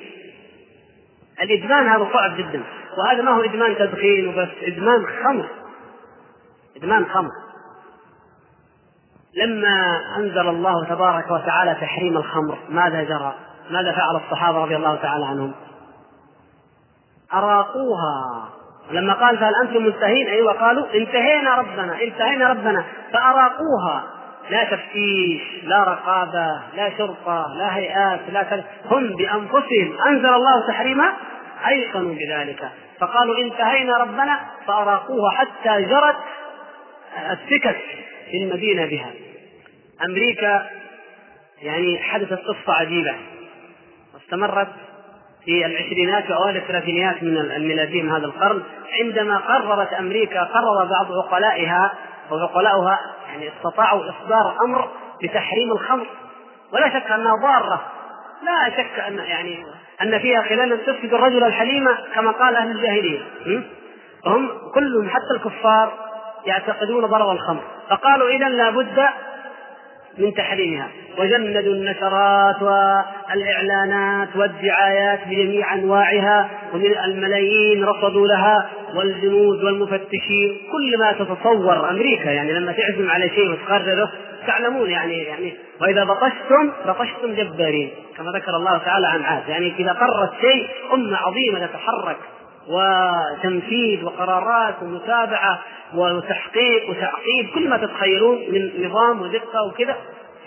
الإدمان 1.42 1.86
هذا 1.88 2.10
صعب 2.12 2.36
جدا. 2.36 2.62
وهذا 2.98 3.22
ما 3.22 3.30
هو 3.30 3.44
إدمان 3.44 3.76
تدخين 3.76 4.28
وبس. 4.28 4.48
إدمان 4.62 5.06
خمر. 5.24 5.48
إدمان 6.76 7.06
خمر. 7.06 7.30
لما 9.36 10.00
أنزل 10.16 10.48
الله 10.48 10.84
تبارك 10.84 11.30
وتعالى 11.30 11.74
تحريم 11.74 12.16
الخمر 12.16 12.58
ماذا 12.68 13.02
جرى؟ 13.02 13.34
ماذا 13.70 13.92
فعل 13.92 14.16
الصحابة 14.16 14.58
رضي 14.58 14.76
الله 14.76 14.96
تعالى 14.96 15.26
عنهم؟ 15.26 15.52
أراقوها. 17.34 18.48
لما 18.90 19.14
قال 19.14 19.38
فهل 19.38 19.54
أنتم 19.62 19.82
منتهين 19.82 20.26
أيوة 20.26 20.52
قالوا 20.52 20.86
انتهينا 20.94 21.54
ربنا 21.54 22.02
انتهينا 22.02 22.50
ربنا 22.50 22.84
فأراقوها. 23.12 24.04
لا 24.50 24.64
تفتيش 24.64 25.42
لا 25.64 25.84
رقابة 25.84 26.60
لا 26.74 26.98
شرطة 26.98 27.46
لا 27.56 27.76
هيئات 27.76 28.20
لا 28.32 28.42
كذا. 28.42 28.64
هم 28.90 29.16
بأنفسهم. 29.16 29.98
أنزل 30.06 30.34
الله 30.34 30.66
تحريما 30.68 31.12
أيقنوا 31.68 32.14
بذلك. 32.14 32.68
فقالوا 33.00 33.38
انتهينا 33.38 33.96
ربنا 33.98 34.38
فأراقوها 34.66 35.30
حتى 35.30 35.82
جرت 35.82 36.16
السكك 37.30 37.76
في 38.32 38.38
المدينة 38.38 38.86
بها. 38.86 39.10
أمريكا 40.04 40.66
يعني 41.62 41.98
حدثت 41.98 42.32
قصة 42.32 42.72
عجيبة. 42.80 43.14
واستمرت 44.14 44.68
في 45.44 45.66
العشرينات 45.66 46.30
وأوائل 46.30 46.56
الثلاثينيات 46.56 47.22
من 47.22 47.36
الميلادي 47.36 48.02
من 48.02 48.12
هذا 48.12 48.26
القرن. 48.26 48.62
عندما 49.02 49.36
قررت 49.38 49.92
أمريكا 49.92 50.42
قرر 50.42 50.84
بعض 50.84 51.12
عقلائها 51.24 51.92
وعقلاؤها 52.30 53.00
يعني 53.28 53.48
استطاعوا 53.48 54.02
إصدار 54.10 54.56
أمر 54.64 54.88
بتحريم 55.22 55.72
الخمر. 55.72 56.06
ولا 56.72 56.88
شك 56.88 57.10
أنها 57.10 57.36
ضارة. 57.36 57.82
لا 58.42 58.76
شك 58.76 59.00
أن 59.00 59.18
يعني 59.18 59.64
أن 60.02 60.18
فيها 60.18 60.42
خلالا 60.42 60.76
تفسد 60.76 61.14
الرجل 61.14 61.44
الحليم 61.44 61.88
كما 62.14 62.30
قال 62.30 62.56
أهل 62.56 62.70
الجاهلية. 62.70 63.20
هم 64.26 64.50
كلهم 64.74 65.08
حتى 65.08 65.34
الكفار 65.36 66.11
يعتقدون 66.46 67.06
ضرر 67.06 67.32
الخمر. 67.32 67.62
فقالوا 67.90 68.28
اذا 68.28 68.48
لابد 68.48 69.08
من 70.18 70.34
تحريمها. 70.34 70.88
وجندوا 71.18 71.74
النشرات 71.74 72.62
والإعلانات 72.62 74.36
والدعايات 74.36 75.20
بجميع 75.28 75.74
أنواعها 75.74 76.50
ومن 76.74 76.98
الملايين 77.04 77.84
رصدوا 77.84 78.26
لها 78.26 78.70
والجنود 78.94 79.64
والمفتشين. 79.64 80.58
كل 80.72 80.98
ما 80.98 81.12
تتصور 81.12 81.90
أمريكا 81.90 82.30
يعني 82.30 82.52
لما 82.52 82.72
تعزم 82.72 83.10
على 83.10 83.28
شيء 83.28 83.50
وتقرره 83.50 84.12
تعلمون 84.46 84.90
يعني 84.90 85.22
يعني. 85.22 85.54
وإذا 85.80 86.04
بطشتم 86.04 86.72
بطشتم 86.86 87.34
جبارين 87.34 87.90
كما 88.16 88.30
ذكر 88.30 88.56
الله 88.56 88.78
تعالى 88.78 89.06
عن 89.06 89.22
عاد. 89.22 89.48
يعني 89.48 89.74
إذا 89.78 89.92
قررت 89.92 90.30
شيء 90.40 90.68
أمة 90.94 91.16
عظيمة 91.16 91.66
تتحرك. 91.66 92.16
وتنفيذ 92.68 94.04
وقرارات 94.04 94.74
ومتابعة 94.82 95.58
وتحقيق 95.94 96.90
وتعقيب 96.90 97.50
كل 97.54 97.68
ما 97.68 97.76
تتخيلون 97.76 98.38
من 98.38 98.86
نظام 98.86 99.22
ودقة 99.22 99.62
وكذا 99.68 99.96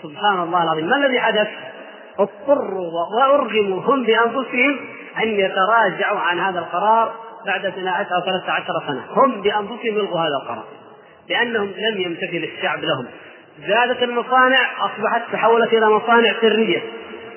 سبحان 0.02 0.42
الله 0.42 0.62
العظيم 0.62 0.86
ما 0.86 0.96
الذي 0.96 1.20
حدث؟ 1.20 1.48
اضطروا 2.18 2.90
وأرغموا 3.16 3.80
هم 3.80 4.02
بأنفسهم 4.02 4.76
أن 5.22 5.28
يتراجعوا 5.28 6.18
عن 6.18 6.40
هذا 6.40 6.58
القرار 6.58 7.14
بعد 7.46 7.66
12 7.66 8.14
أو 8.14 8.20
13 8.20 8.66
سنة، 8.86 9.04
هم 9.10 9.42
بأنفسهم 9.42 9.98
يلغوا 9.98 10.20
هذا 10.20 10.36
القرار 10.42 10.64
لأنهم 11.28 11.66
لم 11.66 12.00
يمتثل 12.00 12.48
الشعب 12.56 12.84
لهم. 12.84 13.06
زادت 13.68 14.02
المصانع 14.02 14.58
أصبحت 14.78 15.22
تحولت 15.32 15.72
إلى 15.72 15.86
مصانع 15.86 16.32
سرية 16.40 16.82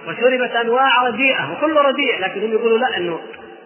وشربت 0.08 0.52
أنواع 0.52 1.08
رديئه 1.08 1.52
وكل 1.52 1.76
رديء 1.76 2.20
لكن 2.20 2.44
هم 2.44 2.52
يقولوا 2.52 2.78
لا 2.78 2.98
إنه 2.98 3.20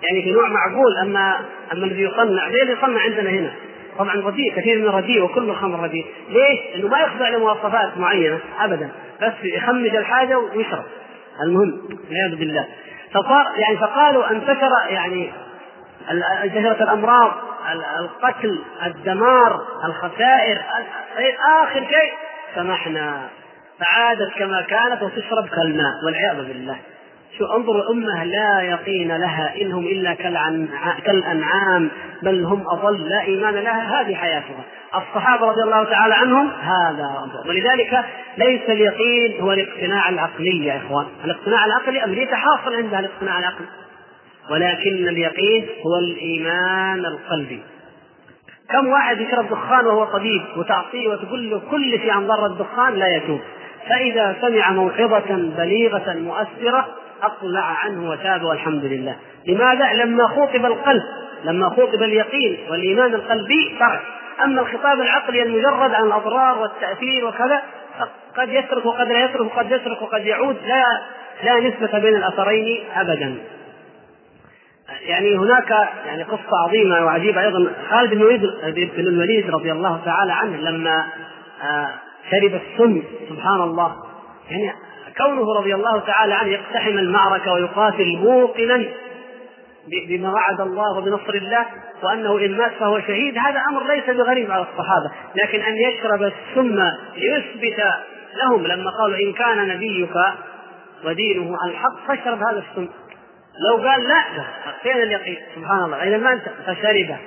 يعني 0.04 0.24
في 0.24 0.32
نوع 0.32 0.48
معقول 0.50 0.98
أما 1.02 1.40
أما 1.74 1.86
الذي 1.86 2.02
يصنع 2.02 2.50
زي 2.50 2.62
اللي 2.62 2.74
يصنع 2.74 3.02
عندنا 3.02 3.30
هنا. 3.30 3.54
طبعا 3.98 4.16
رديء 4.16 4.56
كثير 4.56 4.78
من 4.80 4.88
الرديء 4.88 5.24
وكل 5.24 5.50
الخمر 5.50 5.84
رديء. 5.84 6.06
ليش؟ 6.30 6.76
انه 6.76 6.88
ما 6.88 7.00
يخضع 7.00 7.30
لمواصفات 7.30 7.98
معينة 7.98 8.40
ابدا 8.60 8.90
بس 9.22 9.34
يخمج 9.44 9.96
الحاجة 9.96 10.38
ويشرب. 10.38 10.84
المهم 11.44 11.82
والعياذ 12.10 12.36
بالله. 12.40 12.68
فصار 13.12 13.46
يعني 13.58 13.78
فقالوا 13.78 14.32
انتشر 14.32 14.70
يعني 14.90 15.32
انتشرت 16.44 16.82
الأمراض 16.82 17.32
القتل 18.00 18.60
الدمار 18.86 19.62
الخسائر 19.86 20.62
آخر 21.64 21.80
شيء 21.80 22.14
سمحنا. 22.56 23.28
فعادت 23.80 24.34
كما 24.38 24.62
كانت 24.62 25.04
وتشرب 25.04 25.48
كالماء 25.48 25.94
والعياذ 26.06 26.48
بالله. 26.48 26.78
شو 27.38 27.46
انظروا 27.46 27.82
الأمة 27.82 28.24
لا 28.24 28.62
يقين 28.62 29.18
لها 29.18 29.54
إنهم 29.62 29.86
إلا 29.86 30.14
كالأنعام 31.06 31.92
بل 32.24 32.44
هم 32.46 32.64
أضل 32.68 33.10
لا 33.10 33.22
إيمان 33.22 33.54
لها 33.54 34.02
هذه 34.02 34.16
حياتها. 34.16 34.64
الصحابة 34.96 35.48
رضي 35.48 35.64
الله 35.64 35.84
تعالى 35.84 36.14
عنهم 36.14 36.52
هذا 36.62 37.12
ولذلك 37.46 38.06
ليس 38.38 38.62
اليقين 38.70 39.42
هو 39.42 39.54
الاقتناع 39.54 40.10
العقلي 40.10 40.66
يا 40.66 40.78
إخوان. 40.78 41.06
الاقتناع 41.26 41.66
العقلي 41.66 42.04
أمريكا 42.04 42.36
حاصل 42.36 42.76
عندها 42.76 43.00
الاقتناع 43.00 43.40
العقلي. 43.40 43.68
ولكن 44.52 45.08
اليقين 45.08 45.66
هو 45.86 46.00
الإيمان 46.00 47.06
القلبي. 47.06 47.62
كم 48.70 48.88
واحد 48.88 49.22
يشرب 49.22 49.50
دخان 49.50 49.86
وهو 49.86 50.06
طبيب 50.06 50.42
وتعطيه 50.58 51.08
وتقول 51.08 51.50
له 51.50 51.62
كل 51.72 51.92
شيء 51.92 52.12
عن 52.12 52.28
ضر 52.28 52.46
الدخان 52.46 52.94
لا 52.94 53.08
يتوب. 53.16 53.40
فإذا 53.90 54.36
سمع 54.42 54.72
موعظة 54.72 55.36
بليغة 55.58 56.14
مؤثرة 56.14 56.88
أقلع 57.24 57.64
عنه 57.64 58.10
وتاب 58.10 58.44
والحمد 58.44 58.86
لله. 58.86 59.16
لماذا؟ 59.48 59.94
لما 59.94 60.28
خوطب 60.28 60.66
القلب 60.66 61.04
لما 61.44 61.70
خوطب 61.70 62.04
اليقين 62.04 62.58
والإيمان 62.70 63.14
القلبي 63.14 63.78
ترك 63.80 64.02
أما 64.44 64.62
الخطاب 64.62 65.02
العقلي 65.02 65.44
المجرد 65.44 65.94
عن 65.94 66.06
الأضرار 66.06 66.60
والتأثير 66.60 67.26
وكذا 67.26 67.62
قد 68.38 68.50
يترك 68.50 68.86
وقد 68.86 69.08
لا 69.08 69.26
يترك 69.26 69.42
وقد 69.42 69.72
يترك 69.72 70.02
وقد 70.02 70.26
يعود 70.26 70.58
لا 70.68 71.02
لا 71.44 71.60
نسبة 71.60 72.00
بين 72.00 72.16
الأثرين 72.16 72.84
أبدا. 72.96 73.38
يعني 75.02 75.38
هناك 75.38 75.90
يعني 76.06 76.24
قصة 76.24 76.58
عظيمة 76.68 77.06
وعجيبة 77.06 77.42
أيضا. 77.42 77.72
خالد 77.90 78.14
بن 78.14 78.22
الوليد 78.22 78.42
بن 78.98 79.08
الوليد 79.08 79.50
رضي 79.50 79.72
الله 79.72 80.02
تعالى 80.06 80.34
عنه 80.34 80.58
لما 80.58 81.06
آه، 81.64 81.90
شرب 82.32 82.62
السم 82.62 83.04
سبحان 83.30 83.62
الله. 83.62 83.96
يعني 84.52 84.74
كونه 85.18 85.54
رضي 85.60 85.76
الله 85.76 86.00
تعالى 86.00 86.34
عنه 86.34 86.50
يقتحم 86.50 86.98
المعركة 86.98 87.54
ويقاتل 87.54 88.18
موقنا 88.18 88.86
بما 90.08 90.34
وعد 90.34 90.62
الله 90.62 90.98
وبنصر 90.98 91.34
الله 91.34 91.66
وأنه 92.04 92.38
إن 92.38 92.58
مات 92.58 92.72
فهو 92.72 93.00
شهيد 93.00 93.38
هذا 93.38 93.60
أمر 93.70 93.88
ليس 93.88 94.10
بغريب 94.10 94.52
على 94.52 94.62
الصحابة. 94.62 95.12
لكن 95.36 95.62
أن 95.62 95.76
يشرب 95.78 96.24
السم 96.24 96.80
ليثبت 97.16 97.84
لهم 98.36 98.68
لما 98.68 98.92
قالوا 98.92 99.18
إن 99.18 99.34
كان 99.34 99.68
نبيك 99.68 100.16
ودينه 101.06 101.58
الحق 101.66 102.08
فاشرب 102.08 102.38
هذا 102.38 102.64
السم. 102.70 102.90
لو 103.70 103.76
قال 103.76 104.08
لا 104.08 104.24
فين 104.84 105.02
اليقين؟ 105.02 105.38
سبحان 105.56 105.84
الله. 105.84 106.04
إذا 106.04 106.18
ما 106.18 106.34
أنت 106.34 106.44
فشربه 106.66 107.18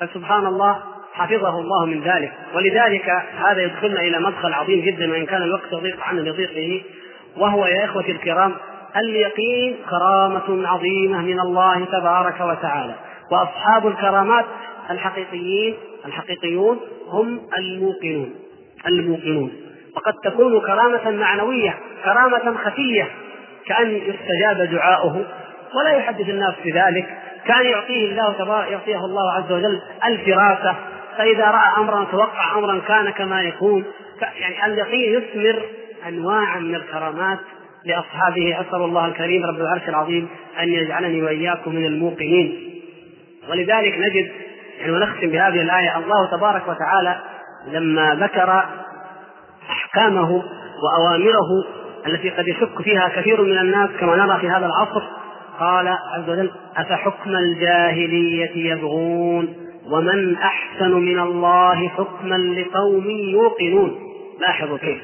فسبحان 0.00 0.46
الله 0.46 0.82
حفظه 1.14 1.58
الله 1.60 1.86
من 1.86 2.00
ذلك. 2.00 2.32
ولذلك 2.54 3.22
هذا 3.48 3.62
يدخلنا 3.62 4.00
إلى 4.00 4.18
مدخل 4.18 4.52
عظيم 4.52 4.80
جدا 4.80 5.10
وإن 5.10 5.26
كان 5.26 5.42
الوقت 5.42 5.72
يضيق 5.72 6.00
عنه 6.00 6.28
يضيق 6.28 6.54
به 6.54 6.82
وهو 7.36 7.66
يا 7.66 7.84
إخوتي 7.84 8.12
الكرام 8.12 8.54
اليقين 8.96 9.76
كرامة 9.90 10.68
عظيمة 10.68 11.22
من 11.22 11.40
الله 11.40 11.84
تبارك 11.84 12.40
وتعالى. 12.40 12.94
وأصحاب 13.32 13.86
الكرامات 13.86 14.44
الحقيقيين 14.90 15.74
الحقيقيون 16.06 16.80
هم 17.08 17.40
الموقنون 17.58 18.34
الموقنون. 18.86 19.52
وقد 19.96 20.14
تكون 20.24 20.60
كرامة 20.60 21.10
معنوية 21.10 21.78
كرامة 22.04 22.56
خفية 22.64 23.08
كأن 23.66 23.90
يستجاب 23.90 24.70
دعاؤه. 24.70 25.24
ولا 25.74 25.90
يحدث 25.90 26.28
الناس 26.28 26.54
بذلك. 26.64 27.18
كان 27.46 27.66
يعطيه 27.66 28.10
الله 28.10 28.32
تبارك 28.32 28.70
يعطيه 28.70 29.04
الله 29.04 29.32
عز 29.32 29.52
وجل 29.52 29.80
الفراسة 30.06 30.76
فإذا 31.18 31.44
رأى 31.44 31.76
أمرا 31.78 32.04
توقع 32.04 32.58
أمرا 32.58 32.80
كان 32.88 33.10
كما 33.10 33.42
يكون. 33.42 33.84
يعني 34.40 34.66
اليقين 34.66 35.14
يثمر 35.14 35.62
أنواعا 36.08 36.58
من 36.58 36.74
الكرامات 36.74 37.38
لأصحابه. 37.84 38.60
أسأل 38.60 38.82
الله 38.82 39.06
الكريم 39.06 39.44
رب 39.44 39.60
العرش 39.60 39.88
العظيم 39.88 40.28
أن 40.60 40.68
يجعلني 40.68 41.22
وإياكم 41.22 41.74
من 41.74 41.86
الموقنين. 41.86 42.70
ولذلك 43.50 43.98
نجد 43.98 44.30
يعني 44.80 44.92
ونختم 44.92 45.30
بهذه 45.30 45.62
الآية 45.62 45.98
الله 45.98 46.30
تبارك 46.30 46.68
وتعالى 46.68 47.20
لما 47.72 48.14
ذكر 48.14 48.64
أحكامه 49.70 50.42
وأوامره 50.82 51.64
التي 52.06 52.30
قد 52.30 52.48
يشك 52.48 52.82
فيها 52.82 53.08
كثير 53.08 53.42
من 53.42 53.58
الناس 53.58 53.90
كما 54.00 54.16
نرى 54.16 54.40
في 54.40 54.48
هذا 54.48 54.66
العصر 54.66 55.02
قال 55.60 55.88
عز 55.88 56.30
وجل 56.30 56.50
أفحكم 56.76 57.30
الجاهلية 57.30 58.72
يبغون؟ 58.72 59.63
ومن 59.90 60.36
أحسن 60.36 60.92
من 60.92 61.18
الله 61.18 61.88
حكما 61.88 62.34
لقوم 62.34 63.10
يوقنون. 63.10 64.00
لاحظوا 64.40 64.78
كيف. 64.78 64.98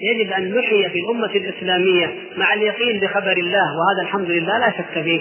يجب 0.00 0.32
أن 0.32 0.54
نحيي 0.54 0.88
في 0.88 0.98
الأمة 0.98 1.26
الإسلامية 1.26 2.14
مع 2.36 2.54
اليقين 2.54 3.00
بخبر 3.00 3.32
الله 3.32 3.76
وهذا 3.78 4.02
الحمد 4.02 4.30
لله 4.30 4.58
لا 4.58 4.70
شك 4.70 5.02
فيه. 5.02 5.20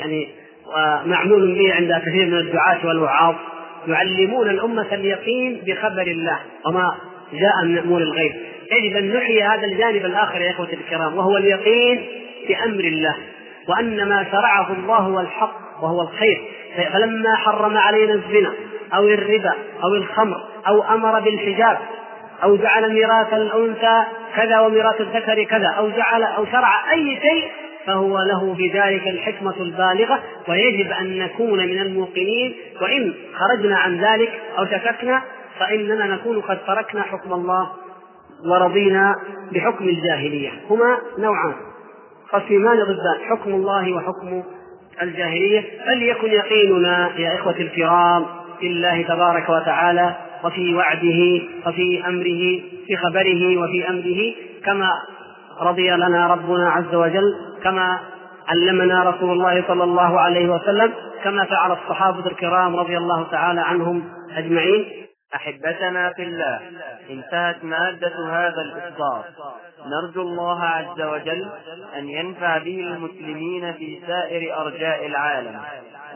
يعني 0.00 0.28
ومعمول 0.66 1.54
به 1.54 1.74
عند 1.74 2.02
كثير 2.06 2.26
من 2.26 2.38
الدعاة 2.38 2.86
والوعاظ 2.86 3.34
يعلمون 3.88 4.50
الأمة 4.50 4.94
اليقين 4.94 5.62
بخبر 5.66 6.06
الله 6.06 6.38
وما 6.66 6.94
جاء 7.32 7.64
من 7.64 7.78
أمور 7.78 8.02
الغيب. 8.02 8.32
يجب 8.72 8.96
أن 8.96 9.12
نحيي 9.12 9.42
هذا 9.42 9.64
الجانب 9.64 10.04
الآخر 10.04 10.40
يا 10.40 10.50
إخوتي 10.50 10.76
الكرام 10.76 11.16
وهو 11.16 11.36
اليقين 11.36 12.06
بأمر 12.48 12.84
الله 12.84 13.16
وأن 13.68 14.08
ما 14.08 14.26
شرعه 14.32 14.72
الله 14.72 14.96
هو 14.96 15.20
الحق 15.20 15.82
وهو 15.82 16.02
الخير. 16.02 16.42
فلما 16.76 17.36
حرم 17.36 17.76
علينا 17.76 18.14
الزنا 18.14 18.52
أو 18.94 19.08
الربا 19.08 19.54
أو 19.84 19.94
الخمر 19.94 20.44
أو 20.68 20.82
أمر 20.82 21.20
بالحجاب 21.20 21.78
أو 22.42 22.56
جعل 22.56 22.92
ميراث 22.92 23.32
الأنثى 23.32 24.02
كذا 24.36 24.60
وميراث 24.60 25.00
الذكر 25.00 25.44
كذا 25.44 25.66
أو 25.66 25.90
جعل 25.90 26.22
أو 26.22 26.46
شرع 26.46 26.92
أي 26.92 27.18
شيء 27.22 27.50
فهو 27.86 28.18
له 28.18 28.54
بذلك 28.54 29.08
الحكمة 29.08 29.54
البالغة 29.60 30.22
ويجب 30.48 30.90
أن 30.90 31.18
نكون 31.18 31.58
من 31.58 31.78
الموقنين 31.78 32.54
وإن 32.82 33.14
خرجنا 33.34 33.76
عن 33.76 34.00
ذلك 34.00 34.32
أو 34.58 34.66
شككنا 34.66 35.22
فإننا 35.58 36.06
نكون 36.06 36.40
قد 36.40 36.58
تركنا 36.66 37.02
حكم 37.02 37.32
الله 37.32 37.72
ورضينا 38.50 39.16
بحكم 39.52 39.88
الجاهلية. 39.88 40.50
هما 40.70 40.98
نوعان. 41.18 41.54
خصمان 42.28 42.82
ضدان 42.82 43.18
حكم 43.30 43.50
الله 43.50 43.92
وحكم 43.92 44.42
الجاهلية 45.02 45.64
فليكن 45.86 46.28
يقيننا 46.28 47.10
يا 47.18 47.34
إخوتي 47.34 47.62
الكرام 47.62 48.24
في 48.60 48.66
الله 48.66 49.02
تبارك 49.02 49.48
وتعالى 49.48 50.14
وفي 50.44 50.74
وعده 50.74 51.42
وفي 51.66 52.02
أمره 52.08 52.60
في 52.86 52.96
خبره 52.96 53.56
وفي 53.62 53.88
أمره 53.88 54.34
كما 54.64 54.90
رضي 55.60 55.90
لنا 55.90 56.26
ربنا 56.26 56.70
عز 56.70 56.94
وجل 56.94 57.34
كما 57.62 57.98
علمنا 58.48 59.02
رسول 59.10 59.32
الله 59.32 59.64
صلى 59.68 59.84
الله 59.84 60.20
عليه 60.20 60.48
وسلم 60.48 60.92
كما 61.24 61.44
فعل 61.44 61.72
الصحابة 61.72 62.26
الكرام 62.26 62.76
رضي 62.76 62.96
الله 62.96 63.26
تعالى 63.30 63.60
عنهم 63.60 64.04
أجمعين. 64.36 64.84
أحبتنا 65.34 66.12
في 66.12 66.22
الله. 66.22 66.60
انتهت 67.10 67.64
مادة 67.64 68.28
هذا 68.28 68.60
الإصدار. 68.62 69.24
نرجو 69.86 70.22
الله 70.22 70.62
عز 70.64 71.00
وجل 71.00 71.50
أن 71.96 72.08
ينفع 72.08 72.58
به 72.58 72.80
المسلمين 72.80 73.72
في 73.72 74.02
سائر 74.06 74.60
أرجاء 74.60 75.06
العالم. 75.06 75.60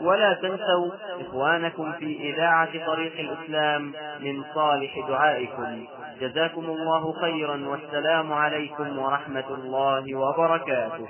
ولا 0.01 0.33
تنسوا 0.33 0.91
إخوانكم 1.21 1.91
في 1.91 2.33
إذاعة 2.33 2.85
طريق 2.85 3.13
الإسلام 3.19 3.93
من 4.19 4.43
صالح 4.53 5.07
دعائكم. 5.07 5.85
جزاكم 6.19 6.65
الله 6.65 7.13
خيرا 7.13 7.65
والسلام 7.67 8.33
عليكم 8.33 8.99
ورحمة 8.99 9.49
الله 9.49 10.15
وبركاته. 10.15 11.07